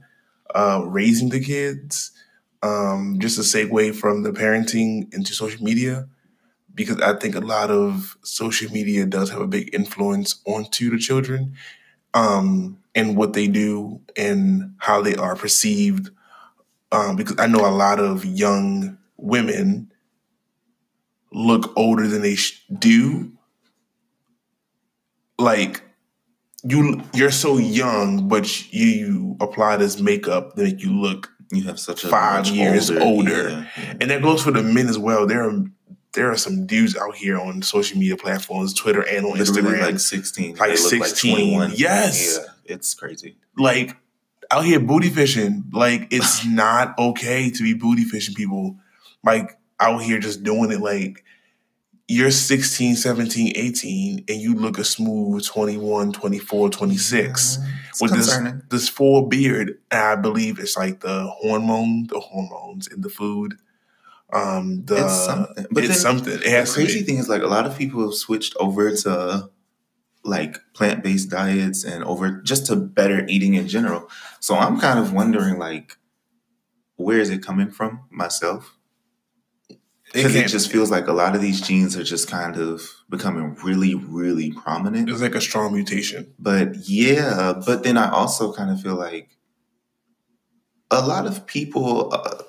uh, 0.54 0.84
raising 0.86 1.30
the 1.30 1.44
kids. 1.44 2.12
Um, 2.64 3.18
just 3.20 3.38
a 3.38 3.42
segue 3.42 3.94
from 3.94 4.24
the 4.24 4.32
parenting 4.32 5.14
into 5.14 5.34
social 5.34 5.62
media, 5.64 6.08
because 6.74 7.00
I 7.02 7.14
think 7.20 7.36
a 7.36 7.42
lot 7.42 7.70
of 7.70 8.18
social 8.24 8.72
media 8.72 9.06
does 9.06 9.30
have 9.32 9.42
a 9.42 9.48
big 9.48 9.70
influence 9.76 10.42
onto 10.46 10.90
the 10.90 10.98
children 10.98 11.56
um, 12.14 12.80
and 12.96 13.18
what 13.18 13.34
they 13.34 13.48
do 13.48 14.00
and 14.16 14.76
how 14.78 15.02
they 15.02 15.16
are 15.16 15.36
perceived. 15.36 16.10
Um, 16.92 17.18
because 17.18 17.38
I 17.38 17.48
know 17.48 17.66
a 17.66 17.76
lot 17.76 18.00
of 18.00 18.24
young 18.24 18.98
women 19.18 19.92
look 21.34 21.74
older 21.76 22.08
than 22.08 22.22
they 22.22 22.36
sh- 22.36 22.64
do 22.80 23.32
like 25.38 25.82
you 26.64 27.02
you're 27.14 27.32
so 27.32 27.58
young, 27.58 28.30
but 28.30 28.72
you, 28.74 29.36
apply 29.42 29.76
this 29.78 30.00
makeup 30.00 30.56
that 30.56 30.64
make 30.64 30.82
you 30.82 30.92
look 30.92 31.33
You 31.54 31.64
have 31.64 31.80
such 31.80 32.04
a 32.04 32.08
five 32.10 32.48
years 32.48 32.90
older, 32.90 33.50
yeah, 33.50 33.66
yeah. 33.78 33.94
and 34.02 34.10
that 34.10 34.22
goes 34.22 34.44
for 34.44 34.52
the 34.52 34.64
men 34.64 34.88
as 34.88 34.98
well. 34.98 35.28
There 35.28 35.48
are 35.48 35.64
there 36.14 36.32
are 36.32 36.38
some 36.38 36.66
dudes 36.66 36.96
out 36.96 37.16
here 37.16 37.40
on 37.40 37.62
social 37.62 37.98
media 37.98 38.16
platforms, 38.16 38.74
Twitter 38.74 39.02
and 39.02 39.26
on 39.26 39.38
Literally 39.38 39.62
Instagram, 39.62 39.82
like 39.82 40.00
16. 40.00 40.56
Like 40.56 40.78
16, 40.78 41.00
like 41.00 41.18
21. 41.18 41.72
yes. 41.76 42.40
Yeah, 42.40 42.76
it's 42.76 42.94
crazy. 42.94 43.36
like 43.58 43.98
out 44.52 44.66
here 44.66 44.80
booty 44.80 45.10
fishing. 45.10 45.66
Like 45.72 46.08
it's 46.12 46.46
not 46.48 46.98
okay 46.98 47.50
to 47.50 47.64
be 47.64 47.74
booty 47.74 48.04
fishing 48.04 48.36
people. 48.36 48.78
Like 49.24 49.58
out 49.80 50.04
here 50.04 50.20
just 50.20 50.44
doing 50.44 50.72
it 50.72 50.80
like 50.80 51.24
you're 52.08 52.32
16, 52.32 52.96
17, 52.96 53.54
18 53.56 54.26
and 54.28 54.42
you 54.42 54.56
look 54.56 54.78
a 54.78 54.84
smooth 54.84 55.46
21, 55.46 56.12
24, 56.12 56.70
26 56.70 57.58
Yeah, 57.60 57.68
with 58.02 58.12
this 58.12 58.26
concerning. 58.34 58.62
this 58.70 58.90
full 58.90 59.28
beard. 59.28 59.80
And 59.90 60.02
I 60.02 60.16
believe 60.16 60.60
it's 60.60 60.76
like 60.78 61.00
the 61.00 61.28
hormone, 61.28 62.08
the 62.08 62.20
hormones 62.20 62.88
in 62.88 63.02
the 63.02 63.10
food. 63.10 63.56
Um 64.34 64.84
the 64.86 65.06
it's 65.06 65.26
something. 65.26 65.66
But 65.72 65.84
it's 65.86 66.02
something. 66.02 66.34
It 66.34 66.66
the 66.66 66.72
crazy 66.74 67.04
thing 67.04 67.18
is 67.18 67.30
like 67.30 67.44
a 67.44 67.48
lot 67.48 67.66
of 67.66 67.78
people 67.78 68.02
have 68.04 68.16
switched 68.16 68.56
over 68.60 68.96
to 68.96 69.50
like 70.26 70.58
plant-based 70.74 71.30
diets 71.30 71.84
and 71.84 72.04
over 72.04 72.32
just 72.32 72.66
to 72.68 72.76
better 72.76 73.26
eating 73.28 73.54
in 73.56 73.68
general. 73.68 74.10
So 74.40 74.56
I'm 74.56 74.80
kind 74.80 75.00
of 75.00 75.14
wondering 75.14 75.58
like 75.60 75.98
where 76.96 77.20
is 77.20 77.30
it 77.30 77.44
coming 77.44 77.72
from 77.72 78.02
myself? 78.10 78.76
Because 80.14 80.36
it 80.36 80.40
can't- 80.40 80.52
just 80.52 80.72
feels 80.72 80.92
like 80.92 81.08
a 81.08 81.14
lot 81.14 81.36
of 81.36 81.42
these 81.42 81.60
genes 81.60 81.98
are 81.98 82.04
just 82.04 82.30
kind 82.30 82.56
of 82.56 82.88
becoming 83.10 83.56
really, 83.64 83.96
really 83.96 84.52
prominent. 84.52 85.10
it's 85.10 85.22
like 85.22 85.36
a 85.36 85.42
strong 85.42 85.74
mutation. 85.74 86.34
But 86.38 86.88
yeah, 86.88 87.54
but 87.66 87.84
then 87.84 87.98
I 87.98 88.10
also 88.12 88.54
kind 88.54 88.70
of 88.70 88.80
feel 88.80 88.96
like 88.96 89.30
a 90.92 91.06
lot 91.06 91.26
of 91.26 91.48
people, 91.48 92.14
uh, 92.14 92.44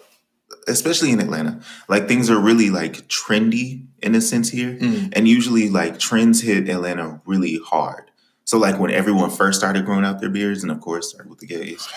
especially 0.69 1.11
in 1.11 1.21
Atlanta, 1.21 1.61
like 1.89 2.07
things 2.07 2.31
are 2.31 2.39
really 2.39 2.69
like 2.71 3.09
trendy 3.09 3.87
in 4.03 4.15
a 4.15 4.21
sense 4.21 4.51
here. 4.51 4.75
Mm. 4.75 5.13
And 5.17 5.27
usually, 5.27 5.71
like 5.71 5.99
trends 5.99 6.43
hit 6.43 6.69
Atlanta 6.69 7.23
really 7.25 7.59
hard. 7.65 8.11
So, 8.45 8.59
like 8.59 8.79
when 8.79 8.91
everyone 8.91 9.31
first 9.31 9.59
started 9.59 9.87
growing 9.87 10.05
out 10.05 10.21
their 10.21 10.29
beards, 10.29 10.63
and 10.63 10.71
of 10.71 10.81
course, 10.81 11.09
started 11.11 11.31
with 11.31 11.39
the 11.39 11.47
gays, 11.47 11.89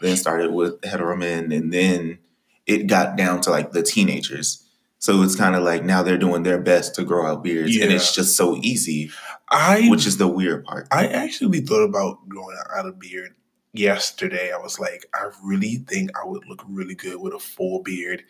then 0.00 0.16
started 0.16 0.52
with 0.52 0.82
hetero 0.82 1.14
men, 1.14 1.52
and 1.52 1.70
then 1.70 2.18
it 2.66 2.86
got 2.86 3.16
down 3.16 3.42
to 3.42 3.50
like 3.50 3.72
the 3.72 3.82
teenagers. 3.82 4.66
So 5.00 5.22
it's 5.22 5.34
kind 5.34 5.56
of 5.56 5.62
like 5.62 5.82
now 5.82 6.02
they're 6.02 6.18
doing 6.18 6.42
their 6.42 6.60
best 6.60 6.94
to 6.94 7.04
grow 7.04 7.26
out 7.26 7.42
beards, 7.42 7.76
and 7.76 7.90
it's 7.90 8.14
just 8.14 8.36
so 8.36 8.56
easy, 8.58 9.10
I 9.50 9.88
which 9.88 10.06
is 10.06 10.18
the 10.18 10.28
weird 10.28 10.64
part. 10.64 10.86
I 10.92 11.06
actually 11.06 11.60
thought 11.60 11.82
about 11.82 12.28
growing 12.28 12.56
out 12.76 12.86
a 12.86 12.92
beard 12.92 13.34
yesterday. 13.72 14.52
I 14.52 14.58
was 14.58 14.78
like, 14.78 15.06
I 15.14 15.30
really 15.42 15.76
think 15.88 16.10
I 16.16 16.26
would 16.26 16.46
look 16.46 16.62
really 16.68 16.94
good 16.94 17.20
with 17.20 17.34
a 17.34 17.38
full 17.38 17.82
beard. 17.82 18.24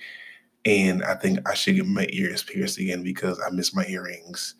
And 0.64 1.02
I 1.02 1.14
think 1.14 1.48
I 1.48 1.54
should 1.54 1.76
get 1.76 1.86
my 1.86 2.06
ears 2.10 2.42
pierced 2.42 2.78
again 2.78 3.02
because 3.02 3.40
I 3.40 3.50
miss 3.50 3.74
my 3.74 3.86
earrings. 3.86 4.54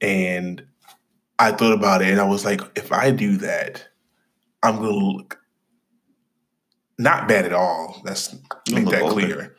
And 0.00 0.64
I 1.38 1.52
thought 1.52 1.74
about 1.74 2.02
it 2.02 2.08
and 2.08 2.20
I 2.20 2.24
was 2.24 2.44
like, 2.44 2.60
if 2.76 2.92
I 2.92 3.10
do 3.10 3.36
that, 3.38 3.86
I'm 4.62 4.76
going 4.76 4.98
to 4.98 5.06
look 5.06 5.38
not 6.98 7.28
bad 7.28 7.44
at 7.44 7.52
all. 7.52 8.00
Let's 8.04 8.34
make 8.70 8.86
that 8.86 9.02
older. 9.02 9.12
clear. 9.12 9.56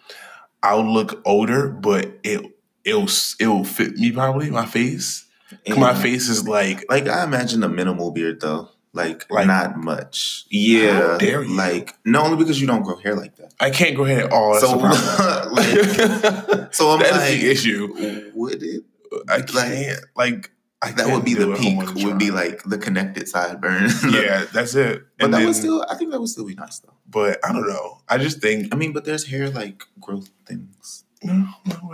I'll 0.64 0.92
look 0.92 1.22
older, 1.26 1.68
but 1.70 2.12
it, 2.24 2.42
it'll, 2.86 3.08
it'll 3.40 3.64
fit 3.66 3.96
me 3.98 4.12
probably, 4.12 4.50
my 4.50 4.66
face. 4.66 5.26
My 5.68 5.94
face 5.94 6.30
is 6.30 6.48
like, 6.48 6.84
Like 6.90 7.08
I 7.08 7.24
imagine 7.24 7.62
a 7.64 7.70
minimal 7.70 8.10
beard 8.12 8.40
though. 8.42 8.70
Like, 8.94 9.26
Like- 9.30 9.46
not 9.48 9.78
much. 9.78 10.46
Yeah. 10.50 10.94
How 11.12 11.18
dare 11.18 11.44
you. 11.44 11.56
Like 11.56 11.94
no 12.06 12.24
only 12.24 12.38
because 12.38 12.60
you 12.62 12.66
don't 12.68 12.82
grow 12.84 12.96
hair 12.98 13.16
like 13.16 13.36
that. 13.36 13.54
I 13.60 13.70
can't 13.70 13.96
grow 13.96 14.06
hair 14.06 14.26
at 14.26 14.32
all. 14.32 14.54
That's 14.54 14.66
So, 14.66 14.80
problem. 14.80 16.68
So 16.72 16.90
I'm 16.92 17.00
That 17.00 17.08
is 17.08 17.18
like 17.18 17.42
the 17.42 17.52
issue. 17.52 18.32
would 18.34 18.64
it 18.64 18.84
I 19.30 19.42
can't 19.42 20.00
like 20.16 20.50
I 20.84 20.92
that 20.92 21.08
would 21.08 21.24
be 21.26 21.34
the 21.34 21.56
peak, 21.56 22.06
would 22.06 22.18
be 22.20 22.30
like 22.32 22.62
the 22.64 22.78
connected 22.78 23.24
sideburn. 23.24 23.90
yeah, 24.14 24.46
that's 24.54 24.76
it. 24.76 25.04
But 25.18 25.26
And 25.26 25.34
that 25.34 25.38
then, 25.40 25.48
would 25.48 25.56
still 25.56 25.86
I 25.90 25.96
think 25.96 26.12
that 26.12 26.20
would 26.20 26.30
still 26.30 26.46
be 26.46 26.56
nice 26.56 26.80
though. 26.80 26.94
but 27.10 27.40
I 27.46 27.54
don't 27.54 27.68
know. 27.68 28.02
I 28.10 28.18
just 28.18 28.42
think 28.42 28.74
I 28.74 28.78
mean, 28.78 28.92
but 28.94 29.06
there's 29.06 29.26
hair 29.28 29.50
like 29.50 29.84
growth 30.00 30.30
things. 30.46 31.06
no, 31.24 31.46
no, 31.66 31.94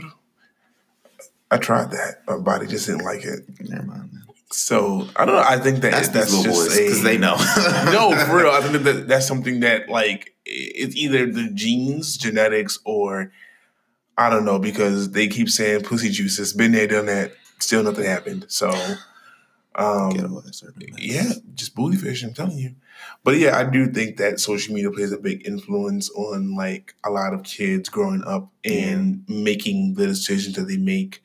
I 1.52 1.58
tried 1.58 1.92
that. 1.92 2.22
My 2.28 2.38
body 2.38 2.68
just 2.68 2.86
didn't 2.88 3.04
like 3.04 3.24
it. 3.24 3.42
Never 3.62 3.84
mind. 3.84 4.12
So 4.52 5.08
I 5.16 5.26
don't 5.26 5.36
know. 5.36 5.44
I 5.46 5.58
think 5.60 5.82
that 5.82 5.92
That's, 5.92 6.10
that's, 6.10 6.32
these 6.32 6.46
little 6.48 6.64
just 6.66 6.78
because 6.78 7.04
they 7.04 7.18
know. 7.20 7.36
no, 7.86 8.16
for 8.26 8.38
real. 8.38 8.50
I 8.52 8.62
think 8.66 8.84
that 8.84 9.08
that's 9.08 9.28
something 9.28 9.60
that 9.60 9.90
like 9.90 10.36
it's 10.46 10.96
either 10.96 11.26
the 11.32 11.50
genes, 11.54 12.18
genetics, 12.18 12.80
or 12.84 13.32
I 14.18 14.30
don't 14.30 14.46
know 14.46 14.58
because 14.60 15.12
they 15.12 15.28
keep 15.28 15.50
saying 15.50 15.84
pussy 15.84 16.10
juice 16.10 16.38
has 16.38 16.54
Been 16.54 16.72
there, 16.72 16.88
done 16.88 17.06
that. 17.06 17.32
Still 17.60 17.84
nothing 17.84 18.06
happened. 18.06 18.46
So, 18.48 18.70
um, 19.76 20.10
Ghetto 20.12 20.44
ass 20.48 20.64
urban 20.66 20.90
yeah, 20.98 21.32
just 21.54 21.76
booty 21.76 21.98
fish. 21.98 22.24
I'm 22.24 22.34
telling 22.34 22.58
you. 22.58 22.76
But 23.24 23.38
yeah, 23.38 23.58
I 23.58 23.64
do 23.64 23.88
think 23.88 24.18
that 24.18 24.40
social 24.40 24.74
media 24.74 24.92
plays 24.92 25.12
a 25.12 25.18
big 25.18 25.48
influence 25.48 26.10
on 26.12 26.56
like 26.56 26.96
a 27.06 27.10
lot 27.10 27.34
of 27.34 27.44
kids 27.44 27.90
growing 27.90 28.24
up 28.26 28.50
and 28.66 29.24
making 29.28 29.94
the 29.94 30.08
decisions 30.08 30.56
that 30.56 30.68
they 30.68 30.78
make, 30.78 31.22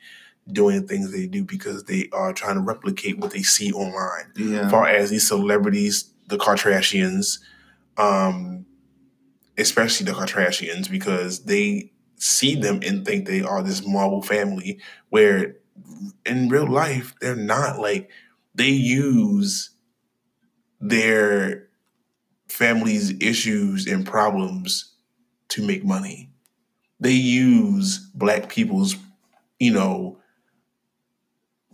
doing 0.50 0.82
the 0.82 0.86
things 0.86 1.10
they 1.10 1.26
do 1.26 1.44
because 1.44 1.84
they 1.84 2.08
are 2.12 2.32
trying 2.32 2.54
to 2.56 2.60
replicate 2.60 3.18
what 3.18 3.30
they 3.30 3.42
see 3.42 3.72
online 3.72 4.32
Yeah. 4.36 4.68
far 4.68 4.86
as 4.86 5.10
these 5.10 5.26
celebrities, 5.26 6.12
the 6.28 6.36
Kardashians, 6.36 7.38
um, 7.96 8.66
especially 9.56 10.06
the 10.06 10.12
Kardashians, 10.12 10.90
because 10.90 11.44
they 11.44 11.90
see 12.16 12.54
them 12.54 12.80
and 12.84 13.04
think 13.04 13.26
they 13.26 13.42
are 13.42 13.62
this 13.62 13.86
Marvel 13.86 14.22
family, 14.22 14.78
where 15.10 15.56
in 16.26 16.48
real 16.48 16.68
life 16.70 17.14
they're 17.20 17.36
not. 17.36 17.78
Like 17.80 18.10
they 18.54 18.70
use 18.70 19.70
their 20.80 21.68
family's 22.48 23.12
issues 23.20 23.86
and 23.86 24.06
problems 24.06 24.92
to 25.48 25.66
make 25.66 25.84
money. 25.84 26.30
They 27.00 27.12
use 27.12 27.98
black 28.14 28.48
people's, 28.48 28.96
you 29.58 29.72
know, 29.72 30.18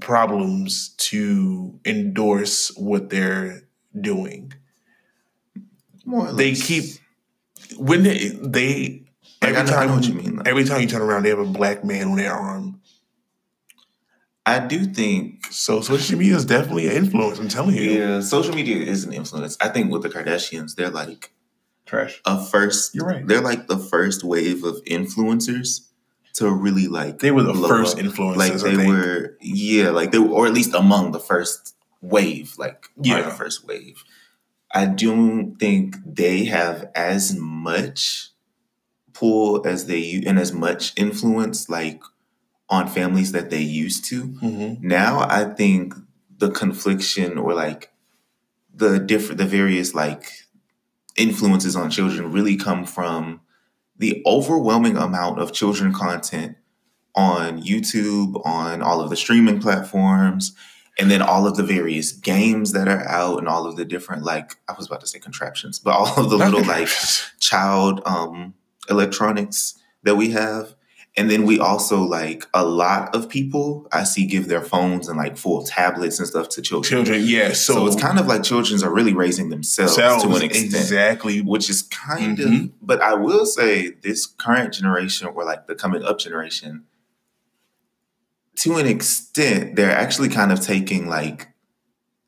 problems 0.00 0.90
to 0.96 1.78
endorse 1.84 2.74
what 2.76 3.10
they're 3.10 3.62
doing. 4.00 4.52
More 6.04 6.28
or 6.28 6.32
They 6.32 6.54
keep 6.54 6.84
when 7.76 8.02
they, 8.02 8.28
they 8.28 9.04
Like, 9.42 9.54
I 9.54 9.60
every 9.60 9.70
know- 9.70 9.76
I 9.76 9.80
time 9.80 9.88
know 9.88 9.94
what 9.96 10.08
you 10.08 10.14
mean, 10.14 10.42
every 10.46 10.64
time 10.64 10.80
you 10.80 10.86
turn 10.86 11.02
around, 11.02 11.24
they 11.24 11.28
have 11.30 11.38
a 11.38 11.44
black 11.44 11.84
man 11.84 12.08
on 12.08 12.16
their 12.16 12.32
arm. 12.32 12.69
I 14.46 14.58
do 14.66 14.84
think 14.86 15.46
So 15.52 15.80
social 15.80 16.18
media 16.18 16.34
is 16.36 16.44
definitely 16.44 16.86
an 16.88 16.96
influence. 16.96 17.38
I'm 17.38 17.48
telling 17.48 17.76
you, 17.76 17.82
yeah, 17.82 18.20
social 18.20 18.54
media 18.54 18.76
is 18.76 19.04
an 19.04 19.12
influence. 19.12 19.56
I 19.60 19.68
think 19.68 19.92
with 19.92 20.02
the 20.02 20.08
Kardashians, 20.10 20.74
they're 20.76 20.90
like 20.90 21.32
trash. 21.86 22.20
a 22.24 22.42
first. 22.44 22.94
You're 22.94 23.06
right. 23.06 23.26
They're 23.26 23.42
like 23.42 23.66
the 23.68 23.78
first 23.78 24.24
wave 24.24 24.64
of 24.64 24.82
influencers 24.86 25.86
to 26.34 26.50
really 26.50 26.86
like. 26.88 27.18
They 27.18 27.30
were 27.30 27.42
the 27.42 27.52
blow 27.52 27.68
first 27.68 27.98
up. 27.98 28.04
influencers. 28.04 28.36
Like 28.36 28.52
I 28.52 28.56
they 28.56 28.76
think. 28.76 28.88
were, 28.88 29.36
yeah, 29.40 29.90
like 29.90 30.10
they 30.10 30.18
were, 30.18 30.30
or 30.30 30.46
at 30.46 30.54
least 30.54 30.74
among 30.74 31.12
the 31.12 31.20
first 31.20 31.74
wave. 32.00 32.54
Like 32.58 32.86
yeah, 33.00 33.18
Yeah. 33.18 33.22
the 33.24 33.30
first 33.34 33.66
wave. 33.66 34.02
I 34.72 34.86
don't 34.86 35.56
think 35.58 35.96
they 36.06 36.44
have 36.44 36.88
as 36.94 37.36
much 37.36 38.30
pull 39.12 39.66
as 39.66 39.86
they 39.86 40.22
and 40.26 40.38
as 40.38 40.52
much 40.52 40.92
influence 40.96 41.68
like 41.68 42.00
on 42.70 42.86
families 42.88 43.32
that 43.32 43.50
they 43.50 43.60
used 43.60 44.04
to. 44.06 44.28
Mhm. 44.42 44.80
Now 44.80 45.26
I 45.28 45.44
think 45.44 45.94
the 46.38 46.50
confliction 46.50 47.36
or 47.36 47.52
like 47.52 47.90
the 48.72 48.98
different 48.98 49.38
the 49.38 49.44
various 49.44 49.94
like 49.94 50.30
influences 51.16 51.76
on 51.76 51.90
children 51.90 52.32
really 52.32 52.56
come 52.56 52.86
from 52.86 53.40
the 53.98 54.22
overwhelming 54.24 54.96
amount 54.96 55.38
of 55.40 55.52
children 55.52 55.92
content 55.92 56.56
on 57.14 57.60
YouTube, 57.60 58.40
on 58.46 58.80
all 58.80 59.00
of 59.00 59.10
the 59.10 59.16
streaming 59.16 59.60
platforms, 59.60 60.52
and 60.98 61.10
then 61.10 61.20
all 61.20 61.46
of 61.46 61.56
the 61.56 61.62
various 61.64 62.12
games 62.12 62.72
that 62.72 62.88
are 62.88 63.06
out 63.08 63.38
and 63.38 63.48
all 63.48 63.66
of 63.66 63.76
the 63.76 63.84
different 63.84 64.22
like 64.22 64.56
I 64.68 64.74
was 64.74 64.86
about 64.86 65.00
to 65.00 65.06
say 65.08 65.18
contraptions, 65.18 65.80
but 65.80 65.90
all 65.90 66.24
of 66.24 66.30
the 66.30 66.36
little 66.36 66.64
like 66.64 66.88
child 67.40 68.00
um 68.06 68.54
electronics 68.88 69.74
that 70.04 70.14
we 70.16 70.30
have. 70.30 70.74
And 71.16 71.28
then 71.28 71.44
we 71.44 71.58
also 71.58 72.00
like 72.02 72.46
a 72.54 72.64
lot 72.64 73.14
of 73.16 73.28
people 73.28 73.88
I 73.92 74.04
see 74.04 74.26
give 74.26 74.46
their 74.48 74.60
phones 74.62 75.08
and 75.08 75.18
like 75.18 75.36
full 75.36 75.64
tablets 75.64 76.18
and 76.20 76.28
stuff 76.28 76.48
to 76.50 76.62
children. 76.62 77.04
children. 77.04 77.22
Yeah, 77.26 77.48
so, 77.52 77.74
So, 77.74 77.86
it's 77.88 78.00
kind 78.00 78.18
of 78.20 78.26
like 78.28 78.44
children 78.44 78.82
are 78.84 78.92
really 78.94 79.12
raising 79.12 79.48
themselves 79.50 79.96
selves, 79.96 80.22
to 80.22 80.30
an 80.36 80.42
extent, 80.42 80.66
exactly. 80.72 81.40
which 81.42 81.68
is 81.68 81.82
kind 81.82 82.38
Mhm. 82.38 82.64
of. 82.66 82.70
But 82.80 83.02
I 83.02 83.14
will 83.14 83.44
say 83.44 83.90
this 84.02 84.24
current 84.26 84.72
generation 84.72 85.26
or 85.26 85.44
like 85.44 85.66
the 85.66 85.74
coming 85.74 86.04
up 86.04 86.18
generation, 86.20 86.84
to 88.56 88.76
an 88.76 88.86
extent, 88.86 89.74
they're 89.76 89.90
actually 89.96 90.28
kind 90.28 90.52
of 90.52 90.60
taking 90.60 91.08
like 91.08 91.48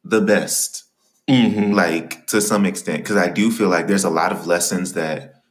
the 0.04 0.20
best 0.20 0.84
Mhm. 1.28 1.72
like 1.74 2.26
to 2.26 2.40
some 2.40 2.66
extent 2.66 2.98
because 3.04 3.16
i 3.16 3.28
do 3.28 3.48
feel 3.52 3.68
like 3.68 3.86
there's 3.86 4.02
a 4.02 4.10
lot 4.10 4.32
of 4.32 4.48
lessons 4.48 4.94
that 4.94 5.44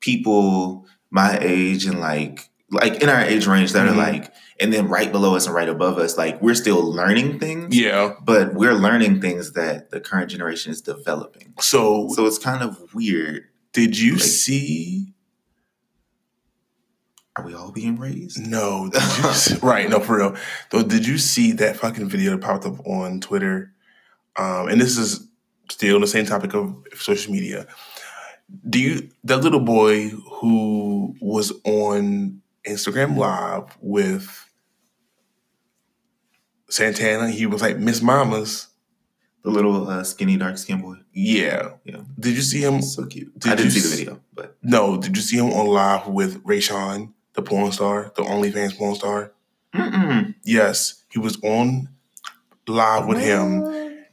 people 0.00 0.86
my 1.10 1.36
age 1.42 1.84
and 1.84 2.00
like 2.00 2.48
like 2.70 3.02
in 3.02 3.08
our 3.08 3.20
age 3.22 3.46
range 3.46 3.72
that 3.72 3.86
Mhm. 3.88 3.92
are 3.92 3.96
like 3.96 4.32
and 4.60 4.72
then 4.72 4.88
right 4.88 5.10
below 5.10 5.34
us 5.34 5.46
and 5.46 5.54
right 5.54 5.68
above 5.68 5.98
us 5.98 6.16
like 6.18 6.40
we're 6.42 6.54
still 6.54 6.82
learning 6.92 7.38
things 7.38 7.74
Yeah. 7.76 8.14
but 8.24 8.54
we're 8.54 8.74
learning 8.74 9.20
things 9.20 9.52
that 9.52 9.90
the 9.90 10.00
current 10.00 10.30
generation 10.30 10.70
is 10.72 10.80
developing 10.80 11.54
So, 11.60 12.08
so 12.14 12.26
it's 12.26 12.38
kind 12.38 12.62
of 12.62 12.78
weird 12.94 13.44
did 13.72 13.98
you 13.98 14.12
like- 14.14 14.22
see? 14.22 15.14
are 17.36 17.44
we 17.44 17.54
all 17.54 17.70
being 17.72 17.96
raised 17.96 18.38
No, 18.46 18.90
see- 19.32 19.56
right? 19.62 19.88
No, 19.88 20.00
for 20.00 20.18
real. 20.18 20.36
Though, 20.70 20.82
did 20.82 21.06
you 21.06 21.16
see 21.16 21.52
that 21.52 21.76
fucking 21.76 22.08
video 22.08 22.32
that 22.32 22.40
popped 22.40 22.66
up 22.66 22.84
on 22.86 23.20
Twitter? 23.20 23.72
Um, 24.36 24.68
and 24.68 24.80
this 24.80 24.98
is 24.98 25.26
still 25.70 26.00
the 26.00 26.06
same 26.06 26.26
topic 26.26 26.54
of 26.54 26.76
social 26.96 27.32
media. 27.32 27.66
Do 28.68 28.80
you 28.80 29.08
that 29.24 29.38
little 29.42 29.60
boy 29.60 30.08
who 30.08 31.14
was 31.20 31.52
on 31.64 32.42
Instagram 32.66 33.16
Live 33.16 33.76
with 33.80 34.46
Santana? 36.68 37.30
He 37.30 37.46
was 37.46 37.62
like 37.62 37.78
Miss 37.78 38.02
Mama's. 38.02 38.68
the 39.42 39.50
little 39.50 39.88
uh, 39.88 40.04
skinny 40.04 40.36
dark 40.36 40.58
skin 40.58 40.80
boy 40.82 40.96
Yeah. 41.12 41.70
Yeah. 41.84 42.02
Did 42.18 42.36
you 42.36 42.42
see 42.42 42.60
him? 42.62 42.82
so 42.82 43.06
cute 43.06 43.32
Did 43.38 43.52
i 43.52 43.54
didn't 43.56 43.70
see 43.72 43.80
the 43.80 43.96
video 43.96 44.20
but 44.34 44.56
No. 44.62 45.00
Did 45.00 45.16
you 45.16 45.22
see 45.22 45.38
him 45.38 45.50
on 45.52 45.66
live 45.66 46.06
with 46.08 46.42
Rayshawn, 46.44 47.12
the 47.34 47.42
porn 47.42 47.72
star, 47.72 48.12
the 48.16 48.22
OnlyFans 48.22 48.76
porn 48.76 48.94
star? 48.94 49.32
Mm-mm. 49.74 50.34
Yes, 50.44 51.04
he 51.10 51.18
was 51.18 51.38
on 51.42 51.88
live 52.66 53.06
with 53.06 53.20
him, 53.20 53.64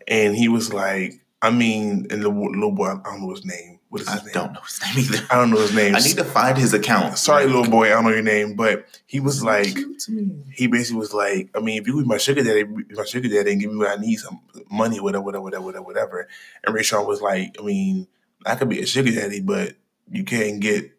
and 0.07 0.35
he 0.35 0.47
was 0.47 0.73
like, 0.73 1.13
I 1.41 1.49
mean, 1.51 2.07
and 2.09 2.21
the 2.23 2.29
little 2.29 2.71
boy, 2.71 2.87
I 2.89 3.01
don't 3.03 3.21
know 3.21 3.31
his 3.31 3.45
name. 3.45 3.76
What 3.89 4.01
is 4.01 4.07
i 4.07 4.13
his 4.13 4.25
name? 4.25 4.33
don't 4.33 4.53
know 4.53 4.59
his 4.61 4.81
name 4.81 4.97
either 4.97 5.27
I 5.31 5.35
don't 5.35 5.49
know 5.49 5.57
his 5.59 5.73
name. 5.73 5.95
i 5.95 5.99
need 5.99 6.17
to 6.17 6.25
find 6.25 6.57
his 6.57 6.73
account 6.73 7.17
Sorry, 7.17 7.45
Like, 7.45 7.55
little 7.55 7.71
boy, 7.71 7.85
I 7.87 7.89
don't 7.91 8.03
know 8.03 8.09
your 8.11 8.21
name, 8.21 8.55
but 8.55 8.85
he 9.05 9.19
was 9.19 9.43
like, 9.43 9.73
cute 9.75 9.99
to 9.99 10.11
me. 10.11 10.43
he 10.53 10.67
basically 10.67 10.99
was 10.99 11.13
like, 11.13 11.49
I 11.55 11.59
mean, 11.61 11.79
if 11.81 11.87
you 11.87 11.95
was 11.95 12.05
my 12.05 12.17
sugar 12.17 12.43
daddy, 12.43 12.63
be 12.63 12.83
my 12.93 13.05
sugar 13.05 13.29
daddy, 13.29 13.51
and 13.53 13.61
give 13.61 13.71
me 13.71 13.77
what 13.77 13.97
I 13.97 14.01
need, 14.01 14.17
some 14.17 14.41
money, 14.69 14.99
whatever, 14.99 15.23
whatever, 15.23 15.43
whatever, 15.43 15.63
whatever, 15.63 15.85
whatever. 15.85 16.27
And 16.65 16.75
Rayshawn 16.75 17.07
was 17.07 17.21
like, 17.21 17.55
I 17.59 17.63
mean, 17.63 18.07
I 18.45 18.55
could 18.55 18.69
be 18.69 18.81
a 18.81 18.85
sugar 18.85 19.11
daddy, 19.11 19.39
but 19.41 19.75
you 20.11 20.23
can't 20.25 20.59
get, 20.59 20.91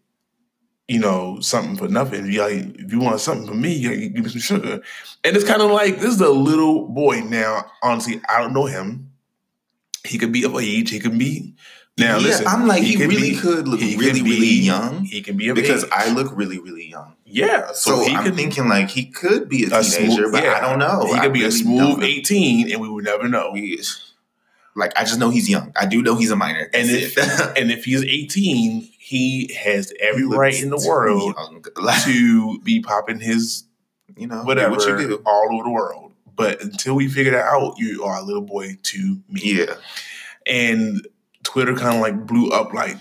you 0.86 0.98
know, 0.98 1.40
something 1.40 1.76
for 1.76 1.88
nothing. 1.88 2.24
If 2.26 2.32
you, 2.32 2.40
like, 2.40 2.80
if 2.80 2.90
you 2.92 3.00
want 3.00 3.20
something 3.20 3.46
from 3.46 3.60
me, 3.60 3.74
you 3.74 4.08
give 4.08 4.24
me 4.24 4.30
some 4.30 4.40
sugar. 4.40 4.80
And 5.24 5.36
it's 5.36 5.44
kind 5.46 5.60
of 5.60 5.70
like 5.70 5.96
this 5.98 6.14
is 6.14 6.20
a 6.22 6.30
little 6.30 6.88
boy. 6.88 7.20
Now, 7.20 7.66
honestly, 7.82 8.20
I 8.28 8.40
don't 8.40 8.54
know 8.54 8.64
him. 8.66 9.10
He 10.06 10.16
could 10.16 10.32
be 10.32 10.44
of 10.44 10.54
age. 10.56 10.90
He 10.90 11.00
could 11.00 11.18
be. 11.18 11.54
Now, 11.98 12.16
yeah, 12.18 12.22
listen, 12.26 12.46
I'm 12.46 12.66
like 12.66 12.82
he, 12.82 12.94
could 12.96 13.08
really 13.08 13.30
be- 13.30 13.36
could 13.36 13.66
look 13.68 13.80
he 13.80 13.96
really 13.96 14.22
be- 14.22 14.30
really 14.30 14.46
young 14.46 15.04
He 15.04 15.20
can 15.20 15.36
be 15.36 15.50
because 15.52 15.84
age. 15.84 15.90
I 15.92 16.10
look 16.12 16.30
really 16.36 16.58
really 16.58 16.86
young. 16.88 17.14
yeah. 17.24 17.68
So, 17.72 17.96
So, 17.96 18.04
he 18.04 18.14
I'm 18.14 18.24
could 18.24 18.36
thinking 18.36 18.68
like 18.68 18.88
he 18.90 19.06
could 19.06 19.48
be 19.48 19.64
a 19.64 19.66
a 19.78 19.82
teenager, 19.82 20.10
smooth- 20.22 20.32
but 20.32 20.44
yeah. 20.44 20.54
I 20.56 20.60
don't 20.60 20.78
know. 20.78 21.06
He 21.06 21.14
I 21.14 21.24
could 21.24 21.32
be 21.32 21.44
a 21.44 21.50
smooth 21.50 22.02
18, 22.02 22.70
and 22.72 22.80
we 22.80 22.88
would 22.88 23.04
never 23.04 23.28
know. 23.28 23.52
He- 23.54 23.80
Like 24.76 24.92
I 24.96 25.02
just 25.04 25.18
know 25.18 25.30
he's 25.30 25.48
young. 25.48 25.72
I 25.76 25.86
do 25.86 26.02
know 26.02 26.14
he's 26.14 26.30
a 26.30 26.36
minor. 26.36 26.70
And 26.72 26.88
if 26.90 27.16
and 27.58 27.70
if 27.72 27.84
he's 27.84 28.04
18, 28.04 28.88
he 28.98 29.52
has 29.54 29.92
every 30.00 30.22
He 30.22 30.28
right 30.28 30.62
in 30.62 30.70
the 30.70 30.84
world. 30.86 31.34
Like, 31.76 32.04
to 32.04 32.60
be 32.60 32.80
popping 32.80 33.18
his 33.20 33.64
you 34.16 34.26
know, 34.26 34.42
whatever 34.44 34.70
what 34.76 34.86
you 34.86 34.96
do. 34.96 35.22
all 35.26 35.48
over 35.52 35.64
the 35.64 35.70
world. 35.70 36.12
But 36.36 36.62
until 36.62 36.94
we 36.94 37.08
figure 37.08 37.32
that 37.32 37.44
out, 37.46 37.74
you 37.78 38.04
are 38.04 38.16
a 38.18 38.22
little 38.22 38.42
boy 38.42 38.76
to 38.80 39.20
me. 39.28 39.40
Yeah. 39.58 39.74
And 40.46 41.06
Twitter 41.48 41.74
kind 41.74 41.94
of 41.96 42.00
like 42.02 42.26
blew 42.26 42.50
up 42.50 42.72
like, 42.74 42.96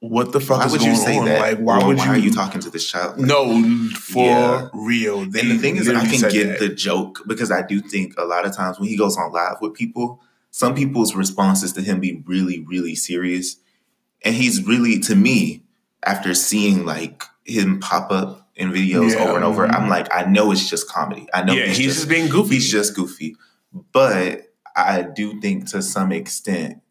what 0.00 0.32
the 0.32 0.40
fuck 0.40 0.58
Why 0.58 0.66
is 0.66 0.72
would 0.72 0.80
going 0.80 0.90
you 0.90 0.96
say 0.96 1.18
on? 1.18 1.24
that? 1.26 1.40
Like, 1.40 1.58
why 1.58 1.80
Or 1.80 1.86
would 1.86 1.98
why 1.98 2.06
you? 2.06 2.10
are 2.10 2.16
you 2.18 2.32
talking 2.32 2.60
to 2.62 2.70
this 2.70 2.88
child? 2.90 3.18
No, 3.20 3.62
for 3.94 4.24
Yeah. 4.26 4.68
real. 4.74 5.20
And 5.22 5.32
the 5.32 5.58
thing 5.58 5.76
is, 5.76 5.88
I 5.88 6.04
can 6.06 6.28
get 6.30 6.48
that. 6.48 6.58
the 6.58 6.68
joke 6.70 7.22
because 7.26 7.52
I 7.52 7.62
do 7.62 7.80
think 7.80 8.14
a 8.18 8.24
lot 8.24 8.44
of 8.44 8.54
times 8.56 8.80
when 8.80 8.88
he 8.88 8.96
goes 8.96 9.16
on 9.16 9.30
live 9.32 9.58
with 9.60 9.74
people, 9.74 10.20
some 10.50 10.74
people's 10.74 11.14
responses 11.14 11.72
to 11.74 11.82
him 11.82 12.00
be 12.00 12.20
really, 12.26 12.60
really 12.68 12.96
serious. 12.96 13.56
And 14.24 14.34
he's 14.34 14.66
really, 14.66 14.98
to 15.00 15.14
me, 15.14 15.62
after 16.04 16.34
seeing 16.34 16.84
like 16.84 17.22
him 17.44 17.78
pop 17.78 18.10
up 18.10 18.50
in 18.56 18.72
videos 18.72 19.12
Yeah. 19.12 19.22
over 19.22 19.36
and 19.36 19.44
over, 19.44 19.66
I'm 19.66 19.88
like, 19.88 20.08
I 20.12 20.24
know 20.24 20.50
it's 20.50 20.68
just 20.68 20.88
comedy. 20.88 21.28
I 21.32 21.44
know 21.44 21.52
yeah, 21.54 21.66
he's, 21.66 21.76
he's 21.76 21.86
just, 21.86 21.98
just 22.00 22.08
being 22.08 22.28
goofy. 22.28 22.54
he's 22.56 22.68
just 22.70 22.96
goofy. 22.96 23.36
But 23.92 24.52
I 24.74 25.02
do 25.02 25.40
think 25.40 25.68
to 25.70 25.80
some 25.80 26.10
extent, 26.10 26.81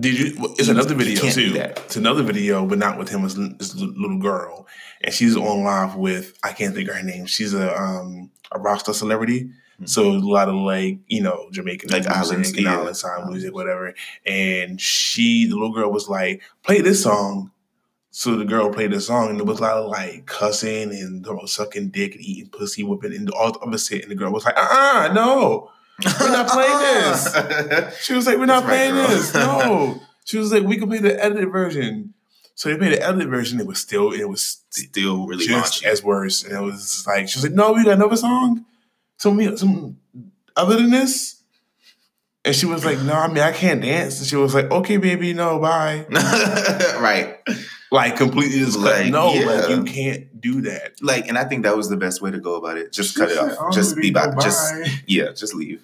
Did 0.00 0.18
you? 0.18 0.54
It's 0.58 0.68
another 0.68 0.94
video 0.94 1.20
too. 1.30 1.54
It's 1.56 1.96
another 1.96 2.22
video, 2.22 2.66
but 2.66 2.78
not 2.78 2.98
with 2.98 3.08
him. 3.08 3.24
It's 3.24 3.34
this 3.34 3.74
little 3.74 4.18
girl, 4.18 4.66
and 5.02 5.14
she's 5.14 5.36
on 5.36 5.62
live 5.62 5.96
with 5.96 6.36
I 6.42 6.52
can't 6.52 6.74
think 6.74 6.88
of 6.88 6.96
her 6.96 7.02
name. 7.02 7.26
She's 7.26 7.54
a 7.54 7.74
um 7.76 8.30
a 8.52 8.58
rockstar 8.58 8.94
celebrity. 8.94 9.50
Mhm. 9.80 9.88
So 9.88 10.10
a 10.10 10.18
lot 10.18 10.48
of 10.48 10.54
like 10.56 10.98
you 11.06 11.22
know 11.22 11.48
Jamaican 11.52 11.90
Like 11.90 12.04
music 12.04 12.12
islands, 12.16 12.48
and 12.50 12.60
yeah. 12.60 13.10
island 13.10 13.30
music, 13.30 13.54
whatever. 13.54 13.94
And 14.24 14.80
she, 14.80 15.46
the 15.46 15.54
little 15.54 15.72
girl, 15.72 15.92
was 15.92 16.08
like, 16.08 16.42
"Play 16.62 16.80
this 16.80 17.02
song." 17.02 17.50
So 18.10 18.34
the 18.36 18.46
girl 18.46 18.72
played 18.72 18.92
the 18.92 19.00
song, 19.00 19.28
and 19.28 19.38
it 19.38 19.46
was 19.46 19.58
a 19.58 19.62
lot 19.62 19.76
of 19.76 19.90
like 19.90 20.26
cussing 20.26 20.90
and 20.90 21.24
you 21.26 21.32
know, 21.34 21.44
sucking 21.44 21.90
dick 21.90 22.14
and 22.14 22.24
eating 22.24 22.50
pussy, 22.50 22.82
whipping, 22.82 23.14
and 23.14 23.30
all 23.30 23.50
of 23.50 23.56
opposite. 23.62 24.02
And 24.02 24.10
the 24.10 24.14
girl 24.14 24.32
was 24.32 24.44
like, 24.44 24.56
"Uh, 24.56 24.68
uh 24.70 25.12
no." 25.12 25.70
We're 26.04 26.30
not 26.30 26.48
playing 26.48 26.78
this. 26.78 27.98
She 28.04 28.12
was 28.14 28.26
like, 28.26 28.38
"We're 28.38 28.46
not 28.46 28.64
right, 28.64 28.68
playing 28.68 28.94
girl. 28.94 29.08
this." 29.08 29.34
No. 29.34 30.00
She 30.24 30.36
was 30.38 30.52
like, 30.52 30.62
"We 30.64 30.76
can 30.76 30.88
play 30.88 30.98
the 30.98 31.22
edited 31.22 31.50
version." 31.50 32.12
So 32.54 32.68
they 32.68 32.76
played 32.76 32.92
the 32.92 33.02
edited 33.02 33.28
version. 33.30 33.60
It 33.60 33.66
was 33.66 33.78
still, 33.78 34.12
it 34.12 34.24
was 34.28 34.62
Still 34.70 35.26
really 35.26 35.46
just 35.46 35.82
raunchy. 35.82 35.86
as 35.86 36.02
worse. 36.02 36.42
And 36.42 36.52
it 36.52 36.60
was 36.60 37.06
like, 37.06 37.28
she 37.28 37.38
was 37.38 37.44
like, 37.44 37.52
"No, 37.54 37.72
we 37.72 37.84
got 37.84 37.94
another 37.94 38.16
song, 38.16 38.64
some 39.18 39.56
some 39.56 39.96
other 40.56 40.76
than 40.76 40.90
this." 40.90 41.40
And 42.44 42.54
she 42.54 42.66
was 42.66 42.84
like, 42.84 42.98
"No, 43.00 43.14
I 43.14 43.28
mean 43.28 43.38
I 43.38 43.52
can't 43.52 43.80
dance." 43.82 44.18
And 44.18 44.26
she 44.28 44.36
was 44.36 44.54
like, 44.54 44.70
"Okay, 44.70 44.98
baby, 44.98 45.32
no, 45.32 45.58
bye." 45.58 46.06
right. 47.00 47.38
Like 47.96 48.16
completely 48.16 48.58
just 48.58 48.78
cut. 48.78 49.00
Like, 49.00 49.12
No, 49.12 49.32
like 49.32 49.68
you 49.70 49.84
can't 49.84 50.40
do 50.40 50.60
that. 50.62 51.02
Like, 51.02 51.28
and 51.28 51.36
I 51.36 51.44
think 51.44 51.64
that 51.64 51.76
was 51.76 51.88
the 51.88 51.96
best 51.96 52.22
way 52.22 52.30
to 52.30 52.38
go 52.38 52.54
about 52.54 52.76
it. 52.76 52.92
Just 52.92 53.16
cut 53.16 53.30
it 53.30 53.38
off. 53.38 53.56
Oh, 53.58 53.70
just 53.72 53.96
be 53.96 54.10
by. 54.10 54.34
Just 54.40 54.74
yeah, 55.06 55.32
just 55.32 55.54
leave. 55.54 55.82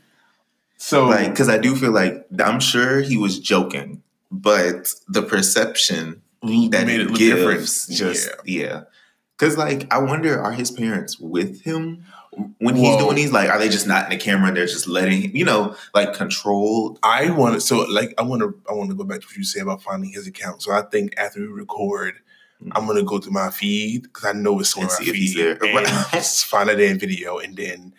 so 0.76 1.06
Like, 1.06 1.30
because 1.30 1.48
I 1.48 1.58
do 1.58 1.74
feel 1.74 1.92
like 1.92 2.26
I'm 2.38 2.60
sure 2.60 3.00
he 3.00 3.16
was 3.16 3.38
joking, 3.38 4.02
but 4.30 4.94
the 5.08 5.22
perception 5.22 6.22
that 6.42 6.86
made 6.86 7.00
it 7.00 7.14
gives 7.14 7.18
different. 7.18 7.60
just 7.98 8.30
yeah. 8.44 8.62
yeah. 8.66 8.82
Because 9.38 9.56
like 9.56 9.92
I 9.92 9.98
wonder, 9.98 10.40
are 10.40 10.52
his 10.52 10.70
parents 10.70 11.18
with 11.18 11.62
him 11.62 12.04
when 12.58 12.76
he's 12.76 12.94
Whoa. 12.94 12.98
doing 12.98 13.16
these? 13.16 13.32
Like, 13.32 13.50
are 13.50 13.58
they 13.58 13.68
just 13.68 13.86
not 13.86 14.04
in 14.04 14.10
the 14.10 14.22
camera 14.22 14.48
and 14.48 14.56
they're 14.56 14.66
just 14.66 14.86
letting 14.86 15.34
you 15.36 15.44
know, 15.44 15.76
like 15.94 16.14
controlled? 16.14 16.98
I 17.02 17.30
want 17.30 17.54
to 17.54 17.60
so 17.60 17.80
like 17.90 18.14
I 18.18 18.22
want 18.22 18.40
to 18.40 18.58
I 18.70 18.74
want 18.74 18.90
to 18.90 18.96
go 18.96 19.04
back 19.04 19.20
to 19.20 19.26
what 19.26 19.36
you 19.36 19.44
say 19.44 19.60
about 19.60 19.82
finding 19.82 20.10
his 20.10 20.26
account. 20.26 20.62
So 20.62 20.72
I 20.72 20.82
think 20.82 21.14
after 21.18 21.40
we 21.40 21.46
record, 21.46 22.14
I'm 22.72 22.86
gonna 22.86 23.02
go 23.02 23.18
through 23.18 23.32
my 23.32 23.50
feed 23.50 24.04
because 24.04 24.24
I 24.24 24.32
know 24.32 24.58
it's 24.60 24.70
somewhere 24.70 24.94
And 24.96 25.04
see 25.04 25.10
if 25.10 25.16
he's 25.16 25.34
feed, 25.34 25.58
there. 25.60 26.22
find 26.22 26.70
a 26.70 26.76
damn 26.76 26.98
video, 26.98 27.38
and 27.38 27.56
then 27.56 27.92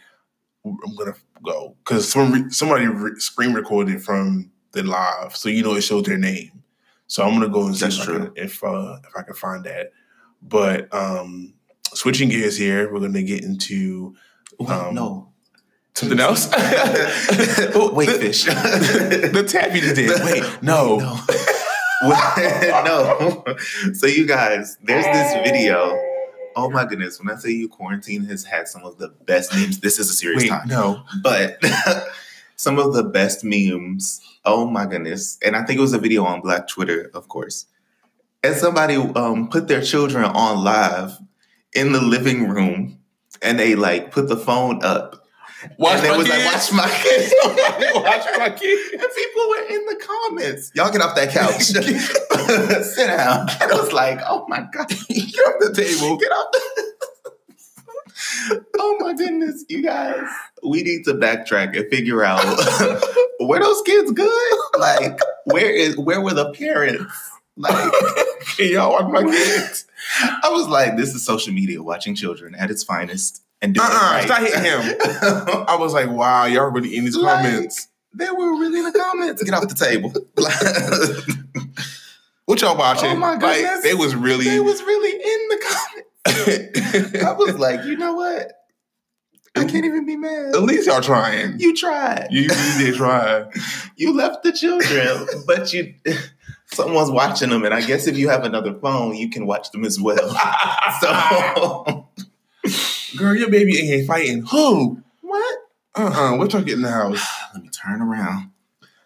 I'm 0.65 0.95
gonna 0.95 1.15
go 1.43 1.75
because 1.85 2.09
some 2.09 2.51
somebody 2.51 2.87
re- 2.87 3.19
screen 3.19 3.53
recorded 3.53 4.03
from 4.03 4.51
the 4.71 4.83
live, 4.83 5.35
so 5.35 5.49
you 5.49 5.63
know 5.63 5.75
it 5.75 5.81
shows 5.81 6.03
their 6.03 6.17
name. 6.17 6.63
So 7.05 7.23
I'm 7.23 7.33
gonna 7.33 7.49
go 7.49 7.67
and 7.67 7.75
see 7.75 7.85
That's 7.85 7.99
if, 7.99 8.09
I 8.09 8.13
can, 8.13 8.31
if 8.35 8.63
uh, 8.63 8.97
if 9.07 9.15
I 9.15 9.21
can 9.21 9.35
find 9.35 9.63
that. 9.65 9.91
But 10.41 10.91
um 10.93 11.53
switching 11.93 12.29
gears 12.29 12.57
here, 12.57 12.91
we're 12.93 12.99
gonna 12.99 13.23
get 13.23 13.43
into 13.43 14.15
Um, 14.59 14.93
no, 14.95 15.29
something 15.93 16.19
else. 16.19 16.47
wait, 16.49 16.55
the, 18.07 18.17
fish. 18.19 18.43
the 18.45 19.45
tap 19.47 19.73
you 19.73 19.81
just 19.81 19.95
did. 19.95 20.09
Wait, 20.23 20.43
no. 20.61 20.97
no. 20.97 21.19
no. 22.85 23.43
So 23.93 24.07
you 24.07 24.25
guys, 24.27 24.77
there's 24.83 25.05
this 25.05 25.33
video. 25.49 25.97
Oh 26.55 26.69
my 26.69 26.85
goodness! 26.85 27.19
When 27.19 27.33
I 27.35 27.39
say 27.39 27.49
you, 27.51 27.67
quarantine 27.67 28.25
has 28.25 28.43
had 28.43 28.67
some 28.67 28.83
of 28.83 28.97
the 28.99 29.07
best 29.25 29.53
memes. 29.55 29.79
This 29.79 29.97
is 29.97 30.09
a 30.09 30.13
serious 30.13 30.43
Wait, 30.43 30.49
time. 30.49 30.67
no. 30.67 31.03
but 31.23 31.57
some 32.57 32.77
of 32.77 32.93
the 32.93 33.03
best 33.03 33.43
memes. 33.43 34.21
Oh 34.45 34.67
my 34.69 34.85
goodness! 34.85 35.39
And 35.43 35.55
I 35.55 35.63
think 35.63 35.79
it 35.79 35.81
was 35.81 35.93
a 35.93 35.97
video 35.97 36.25
on 36.25 36.41
Black 36.41 36.67
Twitter, 36.67 37.09
of 37.13 37.27
course. 37.27 37.65
And 38.43 38.55
somebody 38.55 38.95
um, 38.97 39.49
put 39.49 39.67
their 39.67 39.81
children 39.81 40.25
on 40.25 40.63
live 40.63 41.17
in 41.75 41.91
the 41.91 42.01
living 42.01 42.47
room, 42.49 42.99
and 43.41 43.59
they 43.59 43.75
like 43.75 44.11
put 44.11 44.27
the 44.29 44.37
phone 44.37 44.83
up, 44.83 45.23
Watch 45.77 45.95
and 45.95 46.03
they 46.05 46.09
my 46.09 46.17
was 46.17 46.27
like, 46.27 46.39
kids. 46.39 46.71
"Watch 46.71 46.73
my 46.73 46.89
kids." 46.89 47.33
Watch 47.95 48.25
my 48.37 48.49
kids. 48.49 48.91
And 48.93 49.01
people 49.15 49.49
were 49.49 49.65
in 49.69 49.85
the 49.85 49.95
comments. 50.05 50.71
Y'all 50.75 50.91
get 50.91 51.01
off 51.01 51.15
that 51.15 51.31
couch. 51.31 51.61
Sit 52.85 53.07
down. 53.07 53.47
I 53.49 53.67
was 53.71 53.93
like, 53.93 54.19
oh 54.27 54.45
my 54.47 54.67
God. 54.71 54.89
Get 54.89 54.99
off 54.99 55.55
the 55.59 55.73
table. 55.75 56.17
Get 56.17 56.31
off 56.31 56.51
the 56.51 56.93
Oh 58.77 58.97
my 58.99 59.13
goodness, 59.13 59.65
you 59.69 59.81
guys. 59.81 60.27
We 60.63 60.83
need 60.83 61.03
to 61.05 61.13
backtrack 61.13 61.77
and 61.77 61.89
figure 61.89 62.23
out 62.23 62.43
were 63.39 63.59
those 63.59 63.81
kids 63.83 64.11
good? 64.11 64.59
Like, 64.77 65.19
where 65.45 65.69
is 65.69 65.97
where 65.97 66.21
were 66.21 66.33
the 66.33 66.51
parents? 66.53 67.03
Like 67.55 67.93
Can 68.57 68.69
y'all 68.71 68.91
watch 68.91 69.11
my 69.11 69.23
kids? 69.31 69.85
I 70.43 70.49
was 70.49 70.67
like, 70.67 70.97
this 70.97 71.13
is 71.15 71.23
social 71.25 71.53
media 71.53 71.81
watching 71.81 72.15
children 72.15 72.55
at 72.55 72.69
its 72.71 72.83
finest 72.83 73.41
and 73.61 73.73
doing 73.73 73.87
Uh-uh, 73.89 74.17
it 74.19 74.25
stop 74.25 74.39
hitting 74.41 74.63
him. 74.63 74.81
I 75.67 75.75
was 75.79 75.93
like, 75.93 76.09
wow, 76.09 76.45
y'all 76.45 76.65
really 76.71 76.95
in 76.95 77.05
these 77.05 77.15
Like- 77.15 77.43
comments. 77.43 77.87
they 78.13 78.29
were 78.29 78.59
really 78.59 78.79
in 78.79 78.85
the 78.85 78.91
comments. 78.99 79.43
Get 79.43 79.53
off 79.53 79.67
the 79.67 79.75
table. 79.75 80.13
What 82.45 82.59
y'all 82.61 82.77
watching? 82.77 83.11
Oh 83.11 83.15
my 83.15 83.35
Like, 83.35 83.41
goodness. 83.61 83.83
they 83.83 83.93
was 83.93 84.15
really. 84.15 84.43
they 84.45 84.59
was 84.59 84.81
really 84.83 85.13
in 85.13 85.47
the 85.47 85.65
comments. 85.65 87.23
I 87.23 87.31
was 87.31 87.57
like, 87.57 87.85
you 87.85 87.95
know 87.95 88.15
what? 88.15 88.51
I 89.55 89.63
can't 89.65 89.85
even 89.85 90.05
be 90.05 90.17
mad. 90.17 90.53
At 90.55 90.63
least 90.63 90.87
y'all 90.87 90.99
trying. 90.99 91.57
You 91.59 91.73
tried. 91.73 92.27
You, 92.31 92.41
you 92.41 92.77
did 92.79 92.95
try. 92.95 93.45
You 93.95 94.13
left 94.13 94.43
the 94.43 94.51
children, 94.51 95.25
but 95.47 95.71
you 95.71 95.93
someone's 96.73 97.11
watching 97.11 97.49
them, 97.49 97.63
and 97.65 97.73
I 97.73 97.81
guess 97.81 98.07
if 98.07 98.17
you 98.17 98.29
have 98.29 98.43
another 98.43 98.73
phone, 98.73 99.15
you 99.15 99.29
can 99.29 99.45
watch 99.45 99.71
them 99.71 99.85
as 99.85 99.99
well. 99.99 100.35
So 101.01 102.07
Girl, 103.17 103.35
your 103.35 103.49
baby 103.49 103.77
ain't 103.91 104.07
fighting. 104.07 104.43
Who? 104.43 105.01
what? 105.21 105.57
Uh-uh. 105.95 106.37
What 106.37 106.53
y'all 106.53 106.61
get 106.63 106.75
in 106.75 106.81
the 106.81 106.89
house? 106.91 107.23
Let 107.53 107.63
me 107.63 107.69
turn 107.69 108.01
around. 108.01 108.51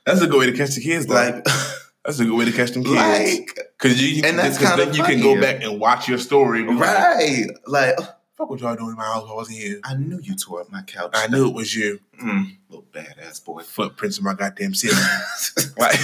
That's 0.05 0.21
a 0.21 0.27
good 0.27 0.39
way 0.39 0.45
to 0.45 0.55
catch 0.55 0.75
the 0.75 0.81
kids, 0.81 1.05
though. 1.05 1.15
Like, 1.15 1.45
That's 2.05 2.19
a 2.19 2.25
good 2.25 2.37
way 2.37 2.45
to 2.45 2.51
catch 2.53 2.71
them 2.71 2.83
kids. 2.83 2.95
like, 2.95 3.59
Cause 3.79 4.01
you, 4.01 4.21
And 4.23 4.39
that's 4.39 4.57
kinda 4.57 4.77
then 4.85 4.93
you 4.93 5.03
can 5.03 5.19
go 5.21 5.39
back 5.41 5.61
and 5.61 5.79
watch 5.79 6.07
your 6.07 6.17
story. 6.17 6.63
be 6.63 6.71
like, 6.73 6.79
right? 6.79 7.45
Like, 7.65 7.95
Fuck 8.37 8.49
what 8.51 8.59
y'all 8.61 8.75
doing 8.75 8.91
in 8.91 8.95
my 8.95 9.03
house. 9.03 9.27
I 9.29 9.33
wasn't 9.33 9.57
here. 9.57 9.79
I 9.83 9.95
knew 9.95 10.19
you 10.21 10.35
tore 10.35 10.61
up 10.61 10.71
my 10.71 10.83
couch. 10.83 11.09
I 11.15 11.27
knew 11.27 11.47
it 11.49 11.53
was 11.55 11.75
you. 11.75 11.99
Mm, 12.23 12.55
little 12.69 12.85
badass 12.93 13.43
boy. 13.43 13.63
Footprints 13.63 14.19
in 14.19 14.23
my 14.23 14.35
goddamn 14.35 14.73
ceiling. 14.75 14.97
like, 15.77 15.99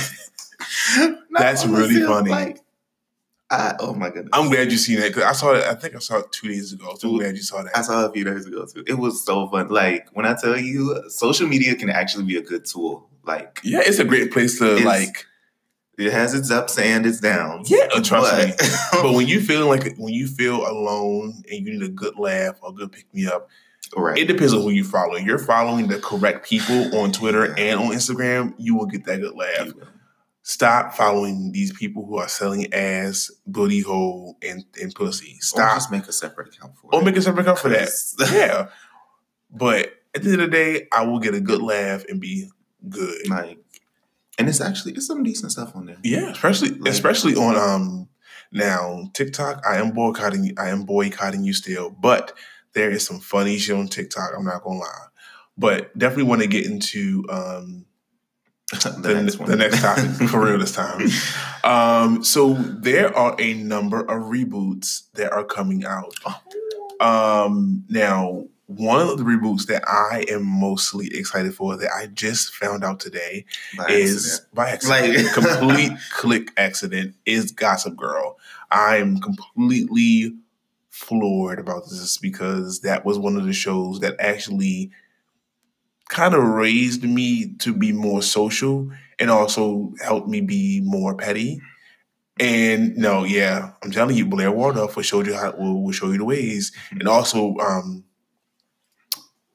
That's 1.31 1.65
really 1.65 2.01
funny. 2.05 2.31
Like, 2.31 2.59
I, 3.53 3.75
oh 3.79 3.93
my 3.93 4.09
goodness. 4.09 4.31
I'm 4.33 4.49
glad 4.49 4.71
you 4.71 4.77
seen 4.77 4.99
that 4.99 5.09
because 5.09 5.23
I 5.23 5.33
saw 5.33 5.53
it. 5.53 5.63
I 5.63 5.75
think 5.75 5.95
I 5.95 5.99
saw 5.99 6.17
it 6.17 6.31
two 6.31 6.47
days 6.47 6.73
ago. 6.73 6.95
So 6.97 7.09
I'm 7.09 7.17
glad 7.17 7.35
you 7.35 7.43
saw 7.43 7.61
that. 7.61 7.77
I 7.77 7.81
saw 7.81 8.03
it 8.03 8.09
a 8.09 8.13
few 8.13 8.23
days 8.23 8.47
ago 8.47 8.65
too. 8.65 8.83
It 8.87 8.95
was 8.95 9.23
so 9.23 9.47
fun. 9.47 9.67
Like 9.67 10.07
when 10.13 10.25
I 10.25 10.33
tell 10.33 10.57
you, 10.57 11.03
social 11.09 11.47
media 11.47 11.75
can 11.75 11.89
actually 11.89 12.23
be 12.23 12.37
a 12.37 12.41
good 12.41 12.65
tool. 12.65 13.09
Like 13.25 13.59
Yeah, 13.63 13.81
it's 13.85 13.99
a 13.99 14.05
great 14.05 14.31
place 14.31 14.57
to 14.57 14.83
like. 14.83 15.27
it 15.99 16.11
has 16.11 16.33
its 16.33 16.49
ups 16.49 16.79
and 16.79 17.05
its 17.05 17.19
downs. 17.19 17.69
Yeah, 17.69 17.87
uh, 17.93 18.01
trust 18.01 18.35
me. 18.35 18.53
but, 18.57 19.01
But 19.03 19.13
when 19.13 19.27
you 19.27 19.39
feel 19.39 19.67
like 19.67 19.95
when 19.97 20.13
you 20.13 20.27
feel 20.27 20.67
alone 20.67 21.43
and 21.51 21.67
you 21.67 21.73
need 21.73 21.83
a 21.83 21.89
good 21.89 22.17
laugh 22.17 22.57
or 22.63 22.71
a 22.71 22.73
good 22.73 22.91
pick 22.91 23.13
me 23.13 23.27
up, 23.27 23.49
right. 23.95 24.17
it 24.17 24.25
depends 24.25 24.53
on 24.53 24.61
who 24.61 24.71
you 24.71 24.83
follow. 24.83 25.17
You're 25.17 25.37
following 25.37 25.89
the 25.89 25.99
correct 25.99 26.47
people 26.47 26.97
on 26.97 27.11
Twitter 27.11 27.53
and 27.55 27.79
on 27.79 27.91
Instagram, 27.91 28.55
you 28.57 28.75
will 28.75 28.87
get 28.87 29.05
that 29.05 29.21
good 29.21 29.35
laugh. 29.35 29.73
Stop 30.45 30.93
following 30.93 31.51
these 31.53 31.71
people 31.71 32.05
who 32.05 32.17
are 32.17 32.27
selling 32.27 32.71
ass, 32.73 33.31
booty 33.47 33.79
hole, 33.79 34.37
and, 34.41 34.65
and 34.81 34.93
pussy. 34.93 35.35
Or 35.37 35.41
Stop. 35.41 35.75
just 35.77 35.91
make 35.91 36.05
a 36.07 36.11
separate 36.11 36.53
account 36.53 36.75
for 36.77 36.89
Or 36.93 37.01
it. 37.01 37.05
make 37.05 37.15
a 37.15 37.21
separate 37.21 37.43
account 37.43 37.59
for 37.59 37.69
that. 37.69 37.89
Yeah. 38.31 38.67
But 39.49 39.93
at 40.15 40.23
the 40.23 40.31
end 40.31 40.41
of 40.41 40.51
the 40.51 40.55
day, 40.57 40.87
I 40.91 41.05
will 41.05 41.19
get 41.19 41.33
a 41.33 41.39
good 41.39 41.61
laugh 41.61 42.03
and 42.09 42.19
be 42.19 42.49
good. 42.89 43.29
like, 43.29 43.57
and 44.37 44.49
it's 44.49 44.59
actually 44.61 44.93
it's 44.93 45.07
some 45.07 45.23
decent 45.23 45.51
stuff 45.53 45.75
on 45.75 45.85
there. 45.85 45.97
Yeah, 46.03 46.31
especially 46.31 46.69
Like- 46.71 46.91
especially 46.91 47.35
on 47.35 47.55
um 47.55 48.09
now 48.51 49.09
TikTok. 49.13 49.63
I 49.65 49.77
am 49.77 49.91
boycotting. 49.91 50.53
I 50.57 50.69
am 50.69 50.83
boycotting 50.83 51.43
you 51.43 51.53
still, 51.53 51.89
but 51.91 52.33
there 52.73 52.89
is 52.91 53.05
some 53.05 53.19
funny 53.19 53.57
shit 53.59 53.75
on 53.77 53.87
TikTok. 53.87 54.31
I'm 54.35 54.43
not 54.43 54.63
gonna 54.63 54.79
lie, 54.79 55.05
but 55.57 55.97
definitely 55.97 56.23
want 56.25 56.41
to 56.41 56.47
get 56.47 56.65
into 56.65 57.23
um 57.29 57.85
the, 59.01 59.21
next 59.21 59.37
the 59.45 59.55
next 59.55 59.81
topic 59.81 60.29
for 60.29 60.45
real 60.45 60.57
this 60.57 60.73
time. 60.73 61.07
Um, 61.63 62.23
so 62.23 62.53
there 62.53 63.15
are 63.15 63.35
a 63.39 63.53
number 63.53 64.01
of 64.01 64.23
reboots 64.23 65.03
that 65.13 65.31
are 65.31 65.43
coming 65.43 65.85
out. 65.85 66.13
Um, 66.99 67.83
now 67.89 68.45
one 68.67 69.01
of 69.01 69.17
the 69.17 69.23
reboots 69.23 69.67
that 69.67 69.83
I 69.87 70.25
am 70.29 70.45
mostly 70.45 71.07
excited 71.13 71.53
for 71.53 71.75
that 71.77 71.89
I 71.95 72.07
just 72.07 72.53
found 72.55 72.83
out 72.83 72.99
today 72.99 73.45
By 73.77 73.87
is 73.89 74.25
accident. 74.25 74.55
by 74.55 74.69
accident, 74.69 75.25
Like- 75.25 75.33
complete 75.59 75.91
click 76.11 76.51
accident 76.57 77.15
is 77.25 77.51
Gossip 77.51 77.95
Girl. 77.95 78.37
I'm 78.71 79.19
completely 79.19 80.33
floored 80.89 81.59
about 81.59 81.83
this 81.89 82.17
because 82.17 82.81
that 82.81 83.03
was 83.05 83.19
one 83.19 83.35
of 83.35 83.45
the 83.45 83.53
shows 83.53 83.99
that 83.99 84.15
actually 84.19 84.91
kind 86.13 86.35
of 86.35 86.43
raised 86.43 87.03
me 87.03 87.55
to 87.55 87.73
be 87.73 87.91
more 87.91 88.21
social 88.21 88.89
and 89.19 89.31
also 89.31 89.91
helped 90.01 90.27
me 90.27 90.41
be 90.41 90.79
more 90.83 91.15
petty. 91.15 91.59
And 92.39 92.95
no, 92.95 93.23
yeah, 93.23 93.71
I'm 93.83 93.91
telling 93.91 94.15
you, 94.15 94.25
Blair 94.25 94.51
Waldorf 94.51 94.95
will 94.95 95.03
show 95.03 95.23
you 95.23 95.33
how 95.33 95.51
will, 95.57 95.83
will 95.83 95.91
show 95.91 96.11
you 96.11 96.19
the 96.19 96.25
ways, 96.25 96.71
and 96.91 97.07
also 97.07 97.55
um, 97.57 98.03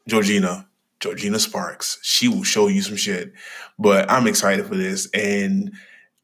Georgina, 0.08 0.68
Georgina 1.00 1.38
Sparks, 1.38 1.98
she 2.02 2.28
will 2.28 2.44
show 2.44 2.68
you 2.68 2.82
some 2.82 2.96
shit. 2.96 3.32
But 3.78 4.10
I'm 4.10 4.26
excited 4.28 4.66
for 4.66 4.76
this, 4.76 5.08
and 5.12 5.72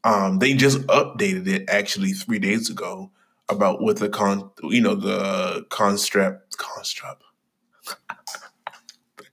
um, 0.05 0.39
they 0.39 0.53
just 0.53 0.79
updated 0.87 1.47
it 1.47 1.69
actually 1.69 2.11
three 2.13 2.39
days 2.39 2.69
ago 2.69 3.11
about 3.49 3.81
what 3.81 3.97
the 3.97 4.09
con, 4.09 4.49
you 4.63 4.81
know, 4.81 4.95
the 4.95 5.65
construct, 5.69 6.57
construct, 6.57 7.21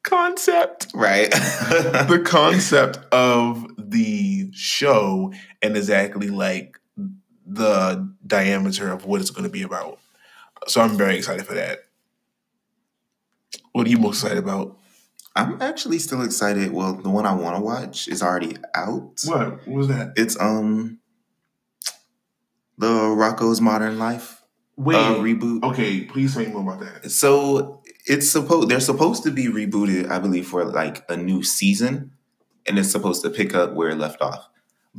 concept 0.02 0.88
right. 0.94 1.30
the 1.30 2.22
concept 2.24 2.98
of 3.12 3.66
the 3.78 4.50
show 4.52 5.32
and 5.60 5.76
exactly 5.76 6.28
like 6.28 6.78
the 7.46 8.12
diameter 8.26 8.90
of 8.90 9.04
what 9.04 9.20
it's 9.20 9.30
going 9.30 9.44
to 9.44 9.50
be 9.50 9.62
about. 9.62 9.98
So 10.66 10.80
I'm 10.80 10.96
very 10.96 11.16
excited 11.16 11.46
for 11.46 11.54
that. 11.54 11.80
What 13.72 13.86
are 13.86 13.90
you 13.90 13.98
most 13.98 14.22
excited 14.22 14.38
about? 14.38 14.78
I'm 15.34 15.60
actually 15.62 15.98
still 15.98 16.22
excited. 16.22 16.72
Well, 16.72 16.94
the 16.94 17.08
one 17.08 17.24
I 17.24 17.32
want 17.34 17.56
to 17.56 17.62
watch 17.62 18.06
is 18.06 18.22
already 18.22 18.56
out. 18.74 19.20
What? 19.24 19.66
What 19.66 19.68
was 19.68 19.88
that? 19.88 20.12
It's 20.16 20.38
um 20.38 20.98
the 22.78 22.88
Rocko's 22.88 23.60
Modern 23.60 23.98
Life 23.98 24.42
Wait, 24.76 24.96
uh, 24.96 25.16
reboot. 25.16 25.62
okay, 25.62 26.00
please 26.04 26.34
tell 26.34 26.44
me 26.44 26.50
more 26.50 26.74
about 26.74 26.80
that. 26.80 27.10
So 27.10 27.81
it's 28.06 28.28
supposed 28.30 28.68
they're 28.68 28.80
supposed 28.80 29.22
to 29.24 29.30
be 29.30 29.46
rebooted, 29.46 30.10
I 30.10 30.18
believe, 30.18 30.46
for 30.46 30.64
like 30.64 31.04
a 31.10 31.16
new 31.16 31.42
season, 31.42 32.12
and 32.66 32.78
it's 32.78 32.90
supposed 32.90 33.22
to 33.22 33.30
pick 33.30 33.54
up 33.54 33.74
where 33.74 33.90
it 33.90 33.98
left 33.98 34.20
off. 34.20 34.48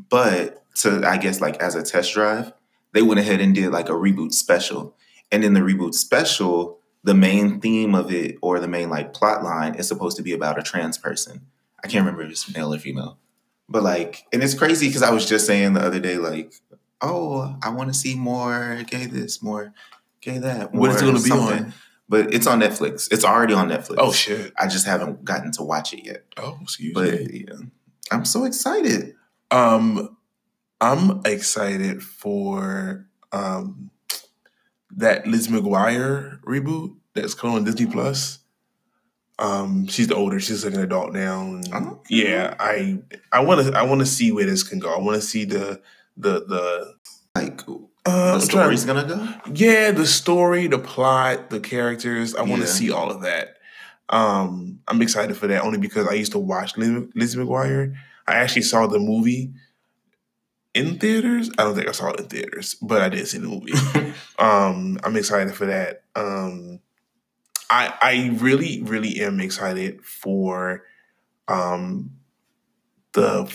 But 0.10 0.64
to 0.76 1.06
I 1.06 1.18
guess 1.18 1.42
like 1.42 1.58
as 1.58 1.76
a 1.76 1.84
test 1.84 2.14
drive, 2.14 2.54
they 2.94 3.02
went 3.02 3.20
ahead 3.20 3.42
and 3.42 3.54
did 3.54 3.72
like 3.72 3.90
a 3.90 3.94
reboot 3.94 4.34
special, 4.34 4.96
and 5.32 5.44
in 5.44 5.54
the 5.54 5.60
reboot 5.60 5.94
special, 5.94 6.80
the 7.04 7.14
main 7.14 7.60
theme 7.60 7.94
of 7.94 8.12
it 8.12 8.38
or 8.42 8.60
the 8.60 8.68
main 8.68 8.90
like 8.90 9.14
plot 9.14 9.44
line 9.44 9.76
is 9.76 9.88
supposed 9.88 10.18
to 10.18 10.24
be 10.24 10.34
about 10.34 10.58
a 10.60 10.64
trans 10.64 10.98
person. 10.98 11.42
I 11.84 11.88
can't 11.88 12.06
remember 12.06 12.24
if 12.24 12.32
it's 12.32 12.54
male 12.54 12.74
or 12.74 12.80
female, 12.80 13.18
but 13.68 13.84
like, 13.84 14.26
and 14.32 14.42
it's 14.42 14.54
crazy 14.54 14.88
because 14.88 15.04
I 15.04 15.12
was 15.12 15.28
just 15.28 15.46
saying 15.46 15.74
the 15.74 15.82
other 15.82 16.00
day, 16.00 16.18
like, 16.18 16.54
oh, 17.02 17.58
I 17.62 17.70
want 17.70 17.92
to 17.92 17.94
see 17.94 18.16
more 18.16 18.84
gay 18.88 19.06
this, 19.06 19.44
more 19.44 19.74
gay 20.22 20.38
that. 20.38 20.74
What 20.74 20.92
is 20.92 21.02
it 21.02 21.06
going 21.06 21.18
to 21.18 21.24
be 21.24 21.32
on? 21.32 21.74
But 22.10 22.34
it's 22.34 22.48
on 22.48 22.60
Netflix. 22.60 23.08
It's 23.12 23.24
already 23.24 23.54
on 23.54 23.70
Netflix. 23.70 23.96
Oh 23.98 24.12
shit! 24.12 24.54
I 24.60 24.68
just 24.68 24.86
haven't 24.86 25.24
gotten 25.24 25.52
to 25.54 25.64
watch 25.64 25.94
it 25.94 26.06
yet. 26.06 26.26
Oh, 26.38 26.58
excuse 26.62 26.94
But 26.94 27.12
me. 27.14 27.46
yeah, 27.48 27.58
I'm 28.12 28.26
so 28.26 28.44
excited. 28.44 29.16
Um, 29.52 30.18
I'm 30.82 31.22
excited 31.26 32.04
for 32.04 33.08
um 33.32 33.90
that 34.96 35.26
Liz 35.26 35.48
McGuire 35.48 36.40
reboot 36.42 36.96
that's 37.16 37.34
coming 37.34 37.56
on 37.56 37.64
Disney 37.64 37.86
Plus. 37.88 38.40
Um, 39.40 39.88
she's 39.88 40.08
the 40.08 40.16
older. 40.16 40.40
She's 40.40 40.64
like 40.64 40.76
an 40.76 40.82
adult 40.82 41.14
now. 41.14 41.60
Oh, 41.74 42.02
yeah, 42.10 42.56
I 42.60 43.00
I 43.32 43.40
want 43.44 43.66
to 43.66 43.78
I 43.78 43.84
want 43.84 44.02
to 44.02 44.06
see 44.06 44.32
where 44.32 44.46
this 44.46 44.62
can 44.62 44.78
go. 44.80 44.94
I 44.94 45.00
want 45.00 45.16
to 45.16 45.26
see 45.26 45.46
the 45.46 45.82
the 46.18 46.42
the. 46.46 46.94
Like 47.36 47.62
Uh, 48.06 48.36
the 48.38 48.42
story's 48.42 48.84
gonna 48.86 49.06
go. 49.06 49.28
yeah, 49.54 49.92
the 49.92 50.06
story, 50.06 50.68
the 50.68 50.78
plot, 50.80 51.50
the 51.50 51.60
characters. 51.60 52.36
I 52.36 52.42
want 52.42 52.62
Yeah. 52.62 52.68
to 52.68 52.68
see 52.68 52.92
all 52.92 53.10
of 53.10 53.22
that. 53.22 53.58
Um, 54.10 54.80
I'm 54.88 55.02
excited 55.02 55.38
for 55.38 55.48
that 55.48 55.64
only 55.64 55.78
because 55.80 56.08
I 56.08 56.14
used 56.14 56.34
to 56.34 56.40
watch 56.40 56.76
Liz- 56.78 57.08
Lizzie 57.16 57.40
McGuire. 57.40 57.96
I 58.28 58.36
actually 58.36 58.64
saw 58.64 58.88
the 58.88 59.00
movie 59.00 59.54
in 60.74 61.00
theaters. 61.00 61.50
I 61.58 61.64
don't 61.64 61.76
think 61.76 61.88
I 61.88 61.92
saw 61.94 62.10
it 62.12 62.20
in 62.20 62.26
theaters, 62.28 62.76
but 62.82 63.02
I 63.02 63.10
did 63.10 63.28
see 63.28 63.38
the 63.38 63.48
movie. 63.48 63.74
um, 64.40 65.00
I'm 65.04 65.16
excited 65.16 65.56
for 65.56 65.66
that. 65.68 66.04
Um, 66.16 66.80
I 67.70 67.94
I 68.02 68.38
really 68.42 68.82
really 68.84 69.22
am 69.22 69.40
excited 69.40 70.04
for 70.04 70.84
um 71.48 72.12
the 73.14 73.46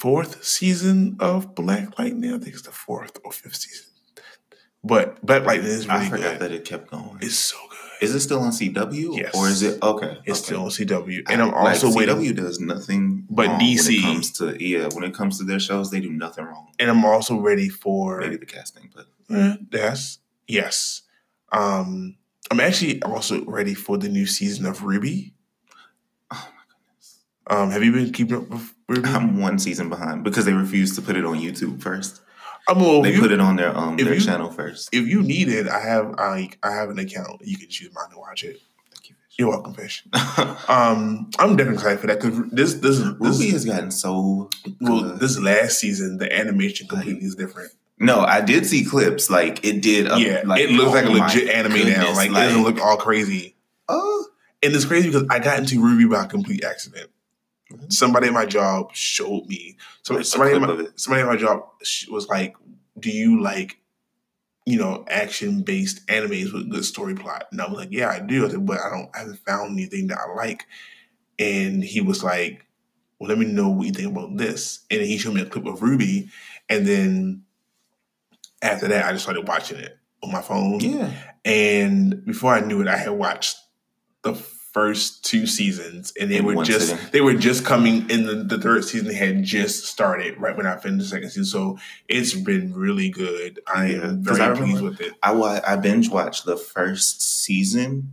fourth 0.00 0.44
season 0.44 1.16
of 1.20 1.54
Black 1.54 1.98
Lightning. 1.98 2.32
I 2.34 2.38
think 2.38 2.54
it's 2.54 2.62
the 2.62 2.70
fourth 2.72 3.18
or 3.24 3.32
fifth 3.32 3.56
season. 3.56 3.86
But 4.84 5.24
Black 5.24 5.44
Lightning 5.44 5.70
is 5.70 5.88
really 5.88 6.06
I 6.06 6.08
forgot 6.08 6.32
good. 6.32 6.38
that 6.40 6.52
it 6.52 6.64
kept 6.64 6.90
going. 6.90 7.18
It's 7.20 7.36
so 7.36 7.56
good. 7.70 7.78
Is 8.02 8.14
it 8.14 8.20
still 8.20 8.40
on 8.40 8.52
CW? 8.52 9.16
Yes. 9.16 9.34
Or 9.34 9.48
is 9.48 9.62
it 9.62 9.82
okay? 9.82 10.18
It's 10.26 10.38
okay. 10.40 10.46
still 10.46 10.62
on 10.64 10.68
CW, 10.70 11.22
and 11.30 11.40
I'm 11.42 11.50
Like, 11.50 11.82
also 11.82 11.92
waiting. 11.92 12.16
CW 12.16 12.36
does 12.36 12.60
nothing, 12.60 13.24
But 13.30 13.46
wrong 13.48 13.58
DC 13.60 13.86
when 13.86 13.94
it 13.96 14.02
comes 14.02 14.30
to 14.32 14.64
yeah, 14.64 14.88
when 14.92 15.02
it 15.04 15.14
comes 15.14 15.38
to 15.38 15.44
their 15.44 15.58
shows, 15.58 15.90
they 15.90 16.00
do 16.00 16.10
nothing 16.10 16.44
wrong. 16.44 16.68
And 16.78 16.90
I'm 16.90 17.02
also 17.04 17.38
ready 17.40 17.68
for 17.70 18.20
Maybe 18.20 18.36
the 18.36 18.46
casting, 18.46 18.90
but 18.94 19.06
Eh, 19.28 19.56
that's 19.70 20.18
yes. 20.46 21.02
Um, 21.50 22.16
I'm 22.50 22.60
actually 22.60 23.02
also 23.02 23.44
ready 23.46 23.74
for 23.74 23.96
the 23.98 24.08
new 24.08 24.26
season 24.26 24.66
of 24.66 24.78
RWBY. 24.80 25.32
Oh 27.48 27.54
goodness, 27.54 27.62
Um, 27.66 27.70
have 27.70 27.84
you 27.84 27.92
been 27.92 28.12
keeping 28.12 28.36
up 28.36 28.48
with 28.50 28.72
RWBY? 28.90 29.14
I'm 29.14 29.40
one 29.40 29.58
season 29.58 29.88
behind 29.88 30.24
because 30.24 30.44
they 30.44 30.52
refused 30.52 30.94
to 30.96 31.02
put 31.02 31.16
it 31.16 31.24
on 31.24 31.38
YouTube 31.38 31.80
first. 31.82 32.20
I'm 32.68 32.80
well, 32.80 33.00
they 33.02 33.14
you, 33.14 33.20
put 33.20 33.30
it 33.30 33.40
on 33.40 33.56
their 33.56 33.76
um 33.76 33.96
their 33.96 34.14
you- 34.14 34.20
channel 34.20 34.50
first. 34.50 34.88
if 34.92 35.06
you 35.06 35.22
need 35.22 35.48
it, 35.48 35.68
I 35.68 35.80
have 35.80 36.14
I 36.18 36.50
I 36.62 36.72
have 36.72 36.90
an 36.90 36.98
account. 36.98 37.40
You 37.44 37.56
can 37.56 37.68
choose 37.68 37.90
mine 37.94 38.10
to 38.10 38.18
watch 38.18 38.42
it. 38.44 38.60
Thank 38.92 39.10
you. 39.10 39.14
You're 39.38 39.48
welcome, 39.50 39.74
fish. 39.74 40.04
Um, 40.68 41.30
I'm 41.38 41.54
definitely 41.56 41.74
excited 41.74 42.00
for 42.00 42.06
that 42.08 42.20
because 42.20 42.50
this 42.50 42.74
this 42.74 42.98
is 42.98 43.04
this 43.18 43.38
RWBY 43.38 43.52
has 43.52 43.64
gotten 43.64 43.90
so 43.92 44.50
well 44.80 45.02
good. 45.02 45.20
this 45.20 45.38
last 45.38 45.78
season 45.78 46.18
the 46.18 46.36
animation 46.36 46.88
completely 46.88 47.24
is 47.24 47.36
different. 47.36 47.70
No, 48.00 48.20
I 48.20 48.40
did 48.40 48.66
see 48.66 48.84
clips. 48.84 49.30
Like 49.30 49.64
it 49.64 49.80
did. 49.80 50.10
uh, 50.10 50.16
yeah, 50.16 50.42
like, 50.44 50.60
it 50.62 50.70
looks 50.70 50.92
like 50.92 51.04
a 51.04 51.08
oh 51.08 51.12
legit 51.12 51.48
anime 51.48 51.72
now. 51.72 51.78
goodness, 51.84 52.16
Like, 52.16 52.30
it 52.30 52.34
doesn't 52.34 52.62
look 52.64 52.80
all 52.80 52.96
crazy. 52.96 53.54
Oh, 53.88 54.26
And 54.62 54.74
it's 54.74 54.84
crazy 54.84 55.08
because 55.08 55.24
I 55.30 55.38
got 55.38 55.58
into 55.60 55.76
RWBY 55.80 56.10
by 56.10 56.26
complete 56.26 56.64
accident. 56.64 57.10
Mhm. 57.72 57.92
Somebody 57.92 58.28
at 58.28 58.32
my 58.32 58.46
job 58.46 58.94
showed 58.94 59.46
me. 59.46 59.76
So 60.02 60.16
A 60.16 60.24
somebody 60.24 60.54
at 60.54 60.60
my, 60.60 60.86
somebody 60.96 61.22
at 61.22 61.28
my 61.28 61.36
job 61.36 61.64
was 62.08 62.28
like, 62.28 62.54
"Do 62.98 63.10
you 63.10 63.40
like, 63.42 63.78
you 64.66 64.78
know, 64.78 65.04
action 65.08 65.62
based 65.62 66.06
animes 66.06 66.52
with 66.52 66.70
good 66.70 66.84
story 66.84 67.14
plot?" 67.14 67.46
And 67.50 67.60
I 67.60 67.68
was 67.68 67.76
like, 67.78 67.88
"Yeah, 67.90 68.10
I 68.10 68.20
do." 68.20 68.46
I 68.46 68.50
said, 68.50 68.64
"But 68.66 68.80
I 68.80 68.90
don't, 68.90 69.10
I 69.14 69.18
haven't 69.20 69.44
found 69.44 69.72
anything 69.72 70.06
that 70.08 70.18
I 70.18 70.32
like." 70.34 70.66
And 71.38 71.82
he 71.82 72.00
was 72.00 72.22
like, 72.22 72.64
"Well, 73.18 73.28
let 73.28 73.38
me 73.38 73.46
know 73.46 73.68
what 73.68 73.86
you 73.86 73.92
think 73.92 74.12
about 74.12 74.36
this." 74.36 74.80
And 74.90 75.02
he 75.02 75.18
showed 75.18 75.34
me 75.34 75.42
a 75.42 75.46
clip 75.46 75.66
of 75.66 75.80
RWBY, 75.80 76.30
and 76.68 76.86
then 76.86 77.42
after 78.62 78.88
that, 78.88 79.04
I 79.06 79.12
just 79.12 79.24
started 79.24 79.46
watching 79.48 79.78
it 79.78 79.98
on 80.22 80.32
my 80.32 80.40
phone. 80.42 80.80
yeah. 80.80 81.10
And 81.44 82.24
before 82.24 82.52
I 82.54 82.60
knew 82.60 82.80
it, 82.80 82.88
I 82.88 82.96
had 82.96 83.10
watched 83.10 83.56
the 84.22 84.34
first 84.80 85.24
two 85.24 85.46
seasons, 85.46 86.12
and 86.20 86.30
they 86.30 86.36
In 86.36 86.44
were 86.44 86.62
just 86.62 86.88
sitting. 86.90 87.06
they 87.10 87.22
were 87.22 87.32
just 87.32 87.64
coming 87.64 88.08
in 88.10 88.26
the, 88.26 88.34
the 88.34 88.58
third 88.60 88.84
season 88.84 89.10
had 89.14 89.42
just 89.42 89.86
started 89.86 90.38
right 90.38 90.54
when 90.54 90.66
I 90.66 90.76
finished 90.76 90.98
the 91.10 91.16
second 91.16 91.30
season. 91.30 91.46
So 91.46 91.78
it's 92.08 92.34
been 92.34 92.74
really 92.74 93.08
good. 93.08 93.58
I 93.66 93.86
Yeah, 93.86 94.02
am 94.08 94.22
very 94.22 94.40
I 94.42 94.54
pleased 94.54 94.82
with 94.82 95.00
it. 95.00 95.14
I 95.22 95.32
I 95.66 95.76
binge 95.76 96.10
watched 96.10 96.44
the 96.44 96.58
first 96.58 97.22
season 97.22 98.12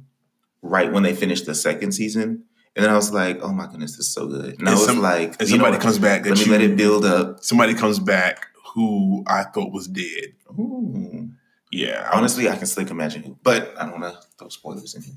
right 0.61 0.89
when 0.93 1.03
they 1.03 1.14
finished 1.14 1.45
the 1.45 1.53
second 1.55 1.91
season, 1.91 2.45
and 2.78 2.86
then 2.86 2.89
I 2.89 2.95
was 2.95 3.11
like, 3.11 3.39
"Oh 3.41 3.51
my 3.51 3.68
goodness, 3.68 3.97
this 3.97 4.07
is 4.07 4.14
so 4.14 4.28
good!" 4.28 4.57
And 4.57 4.70
I 4.70 4.72
And 4.72 4.80
was 4.80 4.86
some- 4.88 5.01
like, 5.01 5.36
And 5.41 5.49
somebody 5.49 5.78
comes 5.80 5.99
back 5.99 6.26
Let 6.26 6.38
me 6.38 6.45
you, 6.45 6.51
let 6.53 6.61
it 6.61 6.78
build 6.78 7.03
up. 7.03 7.43
somebody 7.43 7.74
comes 7.74 7.99
back 7.99 8.47
who 8.74 9.26
I 9.28 9.43
thought 9.43 9.74
was 9.74 9.88
dead. 9.89 10.34
Ooh. 10.57 11.30
Yeah, 11.72 12.07
Honestly, 12.14 12.47
I 12.47 12.55
can 12.55 12.68
still 12.68 12.88
imagine 12.88 13.24
who, 13.24 13.36
but 13.43 13.74
I 13.80 13.86
don't 13.88 13.99
want 13.99 14.14
to 14.14 14.22
throw 14.38 14.47
spoilers 14.49 14.93
in 14.93 15.01
here. 15.01 15.16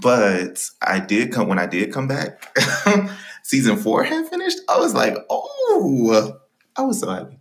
But 0.00 0.64
I 0.82 0.98
did 1.00 1.32
come 1.32 1.48
when 1.48 1.58
I 1.58 1.66
did 1.66 1.92
come 1.92 2.06
back. 2.08 2.56
season 3.42 3.76
four 3.76 4.04
had 4.04 4.28
finished. 4.28 4.58
I 4.68 4.78
was 4.78 4.94
like, 4.94 5.16
oh, 5.30 6.36
I 6.76 6.82
was 6.82 7.00
so 7.00 7.08
happy. 7.10 7.38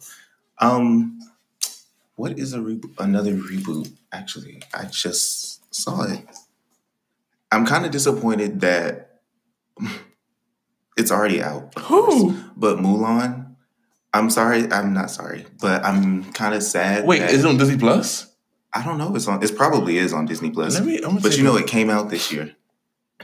Um, 0.60 1.20
what 2.16 2.38
is 2.39 2.53
a 2.53 2.60
reboot? 2.60 2.93
Another 2.99 3.34
reboot? 3.34 3.91
Actually, 4.12 4.62
I 4.74 4.86
just 4.86 5.74
saw 5.76 6.03
it. 6.03 6.26
I'm 7.51 7.66
kind 7.66 7.86
of 7.86 7.91
disappointed 7.91 8.62
that 8.62 9.20
it's 10.97 11.12
already 11.12 11.41
out. 11.41 11.74
of 11.76 11.84
course. 11.84 12.14
Who? 12.14 12.38
But 12.56 12.78
Mulan. 12.78 13.56
I'm 14.14 14.30
sorry. 14.30 14.72
I'm 14.72 14.93
not 14.93 15.12
sorry, 15.12 15.45
but 15.60 15.84
I'm 15.84 16.32
kind 16.32 16.56
of 16.56 16.64
sad. 16.64 17.06
Wait, 17.06 17.20
that- 17.20 17.32
is 17.32 17.43
it 17.43 17.47
on 17.47 17.58
Disney 17.58 17.78
Plus? 17.78 18.32
I 18.76 18.84
don't 18.84 18.97
know. 18.97 19.15
It's 19.15 19.28
on. 19.28 19.41
It 19.41 19.55
probably 19.55 19.97
is 19.97 20.13
on 20.13 20.26
Disney 20.26 20.51
Plus. 20.51 20.76
Let 20.76 20.86
me. 20.86 21.01
I'm 21.01 21.17
But 21.17 21.38
you 21.38 21.43
know, 21.43 21.55
it 21.55 21.67
came 21.67 21.89
out 21.89 22.09
this 22.09 22.32
year. 22.32 22.55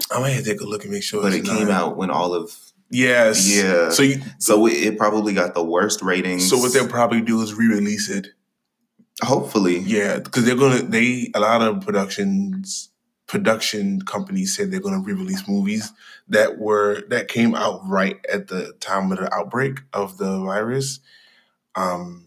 I 0.09 0.19
might 0.19 0.29
have 0.29 0.45
to 0.45 0.51
take 0.51 0.61
a 0.61 0.65
look 0.65 0.83
and 0.83 0.93
make 0.93 1.03
sure. 1.03 1.21
But 1.21 1.33
it 1.33 1.43
came 1.43 1.67
not- 1.67 1.89
out 1.89 1.97
when 1.97 2.09
all 2.09 2.33
of 2.33 2.55
Yes. 2.91 3.49
Yeah. 3.49 3.89
So 3.89 4.03
you, 4.03 4.21
so 4.37 4.67
it, 4.67 4.73
it 4.73 4.97
probably 4.97 5.33
got 5.33 5.53
the 5.53 5.63
worst 5.63 6.01
ratings. 6.01 6.49
so 6.49 6.57
what 6.57 6.73
they'll 6.73 6.87
probably 6.89 7.21
do 7.21 7.41
is 7.41 7.53
re-release 7.53 8.09
it. 8.09 8.27
hopefully, 9.23 9.79
Yeah, 9.79 10.19
because 10.19 10.45
they're 10.45 10.55
gonna 10.55 10.81
they 10.81 11.31
a 11.33 11.39
lot 11.39 11.61
of 11.61 11.81
productions 11.81 12.89
production 13.27 14.01
companies 14.01 14.55
said 14.55 14.71
they're 14.71 14.81
gonna 14.81 14.99
re-release 14.99 15.47
movies 15.47 15.93
that 16.27 16.59
were 16.59 17.03
that 17.07 17.29
came 17.29 17.55
out 17.55 17.81
right 17.87 18.19
at 18.31 18.49
the 18.49 18.73
time 18.81 19.09
of 19.11 19.19
the 19.19 19.33
outbreak 19.33 19.79
of 19.93 20.17
the 20.17 20.39
virus, 20.41 20.99
um, 21.75 22.25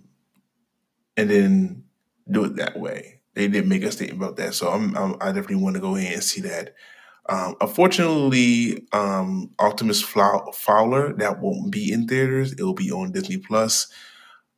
and 1.17 1.29
then 1.29 1.85
do 2.31 2.45
it 2.45 2.57
that 2.57 2.79
way. 2.79 3.14
They 3.35 3.49
didn't 3.49 3.69
make 3.69 3.83
a 3.83 3.93
statement 3.93 4.23
about 4.23 4.37
that, 4.37 4.55
so 4.55 4.71
I'm, 4.71 4.97
I'm 4.97 5.17
I 5.21 5.27
definitely 5.27 5.57
want 5.57 5.75
to 5.75 5.81
go 5.81 5.97
ahead 5.97 6.15
and 6.15 6.23
see 6.23 6.41
that. 6.43 6.75
Um, 7.29 7.57
unfortunately, 7.61 8.87
um, 8.93 9.51
Artemis 9.59 10.03
Fowl 10.03 10.53
that 11.17 11.39
won't 11.41 11.71
be 11.71 11.93
in 11.93 12.07
theaters. 12.07 12.53
It 12.53 12.63
will 12.63 12.75
be 12.75 12.93
on 12.93 13.13
Disney 13.13 13.39
Plus 13.39 13.89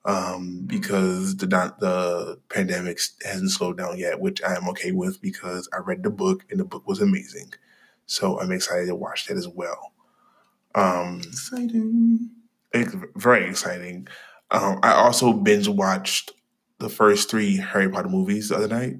um, 0.06 0.62
because 0.66 1.36
the 1.36 1.46
the 1.46 2.38
pandemic 2.48 3.00
hasn't 3.24 3.50
slowed 3.50 3.78
down 3.78 3.98
yet, 3.98 4.20
which 4.20 4.42
I 4.42 4.54
am 4.54 4.68
okay 4.70 4.92
with 4.92 5.20
because 5.20 5.68
I 5.72 5.78
read 5.78 6.02
the 6.02 6.10
book 6.10 6.44
and 6.50 6.60
the 6.60 6.64
book 6.64 6.86
was 6.86 7.00
amazing. 7.00 7.52
So 8.06 8.40
I'm 8.40 8.52
excited 8.52 8.86
to 8.86 8.94
watch 8.94 9.26
that 9.26 9.36
as 9.36 9.48
well. 9.48 9.92
Um, 10.74 11.20
exciting. 11.24 12.30
it's 12.72 12.94
very 13.16 13.48
exciting. 13.48 14.06
Um, 14.52 14.78
I 14.82 14.92
also 14.92 15.32
binge 15.32 15.68
watched 15.68 16.32
the 16.78 16.88
first 16.88 17.30
three 17.30 17.56
Harry 17.56 17.88
Potter 17.88 18.08
movies 18.08 18.48
the 18.48 18.56
other 18.56 18.68
night. 18.68 18.96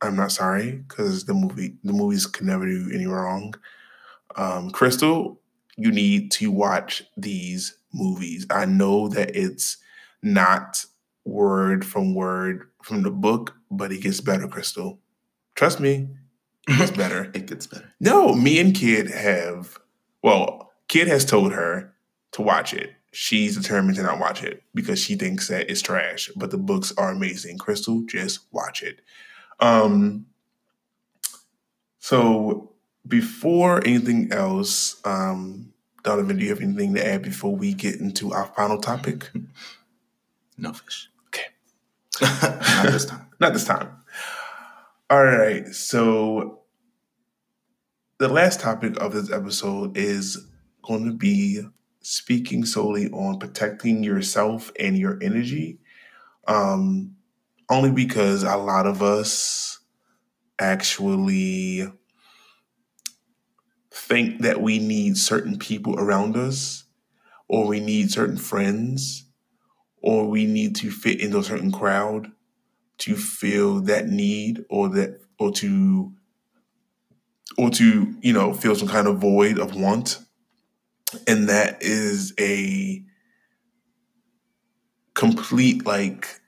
I'm 0.00 0.16
not 0.16 0.32
sorry 0.32 0.72
because 0.72 1.24
the 1.24 1.34
movie 1.34 1.76
the 1.82 1.92
movies 1.92 2.26
can 2.26 2.46
never 2.46 2.66
do 2.66 2.90
any 2.92 3.06
wrong. 3.06 3.54
Um, 4.36 4.70
Crystal, 4.70 5.40
you 5.76 5.90
need 5.90 6.30
to 6.32 6.50
watch 6.50 7.04
these 7.16 7.76
movies. 7.92 8.46
I 8.50 8.66
know 8.66 9.08
that 9.08 9.34
it's 9.34 9.78
not 10.22 10.84
word 11.24 11.84
from 11.84 12.14
word 12.14 12.68
from 12.82 13.02
the 13.02 13.10
book, 13.10 13.54
but 13.70 13.92
it 13.92 14.02
gets 14.02 14.20
better, 14.20 14.46
Crystal. 14.46 14.98
Trust 15.54 15.80
me, 15.80 16.08
it 16.68 16.78
gets 16.78 16.90
better. 16.96 17.30
it 17.34 17.46
gets 17.46 17.66
better. 17.66 17.92
No, 18.00 18.34
me 18.34 18.58
and 18.58 18.74
Kid 18.74 19.10
have, 19.10 19.78
well, 20.22 20.72
Kid 20.88 21.08
has 21.08 21.24
told 21.24 21.52
her 21.52 21.94
to 22.32 22.42
watch 22.42 22.74
it. 22.74 22.90
She's 23.14 23.56
determined 23.56 23.96
to 23.96 24.02
not 24.02 24.18
watch 24.18 24.42
it 24.42 24.62
because 24.74 24.98
she 24.98 25.14
thinks 25.14 25.48
that 25.48 25.70
it's 25.70 25.82
trash, 25.82 26.30
but 26.36 26.50
the 26.50 26.58
books 26.58 26.92
are 26.98 27.10
amazing. 27.10 27.58
Crystal, 27.58 28.02
just 28.06 28.40
watch 28.52 28.82
it. 28.82 29.00
Um, 29.60 30.26
so 32.00 32.72
before 33.06 33.78
anything 33.86 34.32
else, 34.32 35.00
um, 35.04 35.72
Donovan, 36.02 36.36
do 36.36 36.44
you 36.44 36.50
have 36.50 36.60
anything 36.60 36.94
to 36.94 37.06
add 37.06 37.22
before 37.22 37.54
we 37.54 37.72
get 37.72 38.00
into 38.00 38.32
our 38.32 38.46
final 38.56 38.78
topic? 38.78 39.30
No 40.56 40.72
fish. 40.72 41.08
Okay. 41.26 41.46
Not 42.22 42.92
this 42.92 43.06
time. 43.06 43.26
Not 43.40 43.52
this 43.54 43.64
time. 43.64 43.90
All 45.10 45.24
right. 45.24 45.66
So 45.68 46.60
the 48.18 48.28
last 48.28 48.60
topic 48.60 48.96
of 49.02 49.12
this 49.12 49.32
episode 49.32 49.96
is 49.96 50.46
going 50.82 51.06
to 51.06 51.12
be 51.12 51.62
speaking 52.04 52.64
solely 52.64 53.10
on 53.10 53.38
protecting 53.38 54.04
yourself 54.04 54.70
and 54.78 54.96
your 54.96 55.18
energy. 55.22 55.78
Um, 56.46 57.16
only 57.70 57.90
because 57.90 58.42
a 58.42 58.56
lot 58.56 58.86
of 58.86 59.02
us 59.02 59.80
actually 60.58 61.90
think 63.90 64.42
that 64.42 64.60
we 64.60 64.78
need 64.78 65.16
certain 65.16 65.58
people 65.58 65.98
around 65.98 66.36
us, 66.36 66.84
or 67.48 67.66
we 67.66 67.80
need 67.80 68.10
certain 68.10 68.36
friends, 68.36 69.24
or 70.02 70.28
we 70.28 70.44
need 70.44 70.76
to 70.76 70.90
fit 70.90 71.20
into 71.20 71.38
a 71.38 71.44
certain 71.44 71.72
crowd 71.72 72.30
to 72.98 73.16
feel 73.16 73.80
that 73.80 74.08
need 74.08 74.64
or 74.68 74.88
that 74.90 75.20
or 75.38 75.50
to 75.52 76.12
or 77.56 77.70
to 77.70 78.14
you 78.20 78.32
know 78.32 78.52
feel 78.52 78.74
some 78.74 78.88
kind 78.88 79.08
of 79.08 79.18
void 79.18 79.58
of 79.58 79.74
want 79.74 80.23
and 81.26 81.48
that 81.48 81.82
is 81.82 82.34
a 82.38 83.02
complete 85.14 85.86
like 85.86 86.40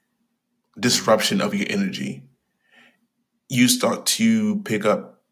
disruption 0.78 1.40
of 1.40 1.54
your 1.54 1.66
energy. 1.70 2.22
You 3.48 3.68
start 3.68 4.06
to 4.06 4.60
pick 4.62 4.84
up 4.84 5.22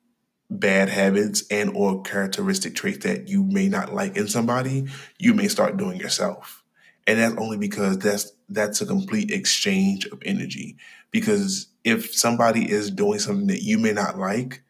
bad 0.50 0.88
habits 0.88 1.44
and 1.50 1.70
or 1.74 2.02
characteristic 2.02 2.74
traits 2.74 3.04
that 3.04 3.28
you 3.28 3.42
may 3.42 3.68
not 3.68 3.92
like 3.92 4.16
in 4.16 4.28
somebody 4.28 4.86
you 5.18 5.34
may 5.34 5.48
start 5.48 5.76
doing 5.76 5.98
yourself. 5.98 6.62
And 7.06 7.18
that's 7.18 7.34
only 7.36 7.58
because 7.58 7.98
that's 7.98 8.32
that's 8.48 8.80
a 8.80 8.86
complete 8.86 9.30
exchange 9.30 10.06
of 10.06 10.22
energy. 10.24 10.76
Because 11.10 11.68
if 11.82 12.14
somebody 12.14 12.70
is 12.70 12.90
doing 12.90 13.18
something 13.18 13.48
that 13.48 13.62
you 13.62 13.78
may 13.78 13.92
not 13.92 14.18
like 14.18 14.62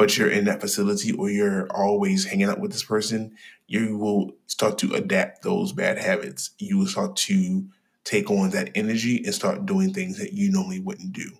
but 0.00 0.16
you're 0.16 0.30
in 0.30 0.46
that 0.46 0.62
facility 0.62 1.12
or 1.12 1.28
you're 1.28 1.68
always 1.72 2.24
hanging 2.24 2.48
out 2.48 2.58
with 2.58 2.72
this 2.72 2.82
person 2.82 3.36
you 3.66 3.98
will 3.98 4.32
start 4.46 4.78
to 4.78 4.94
adapt 4.94 5.42
those 5.42 5.72
bad 5.72 5.98
habits 5.98 6.52
you 6.58 6.78
will 6.78 6.86
start 6.86 7.14
to 7.16 7.68
take 8.02 8.30
on 8.30 8.48
that 8.48 8.70
energy 8.74 9.22
and 9.22 9.34
start 9.34 9.66
doing 9.66 9.92
things 9.92 10.18
that 10.18 10.32
you 10.32 10.50
normally 10.50 10.80
wouldn't 10.80 11.12
do 11.12 11.30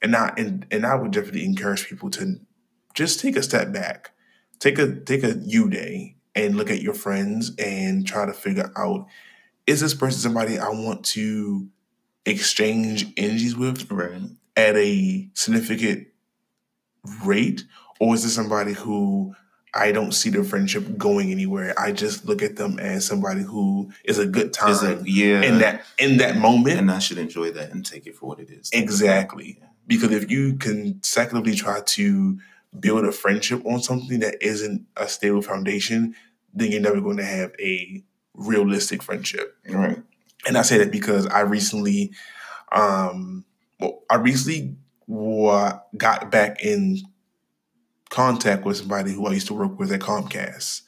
and 0.00 0.16
I 0.16 0.32
and, 0.38 0.66
and 0.70 0.86
I 0.86 0.94
would 0.94 1.10
definitely 1.10 1.44
encourage 1.44 1.86
people 1.86 2.08
to 2.12 2.40
just 2.94 3.20
take 3.20 3.36
a 3.36 3.42
step 3.42 3.70
back 3.70 4.12
take 4.60 4.78
a 4.78 4.98
take 4.98 5.22
a 5.22 5.36
you 5.44 5.68
day 5.68 6.16
and 6.34 6.56
look 6.56 6.70
at 6.70 6.80
your 6.80 6.94
friends 6.94 7.52
and 7.58 8.06
try 8.06 8.24
to 8.24 8.32
figure 8.32 8.72
out 8.78 9.06
is 9.66 9.80
this 9.82 9.92
person 9.92 10.20
somebody 10.20 10.58
I 10.58 10.70
want 10.70 11.04
to 11.06 11.68
exchange 12.24 13.12
energies 13.18 13.56
with 13.56 13.90
Right. 13.92 14.22
at 14.56 14.74
a 14.74 15.28
significant 15.34 16.06
rate? 17.22 17.64
Or 18.00 18.14
is 18.14 18.22
this 18.22 18.34
somebody 18.34 18.72
who 18.72 19.34
I 19.74 19.92
don't 19.92 20.12
see 20.12 20.30
the 20.30 20.42
friendship 20.44 20.96
going 20.96 21.30
anywhere? 21.30 21.74
I 21.78 21.92
just 21.92 22.24
look 22.24 22.42
at 22.42 22.56
them 22.56 22.78
as 22.78 23.06
somebody 23.06 23.42
who 23.42 23.90
is 24.04 24.18
a 24.18 24.26
good 24.26 24.52
time 24.52 25.02
yeah 25.06 25.42
in 25.42 25.58
that 25.58 25.84
in 25.98 26.18
that 26.18 26.36
moment. 26.36 26.78
and 26.78 26.90
I 26.90 26.98
should 26.98 27.18
enjoy 27.18 27.50
that 27.52 27.70
and 27.70 27.84
take 27.84 28.06
it 28.06 28.16
for 28.16 28.26
what 28.26 28.40
it 28.40 28.50
is. 28.50 28.70
Exactly. 28.72 29.60
Because 29.86 30.12
if 30.12 30.30
you 30.30 30.54
consecutively 30.56 31.54
try 31.54 31.80
to 31.80 32.38
build 32.78 33.04
a 33.04 33.12
friendship 33.12 33.64
on 33.64 33.80
something 33.80 34.20
that 34.20 34.42
isn't 34.42 34.86
a 34.96 35.08
stable 35.08 35.42
foundation, 35.42 36.14
then 36.52 36.72
you're 36.72 36.80
never 36.80 37.00
going 37.00 37.18
to 37.18 37.24
have 37.24 37.52
a 37.60 38.02
realistic 38.34 39.02
friendship. 39.02 39.56
Right. 39.68 40.02
And 40.46 40.58
I 40.58 40.62
say 40.62 40.78
that 40.78 40.90
because 40.90 41.26
I 41.26 41.40
recently, 41.40 42.12
um, 42.72 43.44
well, 43.80 44.02
I 44.10 44.16
recently 44.16 44.76
got 45.08 46.30
back 46.30 46.62
in 46.62 46.98
contact 48.10 48.64
with 48.64 48.78
somebody 48.78 49.12
who 49.12 49.26
I 49.26 49.32
used 49.32 49.48
to 49.48 49.54
work 49.54 49.78
with 49.78 49.92
at 49.92 50.00
Comcast. 50.00 50.82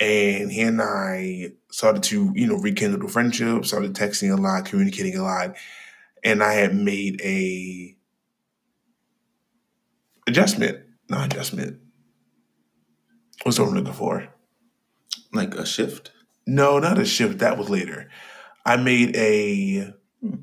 And 0.00 0.50
he 0.50 0.62
and 0.62 0.82
I 0.82 1.52
started 1.70 2.02
to, 2.04 2.32
you 2.34 2.46
know, 2.46 2.56
rekindle 2.56 3.00
the 3.00 3.08
friendship, 3.08 3.64
started 3.64 3.94
texting 3.94 4.36
a 4.36 4.40
lot, 4.40 4.64
communicating 4.66 5.16
a 5.16 5.22
lot. 5.22 5.56
And 6.22 6.42
I 6.42 6.54
had 6.54 6.74
made 6.74 7.20
a 7.22 7.96
adjustment, 10.26 10.80
not 11.08 11.32
adjustment. 11.32 11.80
What's 13.42 13.58
what 13.58 13.68
I'm 13.68 13.74
looking 13.74 13.92
for? 13.92 14.26
Like 15.32 15.54
a 15.54 15.66
shift. 15.66 16.12
No, 16.46 16.78
not 16.78 16.98
a 16.98 17.04
shift. 17.04 17.38
That 17.38 17.58
was 17.58 17.70
later. 17.70 18.10
I 18.64 18.76
made 18.76 19.14
a. 19.16 19.94
Hmm. 20.20 20.34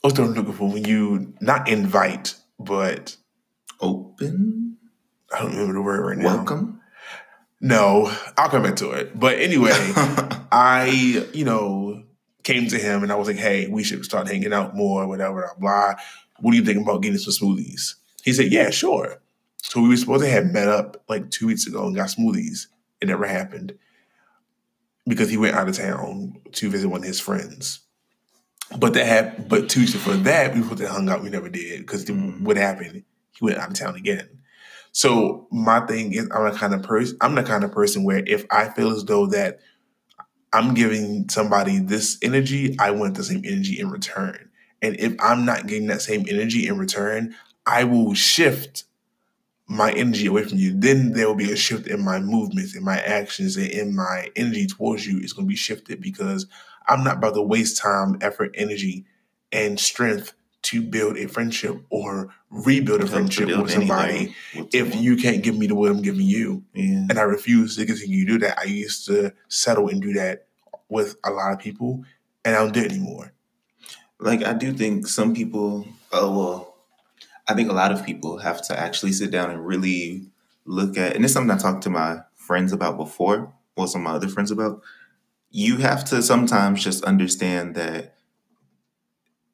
What's 0.00 0.18
what 0.18 0.28
I'm 0.28 0.34
looking 0.34 0.52
for? 0.52 0.70
When 0.70 0.84
you 0.84 1.34
not 1.40 1.68
invite, 1.68 2.34
but 2.58 3.16
Open. 3.80 4.76
I 5.32 5.40
don't 5.40 5.52
remember 5.52 5.74
the 5.74 5.82
word 5.82 6.04
right 6.04 6.18
now. 6.18 6.36
Welcome. 6.36 6.80
No, 7.60 8.14
I'll 8.36 8.48
come 8.48 8.62
back 8.62 8.76
to 8.76 8.90
it. 8.90 9.18
But 9.18 9.38
anyway, 9.38 9.72
I, 10.52 11.26
you 11.32 11.44
know, 11.44 12.04
came 12.42 12.68
to 12.68 12.78
him 12.78 13.02
and 13.02 13.12
I 13.12 13.16
was 13.16 13.28
like, 13.28 13.36
hey, 13.36 13.68
we 13.68 13.84
should 13.84 14.04
start 14.04 14.28
hanging 14.28 14.52
out 14.52 14.74
more, 14.74 15.06
whatever, 15.06 15.50
blah, 15.58 15.92
blah. 15.92 16.02
What 16.40 16.52
do 16.52 16.56
you 16.56 16.64
think 16.64 16.82
about 16.82 17.02
getting 17.02 17.18
some 17.18 17.32
smoothies? 17.32 17.94
He 18.22 18.32
said, 18.32 18.50
yeah, 18.50 18.70
sure. 18.70 19.20
So 19.62 19.80
we 19.80 19.90
were 19.90 19.96
supposed 19.96 20.24
to 20.24 20.30
have 20.30 20.46
met 20.46 20.68
up 20.68 21.02
like 21.08 21.30
two 21.30 21.46
weeks 21.46 21.66
ago 21.66 21.86
and 21.86 21.94
got 21.94 22.08
smoothies. 22.08 22.66
It 23.00 23.08
never 23.08 23.26
happened 23.26 23.78
because 25.06 25.30
he 25.30 25.36
went 25.36 25.54
out 25.54 25.68
of 25.68 25.76
town 25.76 26.40
to 26.52 26.70
visit 26.70 26.88
one 26.88 27.00
of 27.00 27.06
his 27.06 27.20
friends. 27.20 27.80
But 28.78 28.94
that 28.94 29.06
happened, 29.06 29.48
but 29.48 29.74
weeks 29.76 29.92
before 29.92 30.14
that, 30.14 30.54
we 30.54 30.62
supposed 30.62 30.80
to 30.80 30.88
hung 30.88 31.08
out. 31.08 31.22
We 31.22 31.30
never 31.30 31.48
did 31.48 31.80
because 31.80 32.04
Mm. 32.04 32.42
what 32.42 32.56
happened? 32.56 33.04
He 33.32 33.44
went 33.44 33.58
out 33.58 33.68
of 33.68 33.74
town 33.74 33.96
again. 33.96 34.28
So 34.92 35.48
my 35.52 35.80
thing 35.86 36.12
is, 36.12 36.28
I'm 36.32 36.44
the 36.50 36.56
kind 36.56 36.74
of 36.74 36.82
person. 36.82 37.16
I'm 37.20 37.34
the 37.34 37.42
kind 37.42 37.64
of 37.64 37.72
person 37.72 38.04
where 38.04 38.22
if 38.26 38.44
I 38.50 38.68
feel 38.68 38.90
as 38.92 39.04
though 39.04 39.26
that 39.28 39.60
I'm 40.52 40.74
giving 40.74 41.28
somebody 41.28 41.78
this 41.78 42.18
energy, 42.22 42.76
I 42.78 42.90
want 42.92 43.16
the 43.16 43.24
same 43.24 43.42
energy 43.44 43.78
in 43.78 43.90
return. 43.90 44.50
And 44.82 44.98
if 44.98 45.14
I'm 45.20 45.44
not 45.44 45.66
getting 45.66 45.88
that 45.88 46.02
same 46.02 46.26
energy 46.28 46.66
in 46.66 46.78
return, 46.78 47.34
I 47.66 47.84
will 47.84 48.14
shift 48.14 48.84
my 49.68 49.92
energy 49.92 50.26
away 50.26 50.44
from 50.44 50.58
you. 50.58 50.72
Then 50.74 51.12
there 51.12 51.28
will 51.28 51.36
be 51.36 51.52
a 51.52 51.56
shift 51.56 51.86
in 51.86 52.04
my 52.04 52.18
movements, 52.18 52.74
in 52.74 52.84
my 52.84 52.98
actions, 53.00 53.56
and 53.56 53.68
in 53.68 53.94
my 53.94 54.28
energy 54.34 54.66
towards 54.66 55.06
you. 55.06 55.20
It's 55.20 55.32
going 55.32 55.46
to 55.46 55.50
be 55.50 55.56
shifted 55.56 56.00
because 56.00 56.46
I'm 56.88 57.04
not 57.04 57.18
about 57.18 57.34
to 57.34 57.42
waste 57.42 57.78
time, 57.78 58.18
effort, 58.20 58.54
energy, 58.54 59.04
and 59.52 59.78
strength 59.78 60.34
to 60.62 60.82
build 60.82 61.16
a 61.16 61.26
friendship 61.26 61.76
or 61.88 62.34
rebuild 62.50 63.02
a 63.02 63.06
friendship 63.06 63.48
with 63.48 63.70
somebody 63.70 64.34
if 64.54 64.94
you 64.94 65.16
can't 65.16 65.42
give 65.42 65.56
me 65.56 65.66
the 65.66 65.74
what 65.74 65.90
I'm 65.90 66.02
giving 66.02 66.26
you 66.26 66.62
yeah. 66.74 67.06
and 67.08 67.18
I 67.18 67.22
refuse 67.22 67.76
to 67.76 67.86
continue 67.86 68.26
to 68.26 68.32
do 68.32 68.38
that. 68.40 68.58
I 68.58 68.64
used 68.64 69.06
to 69.06 69.32
settle 69.48 69.88
and 69.88 70.02
do 70.02 70.12
that 70.14 70.46
with 70.88 71.16
a 71.24 71.30
lot 71.30 71.52
of 71.52 71.60
people, 71.60 72.04
and 72.44 72.54
I 72.54 72.58
don't 72.58 72.74
do 72.74 72.80
it 72.80 72.92
anymore. 72.92 73.32
like 74.18 74.44
I 74.44 74.52
do 74.52 74.72
think 74.72 75.06
some 75.06 75.34
people 75.34 75.86
oh 76.12 76.38
well 76.38 76.74
I 77.48 77.54
think 77.54 77.70
a 77.70 77.74
lot 77.74 77.92
of 77.92 78.04
people 78.04 78.38
have 78.38 78.60
to 78.68 78.78
actually 78.78 79.12
sit 79.12 79.30
down 79.30 79.50
and 79.50 79.66
really 79.66 80.26
look 80.66 80.98
at 80.98 81.16
and 81.16 81.24
it's 81.24 81.32
something 81.32 81.50
I 81.50 81.58
talked 81.58 81.84
to 81.84 81.90
my 81.90 82.20
friends 82.34 82.72
about 82.72 82.96
before, 82.96 83.52
or 83.76 83.86
some 83.86 84.00
of 84.00 84.10
my 84.10 84.16
other 84.16 84.28
friends 84.28 84.50
about. 84.50 84.82
You 85.50 85.78
have 85.78 86.04
to 86.06 86.22
sometimes 86.22 86.82
just 86.82 87.04
understand 87.04 87.74
that 87.74 88.14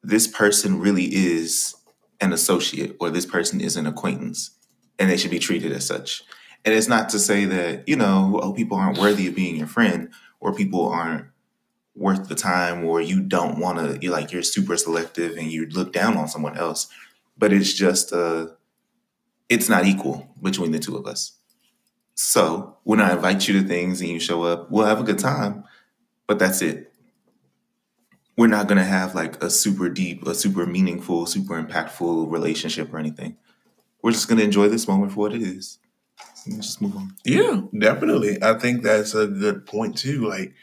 this 0.03 0.27
person 0.27 0.79
really 0.79 1.05
is 1.05 1.75
an 2.21 2.33
associate 2.33 2.95
or 2.99 3.09
this 3.09 3.25
person 3.25 3.59
is 3.61 3.75
an 3.75 3.85
acquaintance 3.85 4.51
and 4.99 5.09
they 5.09 5.17
should 5.17 5.31
be 5.31 5.39
treated 5.39 5.71
as 5.71 5.85
such. 5.85 6.23
And 6.65 6.73
it's 6.73 6.87
not 6.87 7.09
to 7.09 7.19
say 7.19 7.45
that, 7.45 7.87
you 7.87 7.95
know, 7.95 8.39
oh, 8.41 8.53
people 8.53 8.77
aren't 8.77 8.97
worthy 8.97 9.27
of 9.27 9.35
being 9.35 9.55
your 9.55 9.67
friend 9.67 10.09
or 10.39 10.53
people 10.53 10.87
aren't 10.87 11.27
worth 11.95 12.27
the 12.29 12.35
time 12.35 12.85
or 12.85 13.01
you 13.01 13.19
don't 13.21 13.59
want 13.59 13.79
to 13.79 13.97
you're 14.01 14.11
like 14.11 14.31
you're 14.31 14.43
super 14.43 14.77
selective 14.77 15.35
and 15.35 15.51
you 15.51 15.65
look 15.67 15.91
down 15.91 16.15
on 16.15 16.27
someone 16.27 16.57
else. 16.57 16.87
But 17.37 17.53
it's 17.53 17.73
just 17.73 18.13
uh 18.13 18.47
it's 19.49 19.69
not 19.69 19.85
equal 19.85 20.35
between 20.41 20.71
the 20.71 20.79
two 20.79 20.95
of 20.95 21.05
us. 21.07 21.33
So 22.15 22.77
when 22.83 22.99
i 22.99 23.13
invite 23.13 23.47
you 23.47 23.61
to 23.61 23.67
things 23.67 24.01
and 24.01 24.09
you 24.09 24.19
show 24.19 24.43
up 24.43 24.71
we'll 24.71 24.85
have 24.85 24.99
a 24.99 25.03
good 25.03 25.19
time 25.19 25.63
but 26.27 26.39
that's 26.39 26.61
it. 26.61 26.91
We're 28.37 28.47
not 28.47 28.67
gonna 28.67 28.83
have 28.83 29.15
like 29.15 29.41
a 29.43 29.49
super 29.49 29.89
deep, 29.89 30.25
a 30.27 30.35
super 30.35 30.65
meaningful, 30.65 31.25
super 31.25 31.61
impactful 31.61 32.31
relationship 32.31 32.93
or 32.93 32.99
anything. 32.99 33.37
We're 34.03 34.11
just 34.11 34.27
gonna 34.27 34.43
enjoy 34.43 34.67
this 34.67 34.87
moment 34.87 35.13
for 35.13 35.21
what 35.21 35.33
it 35.33 35.41
is. 35.41 35.79
Just 36.45 36.81
move 36.81 36.95
on. 36.95 37.15
Yeah, 37.25 37.61
definitely. 37.77 38.41
I 38.41 38.57
think 38.57 38.83
that's 38.83 39.13
a 39.15 39.27
good 39.27 39.65
point 39.65 39.97
too. 39.97 40.27
Like, 40.27 40.53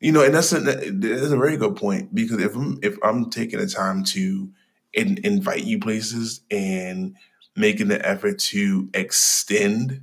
you 0.00 0.12
know, 0.12 0.22
and 0.22 0.34
that's 0.34 0.52
a 0.52 0.60
that's 0.60 1.30
a 1.30 1.36
very 1.36 1.56
good 1.56 1.76
point 1.76 2.14
because 2.14 2.42
if 2.42 2.54
I'm 2.54 2.78
if 2.82 2.96
I'm 3.02 3.30
taking 3.30 3.60
the 3.60 3.66
time 3.66 4.04
to 4.04 4.50
in, 4.92 5.18
invite 5.24 5.64
you 5.64 5.78
places 5.78 6.40
and 6.50 7.14
making 7.56 7.88
the 7.88 8.06
effort 8.06 8.38
to 8.38 8.88
extend 8.94 10.02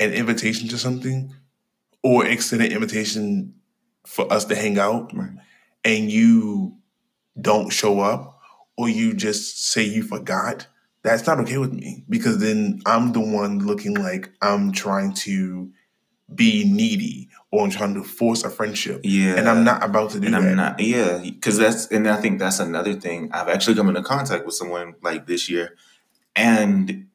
an 0.00 0.12
invitation 0.12 0.68
to 0.68 0.78
something 0.78 1.34
or 2.02 2.24
extend 2.26 2.62
an 2.62 2.72
invitation 2.72 3.54
for 4.08 4.32
us 4.32 4.44
to 4.46 4.54
hang 4.56 4.78
out 4.78 5.14
Right. 5.14 5.30
and 5.84 6.10
you 6.10 6.76
don't 7.40 7.70
show 7.70 8.00
up 8.00 8.40
or 8.76 8.88
you 8.88 9.12
just 9.14 9.66
say 9.70 9.82
you 9.82 10.02
forgot, 10.02 10.66
that's 11.02 11.26
not 11.26 11.38
okay 11.40 11.58
with 11.58 11.72
me 11.72 12.04
because 12.08 12.38
then 12.38 12.80
I'm 12.86 13.12
the 13.12 13.20
one 13.20 13.60
looking 13.66 13.94
like 13.94 14.30
I'm 14.42 14.72
trying 14.72 15.12
to 15.26 15.70
be 16.34 16.64
needy 16.64 17.28
or 17.50 17.64
I'm 17.64 17.70
trying 17.70 17.94
to 17.94 18.02
force 18.04 18.44
a 18.44 18.50
friendship. 18.50 19.00
Yeah. 19.04 19.34
And 19.36 19.48
I'm 19.48 19.62
not 19.64 19.82
about 19.84 20.10
to 20.10 20.20
do 20.20 20.26
and 20.26 20.34
that. 20.34 20.42
I'm 20.42 20.56
not, 20.56 20.80
yeah, 20.80 21.18
because 21.22 21.56
that's, 21.58 21.86
and 21.86 22.08
I 22.08 22.16
think 22.20 22.38
that's 22.38 22.58
another 22.60 22.94
thing. 22.94 23.30
I've 23.32 23.48
actually 23.48 23.76
come 23.76 23.88
into 23.88 24.02
contact 24.02 24.44
with 24.44 24.54
someone 24.54 24.94
like 25.02 25.26
this 25.26 25.48
year, 25.48 25.76
and 26.36 27.06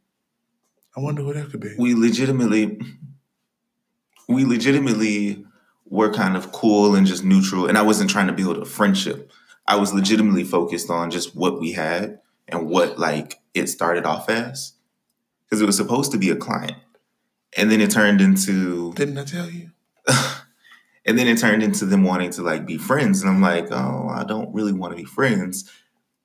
I 0.95 0.99
wonder 0.99 1.21
who 1.23 1.33
that 1.33 1.49
could 1.51 1.59
be. 1.59 1.75
we 1.77 1.93
legitimately, 1.95 2.79
we 4.27 4.45
legitimately 4.45 5.45
were 5.93 6.11
kind 6.11 6.35
of 6.35 6.51
cool 6.51 6.95
and 6.95 7.05
just 7.05 7.23
neutral. 7.23 7.67
And 7.67 7.77
I 7.77 7.83
wasn't 7.83 8.09
trying 8.09 8.25
to 8.25 8.33
build 8.33 8.57
a 8.57 8.65
friendship. 8.65 9.31
I 9.67 9.75
was 9.75 9.93
legitimately 9.93 10.43
focused 10.43 10.89
on 10.89 11.11
just 11.11 11.35
what 11.35 11.59
we 11.59 11.73
had 11.73 12.19
and 12.47 12.67
what 12.67 12.97
like 12.97 13.39
it 13.53 13.67
started 13.67 14.03
off 14.03 14.27
as, 14.27 14.73
because 15.45 15.61
it 15.61 15.65
was 15.65 15.77
supposed 15.77 16.11
to 16.11 16.17
be 16.17 16.31
a 16.31 16.35
client, 16.35 16.77
and 17.55 17.71
then 17.71 17.79
it 17.79 17.91
turned 17.91 18.21
into 18.21 18.91
Didn't 18.95 19.19
I 19.19 19.23
tell 19.23 19.47
you? 19.47 19.69
and 21.05 21.17
then 21.19 21.27
it 21.27 21.37
turned 21.37 21.61
into 21.61 21.85
them 21.85 22.03
wanting 22.03 22.31
to 22.31 22.41
like 22.41 22.65
be 22.65 22.77
friends 22.77 23.21
and 23.21 23.29
i'm 23.29 23.41
like 23.41 23.71
oh 23.71 24.09
i 24.09 24.23
don't 24.25 24.53
really 24.53 24.73
want 24.73 24.91
to 24.91 24.97
be 24.97 25.05
friends 25.05 25.71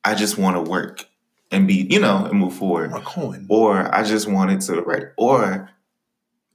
i 0.04 0.14
just 0.14 0.36
want 0.36 0.56
to 0.56 0.68
work 0.68 1.06
and 1.52 1.68
be 1.68 1.86
you 1.88 2.00
know 2.00 2.24
and 2.24 2.38
move 2.40 2.54
forward 2.54 2.90
A 2.92 3.00
coin. 3.00 3.46
or 3.48 3.94
i 3.94 4.02
just 4.02 4.26
wanted 4.28 4.60
to 4.62 4.80
right 4.82 5.04
or 5.16 5.70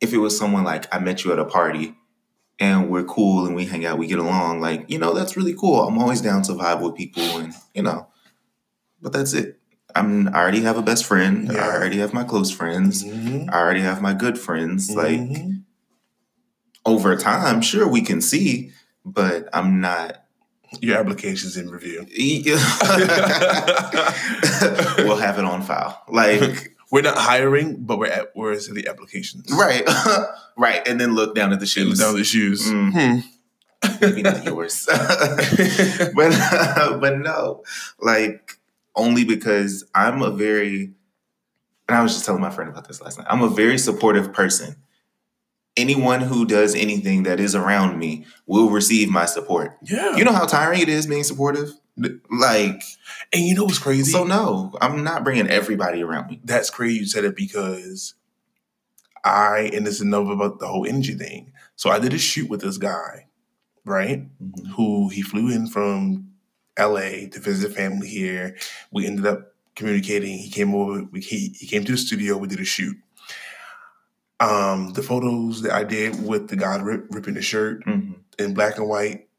if 0.01 0.11
it 0.11 0.18
was 0.18 0.38
someone 0.38 0.66
like 0.66 0.93
i 0.93 0.99
met 0.99 1.24
you 1.24 1.32
at 1.32 1.39
a 1.39 1.45
party 1.45 1.95
and 2.60 2.89
we're 2.89 3.04
cool 3.04 3.45
and 3.45 3.56
we 3.56 3.66
hang 3.66 3.86
out 3.86 3.97
we 3.97 4.08
get 4.08 4.20
along 4.20 4.60
like 4.62 4.86
you 4.88 4.97
know 4.99 5.14
that's 5.14 5.36
really 5.36 5.54
cool 5.56 5.82
i'm 5.88 5.97
always 5.97 6.22
down 6.22 6.41
to 6.43 6.54
vibe 6.54 6.82
with 6.82 6.95
people 6.95 7.24
and 7.39 7.54
you 7.74 7.82
know 7.82 8.08
but 9.01 9.12
that's 9.12 9.34
it 9.34 9.60
i'm 9.95 10.28
i 10.30 10.39
already 10.41 10.62
have 10.62 10.78
a 10.78 10.82
best 10.82 11.04
friend 11.06 11.49
Yeah. 11.51 11.66
i 11.68 11.76
already 11.76 11.97
have 11.97 12.14
my 12.14 12.24
close 12.24 12.51
friends 12.51 13.04
Mhm. 13.04 13.49
i 13.51 13.58
already 13.60 13.82
have 13.82 14.01
my 14.01 14.14
good 14.14 14.38
friends 14.38 14.91
like 14.91 15.20
Mhm. 15.20 15.64
over 16.86 17.16
time, 17.16 17.62
sure 17.62 17.88
we 17.88 18.01
can 18.01 18.20
see, 18.22 18.72
but 19.06 19.47
I'm 19.54 19.80
not. 19.80 20.20
your 20.82 20.97
application's 20.97 21.56
in 21.56 21.70
review. 21.70 21.99
we'll 24.97 25.18
have 25.18 25.38
it 25.39 25.45
on 25.45 25.62
file, 25.62 26.01
like 26.10 26.73
We're 26.92 27.02
not 27.02 27.18
hiring, 27.18 27.78
but 27.84 27.98
we're 27.98 28.08
at 28.08 28.36
we're 28.36 28.54
in 28.54 28.74
the 28.74 28.88
applications. 28.88 29.52
right, 29.52 29.84
right, 30.58 30.88
and 30.88 31.00
then 31.00 31.16
look 31.16 31.36
down 31.36 31.54
at 31.54 31.60
the 31.60 31.66
shoes. 31.66 32.00
Down 32.00 32.16
the 32.16 32.24
shoes. 32.24 32.68
Mm. 32.68 32.92
Hmm. 32.94 33.98
Maybe 34.00 34.22
not 34.22 34.46
yours, 34.46 34.86
but 36.16 36.16
but 37.02 37.18
no, 37.20 37.64
like 38.00 38.60
only 38.96 39.24
because 39.26 39.84
I'm 39.94 40.22
a 40.22 40.32
very. 40.32 40.94
And 41.90 41.98
I 41.98 42.02
was 42.02 42.14
just 42.14 42.26
telling 42.26 42.42
my 42.42 42.50
friend 42.50 42.70
about 42.70 42.88
this 42.88 43.02
last 43.02 43.18
night. 43.18 43.28
I'm 43.30 43.42
a 43.42 43.50
very 43.50 43.78
supportive 43.78 44.32
person. 44.32 44.78
Anyone 45.76 46.22
who 46.22 46.46
does 46.46 46.76
anything 46.76 47.24
that 47.24 47.40
is 47.40 47.56
around 47.56 47.98
me 47.98 48.26
will 48.46 48.70
receive 48.70 49.10
my 49.10 49.26
support. 49.26 49.78
Yeah. 49.82 50.16
You 50.16 50.24
know 50.24 50.32
how 50.32 50.46
tiring 50.46 50.82
it 50.82 50.90
is 50.90 51.08
being 51.08 51.24
supportive? 51.24 51.72
Like, 51.98 52.82
and 53.34 53.44
you 53.44 53.56
know 53.56 53.66
what's 53.66 53.80
crazy? 53.80 54.12
so 54.12 54.24
no, 54.24 54.74
I'm 54.82 55.04
not 55.04 55.24
bringing 55.24 55.48
everybody 55.48 56.04
around 56.04 56.28
me. 56.28 56.42
That's 56.44 56.70
crazy 56.70 57.00
you 57.00 57.06
said 57.06 57.24
it 57.24 57.36
because 57.36 58.16
I 59.24 59.72
and 59.74 59.86
this 59.86 59.96
is 59.96 60.02
another 60.02 60.32
about 60.32 60.60
the 60.60 60.68
whole 60.68 60.86
energy 60.88 61.14
thing. 61.14 61.54
So 61.76 61.90
I 61.90 62.00
did 62.00 62.14
a 62.14 62.18
shoot 62.18 62.50
with 62.50 62.62
this 62.62 62.78
guy, 62.78 63.28
right? 63.86 64.28
Mm-hmm. 64.42 64.72
Who 64.74 65.10
he 65.10 65.22
flew 65.22 65.52
in 65.52 65.68
from 65.68 66.32
LA 66.78 67.28
to 67.32 67.40
visit 67.40 67.74
family 67.74 68.08
here. 68.08 68.58
We 68.92 69.06
ended 69.06 69.26
up 69.26 69.54
communicating. 69.76 70.38
He 70.38 70.50
came 70.50 70.74
over. 70.74 71.04
We, 71.12 71.22
he 71.22 71.50
he 71.58 71.68
came 71.68 71.84
to 71.86 71.92
the 71.92 71.98
studio. 71.98 72.38
We 72.38 72.48
did 72.48 72.60
a 72.60 72.66
shoot. 72.66 72.98
Um, 74.44 74.91
the 74.94 75.04
photos 75.04 75.62
that 75.62 75.72
I 75.74 75.84
did 75.84 76.22
with 76.26 76.50
the 76.50 76.56
guy 76.56 76.76
rip, 76.82 77.08
ripping 77.12 77.36
the 77.36 77.41
shirt 77.41 77.86
Mhm. 77.86 78.16
in 78.39 78.54
black 78.54 78.78
and 78.78 78.89
white, 78.89 79.30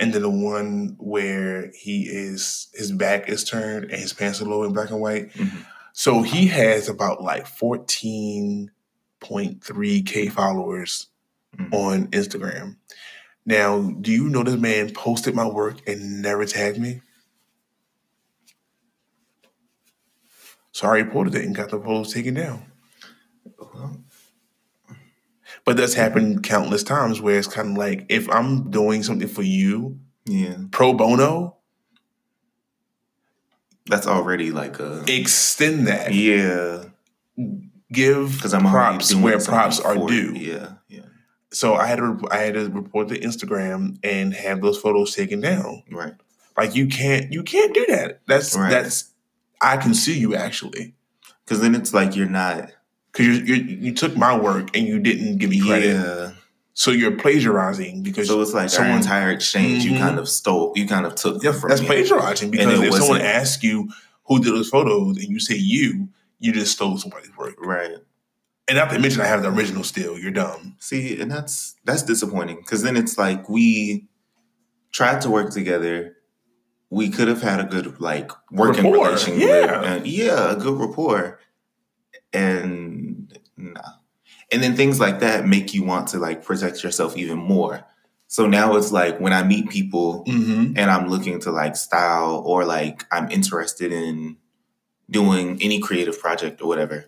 and 0.00 0.12
then 0.14 0.22
the 0.22 0.30
one 0.30 0.96
where 0.98 1.70
he 1.74 2.04
is 2.08 2.68
his 2.72 2.90
back 2.92 3.28
is 3.28 3.44
turned 3.44 3.84
and 3.90 4.00
his 4.00 4.12
pants 4.12 4.40
are 4.40 4.46
low 4.46 4.62
in 4.64 4.72
black 4.72 4.90
and 4.90 5.00
white. 5.00 5.32
Mhm. 5.34 5.66
So 5.92 6.22
he 6.22 6.46
has 6.46 6.88
about 6.88 7.22
like 7.22 7.46
fourteen 7.46 8.70
point 9.20 9.62
three 9.62 10.02
k 10.02 10.28
followers 10.28 11.08
Mhm. 11.58 11.72
on 11.74 12.06
Instagram. 12.08 12.76
Now, 13.44 13.80
do 13.90 14.10
you 14.10 14.28
know 14.28 14.42
this 14.42 14.56
man 14.56 14.92
posted 14.94 15.34
my 15.34 15.46
work 15.46 15.86
and 15.88 16.22
never 16.22 16.46
tagged 16.46 16.78
me? 16.78 17.02
So 20.72 20.86
I 20.88 20.98
reported 20.98 21.34
it 21.34 21.44
and 21.44 21.54
got 21.54 21.70
the 21.70 21.78
post 21.78 22.14
taken 22.14 22.34
down. 22.34 22.66
Well, 23.58 24.04
But 25.66 25.76
that's 25.76 25.94
happened 25.94 26.42
countless 26.44 26.82
times 26.84 27.20
where 27.20 27.38
it's 27.38 27.48
kind 27.48 27.72
of 27.72 27.76
like 27.76 28.06
if 28.08 28.30
I'm 28.30 28.70
doing 28.70 29.02
something 29.02 29.28
for 29.28 29.42
you 29.42 29.98
yeah, 30.24 30.56
pro 30.70 30.92
bono, 30.94 31.56
that's 33.86 34.06
already 34.06 34.50
like 34.50 34.78
a 34.80 35.04
extend 35.08 35.86
that. 35.88 36.14
yeah. 36.14 36.84
Give 37.92 38.32
Because 38.32 38.52
I'm 38.54 38.62
props 38.62 39.14
where 39.14 39.38
props 39.38 39.78
are 39.78 39.94
due. 40.08 40.34
Yeah, 40.34 40.72
yeah, 40.88 41.02
So 41.52 41.74
I 41.74 41.86
had 41.86 41.96
to 41.98 42.18
I 42.32 42.38
had 42.38 42.54
to 42.54 42.68
report 42.68 43.08
to 43.08 43.18
Instagram 43.20 43.98
and 44.02 44.34
have 44.34 44.60
those 44.60 44.78
photos 44.80 45.14
taken 45.14 45.40
down. 45.40 45.84
right. 45.92 46.14
Like 46.56 46.74
you 46.74 46.86
can't 46.88 47.32
you 47.32 47.42
can't 47.44 47.72
do 47.74 47.86
that. 47.88 48.22
That's 48.26 48.56
Right. 48.56 48.70
that's 48.70 49.12
I 49.60 49.76
can 49.76 49.94
sue 49.94 50.14
you 50.14 50.34
actually 50.34 50.94
Because 51.44 51.60
then 51.60 51.74
it's 51.76 51.94
like 51.94 52.16
you're 52.16 52.28
not. 52.28 52.70
Because 53.16 53.38
you, 53.48 53.54
you 53.54 53.76
you 53.78 53.94
took 53.94 54.16
my 54.16 54.36
work 54.38 54.76
and 54.76 54.86
you 54.86 54.98
didn't 54.98 55.38
give 55.38 55.50
me 55.50 55.60
credit. 55.60 55.94
Yeah. 55.94 56.32
So 56.74 56.90
you're 56.90 57.16
plagiarizing 57.16 58.02
because 58.02 58.28
So 58.28 58.40
it's 58.42 58.52
like 58.52 58.64
our 58.64 58.68
someone 58.68 58.98
entire 58.98 59.30
exchange. 59.30 59.84
Mhm. 59.84 59.92
You 59.92 59.98
kind 59.98 60.18
of 60.18 60.28
stole. 60.28 60.72
You 60.76 60.86
kind 60.86 61.06
of 61.06 61.14
took 61.14 61.42
Yeah, 61.42 61.52
from 61.52 61.70
that's 61.70 61.80
me. 61.80 61.86
plagiarizing 61.86 62.50
because 62.50 62.80
if 62.80 62.94
someone 62.94 63.22
asks 63.22 63.62
you 63.62 63.88
who 64.24 64.42
did 64.42 64.52
those 64.52 64.68
photos 64.68 65.16
and 65.16 65.28
you 65.28 65.40
say 65.40 65.54
you, 65.56 66.08
you 66.38 66.52
just 66.52 66.72
stole 66.72 66.98
somebody's 66.98 67.34
work. 67.36 67.54
Right. 67.58 67.92
And 68.68 68.76
not 68.76 68.90
to 68.90 68.98
mention 68.98 69.20
I 69.22 69.26
have 69.26 69.42
the 69.42 69.50
original 69.50 69.84
still. 69.84 70.18
You're 70.18 70.32
dumb. 70.32 70.76
See, 70.78 71.18
and 71.20 71.30
that's 71.30 71.76
that's 71.84 72.02
disappointing 72.02 72.56
because 72.56 72.82
then 72.82 72.96
it's 72.96 73.16
like 73.16 73.48
we 73.48 74.06
tried 74.92 75.20
to 75.22 75.30
work 75.30 75.52
together. 75.52 76.16
We 76.90 77.08
could 77.08 77.28
have 77.28 77.40
had 77.42 77.60
a 77.60 77.64
good 77.64 78.00
like 78.00 78.30
working 78.50 78.84
Rapport, 78.84 79.06
relationship, 79.06 79.48
yeah. 79.48 79.82
and 79.82 80.06
yeah, 80.06 80.52
a 80.52 80.56
good 80.56 80.78
rapport, 80.78 81.40
and. 82.32 82.95
And 84.56 84.62
then 84.64 84.74
things 84.74 84.98
like 84.98 85.20
that 85.20 85.46
make 85.46 85.74
you 85.74 85.84
want 85.84 86.08
to 86.08 86.18
like 86.18 86.42
protect 86.42 86.82
yourself 86.82 87.14
even 87.16 87.36
more. 87.38 87.84
So 88.26 88.46
now 88.48 88.74
it's 88.76 88.90
like 88.90 89.20
when 89.20 89.32
I 89.32 89.42
meet 89.42 89.68
people 89.68 90.24
Mm-hmm. 90.26 90.72
and 90.76 90.90
I'm 90.90 91.08
looking 91.08 91.38
to 91.40 91.50
like 91.52 91.76
style 91.76 92.42
or 92.44 92.64
like 92.64 93.04
I'm 93.12 93.30
interested 93.30 93.92
in 93.92 94.38
doing 95.10 95.58
any 95.62 95.78
creative 95.80 96.18
project 96.18 96.60
or 96.62 96.66
whatever, 96.68 97.04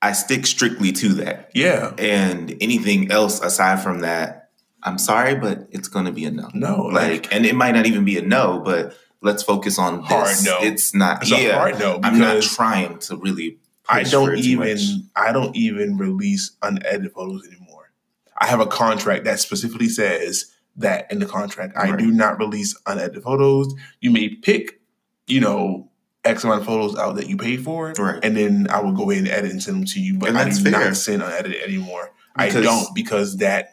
I 0.00 0.12
stick 0.12 0.46
strictly 0.46 0.92
to 0.92 1.08
that. 1.14 1.50
Yeah. 1.52 1.92
And 1.98 2.56
anything 2.60 3.10
else 3.10 3.40
aside 3.42 3.82
from 3.82 4.00
that, 4.00 4.50
I'm 4.82 4.98
sorry, 4.98 5.34
but 5.34 5.66
it's 5.72 5.88
going 5.88 6.04
to 6.06 6.12
be 6.12 6.24
a 6.26 6.30
no. 6.30 6.48
No. 6.54 6.76
Like, 6.84 7.10
Like, 7.24 7.34
and 7.34 7.44
it 7.44 7.54
might 7.56 7.72
not 7.74 7.86
even 7.86 8.04
be 8.04 8.16
a 8.18 8.22
no, 8.22 8.60
but 8.64 8.96
let's 9.20 9.42
focus 9.42 9.78
on 9.78 10.02
this. 10.02 10.08
Hard 10.08 10.36
no. 10.44 10.58
It's 10.62 10.94
not. 10.94 11.22
it's 11.22 11.30
yeah, 11.30 11.56
a 11.56 11.58
hard 11.58 11.78
no 11.78 11.98
I'm 12.02 12.18
not 12.18 12.42
trying 12.42 12.98
to 13.00 13.16
really. 13.16 13.58
I 13.88 14.02
don't 14.02 14.26
for 14.28 14.32
it 14.34 14.42
too 14.42 14.48
even. 14.64 15.08
I 15.16 15.32
don't 15.32 15.54
even 15.56 15.96
release 15.96 16.52
unedited 16.62 17.12
photos 17.12 17.46
anymore. 17.46 17.90
I 18.38 18.46
have 18.46 18.60
a 18.60 18.66
contract 18.66 19.24
that 19.24 19.40
specifically 19.40 19.88
says 19.88 20.52
that 20.76 21.10
in 21.10 21.18
the 21.20 21.26
contract. 21.26 21.76
I 21.76 21.96
do 21.96 22.10
not 22.10 22.38
release 22.38 22.78
unedited 22.86 23.22
photos. 23.22 23.74
You 24.00 24.10
may 24.10 24.28
pick, 24.28 24.80
you 25.26 25.40
know, 25.40 25.88
X 26.24 26.42
amount 26.44 26.60
of 26.62 26.66
photos 26.66 26.96
out 26.96 27.14
that 27.16 27.28
you 27.28 27.36
pay 27.36 27.56
for, 27.56 27.92
Right. 27.96 28.18
and 28.22 28.36
then 28.36 28.66
I 28.68 28.80
will 28.80 28.92
go 28.92 29.08
in 29.10 29.18
and 29.20 29.28
edit 29.28 29.52
and 29.52 29.62
send 29.62 29.76
them 29.78 29.84
to 29.86 30.00
you. 30.00 30.18
But 30.18 30.34
I 30.36 30.48
do 30.50 30.56
fair. 30.56 30.72
not 30.72 30.96
send 30.96 31.22
unedited 31.22 31.62
anymore. 31.62 32.10
I 32.34 32.50
don't 32.50 32.94
because 32.94 33.36
that 33.38 33.72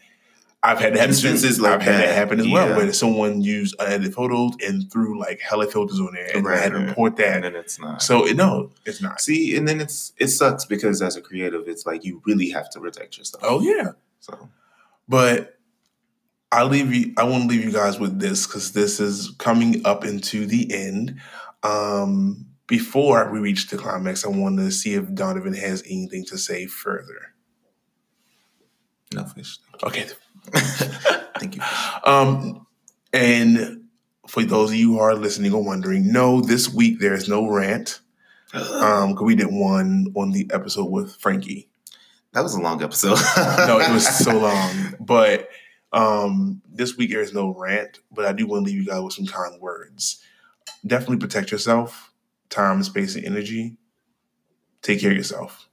I've 0.66 0.80
had 0.80 0.96
that 0.96 1.10
Instances 1.10 1.60
like 1.60 1.74
I've 1.74 1.82
had 1.82 1.96
that 1.96 2.06
that, 2.08 2.16
happen 2.16 2.40
as 2.40 2.48
well, 2.48 2.78
where 2.78 2.94
someone 2.94 3.42
used 3.42 3.76
unedited 3.80 4.14
photos 4.14 4.54
and 4.66 4.90
threw 4.90 5.20
like 5.20 5.42
hella 5.42 5.68
filters 5.68 6.00
on 6.00 6.14
there, 6.14 6.30
and 6.34 6.48
I 6.48 6.56
had 6.56 6.72
to 6.72 6.80
report 6.80 7.18
that. 7.18 7.36
and 7.36 7.44
then 7.44 7.56
it's 7.56 7.78
not. 7.80 8.02
So 8.02 8.22
no, 8.24 8.72
it's 8.86 9.02
not. 9.02 9.20
See, 9.20 9.58
and 9.58 9.68
then 9.68 9.82
it's 9.82 10.14
it 10.18 10.28
sucks 10.30 10.64
because 10.64 11.02
as 11.02 11.18
a 11.18 11.22
creative, 11.22 11.68
it's 11.68 11.86
like 11.86 12.06
you 12.06 12.22
really 12.26 12.50
have 12.52 12.70
to 12.72 12.80
protect 12.80 13.18
yourself. 13.18 13.44
Oh 13.46 13.60
yeah, 13.62 13.92
So 14.22 14.50
but 15.10 15.58
I 16.50 16.64
leave 16.64 16.94
you. 16.94 17.14
I 17.18 17.24
want 17.24 17.44
to 17.44 17.50
leave 17.50 17.66
you 17.66 17.72
guys 17.74 18.00
with 18.00 18.20
this 18.20 18.48
because 18.48 18.72
this 18.72 19.02
is 19.02 19.32
coming 19.40 19.86
up 19.86 20.06
into 20.06 20.46
the 20.46 20.74
end. 20.74 21.20
Um, 21.64 22.46
before 22.68 23.30
we 23.32 23.40
reach 23.40 23.68
the 23.70 23.78
climax, 23.78 24.24
I 24.26 24.30
want 24.30 24.58
to 24.60 24.72
see 24.72 24.94
if 24.94 25.14
Donovan 25.14 25.54
has 25.56 25.84
anything 25.86 26.24
to 26.28 26.38
say 26.38 26.68
further. 26.68 27.34
no 29.14 29.26
fish. 29.26 29.58
Okay. 29.84 30.08
Thank 30.52 31.56
you. 31.56 31.62
Um, 32.06 32.66
and 33.12 33.84
for 34.28 34.44
those 34.44 34.70
of 34.72 34.76
you 34.76 34.94
who 34.94 35.00
are 35.00 35.16
listening 35.16 35.54
or 35.54 35.64
wondering, 35.64 36.12
no, 36.12 36.42
this 36.42 36.74
week 36.74 37.00
there 37.00 37.14
is 37.14 37.28
no 37.28 37.48
rant. 37.48 38.00
Um, 38.54 39.12
because 39.12 39.26
we 39.26 39.36
did 39.36 39.48
one 39.48 40.08
on 40.16 40.32
the 40.32 40.48
episode 40.54 40.86
with 40.92 41.16
Frankie. 41.16 41.70
that 42.34 42.42
was 42.42 42.54
a 42.56 42.62
long 42.62 42.84
episode. 42.84 43.18
No, 43.68 43.80
it 43.80 43.92
was 43.92 44.08
so 44.08 44.38
long. 44.38 44.96
But 45.00 45.50
um, 45.92 46.62
this 46.72 46.96
week 46.96 47.10
there 47.10 47.22
is 47.22 47.34
no 47.34 47.54
rant, 47.56 48.00
but 48.12 48.26
I 48.26 48.34
do 48.34 48.46
want 48.48 48.66
to 48.66 48.72
leave 48.72 48.80
you 48.80 48.86
guys 48.86 49.02
with 49.02 49.14
some 49.14 49.26
kind 49.26 49.60
words. 49.60 50.22
Definitely 50.86 51.18
protect 51.18 51.52
yourself, 51.52 52.12
time, 52.50 52.84
space, 52.84 53.16
and 53.16 53.26
energy. 53.26 53.78
Take 54.82 55.02
care 55.02 55.12
of 55.12 55.18
yourself. 55.18 55.68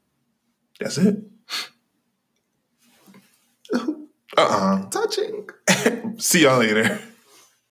That's 0.78 0.98
it. 0.98 1.16
Uh 4.36 4.40
uh. 4.40 4.90
Touching. 4.90 5.48
See 6.18 6.42
y'all 6.42 6.58
later. 6.58 7.00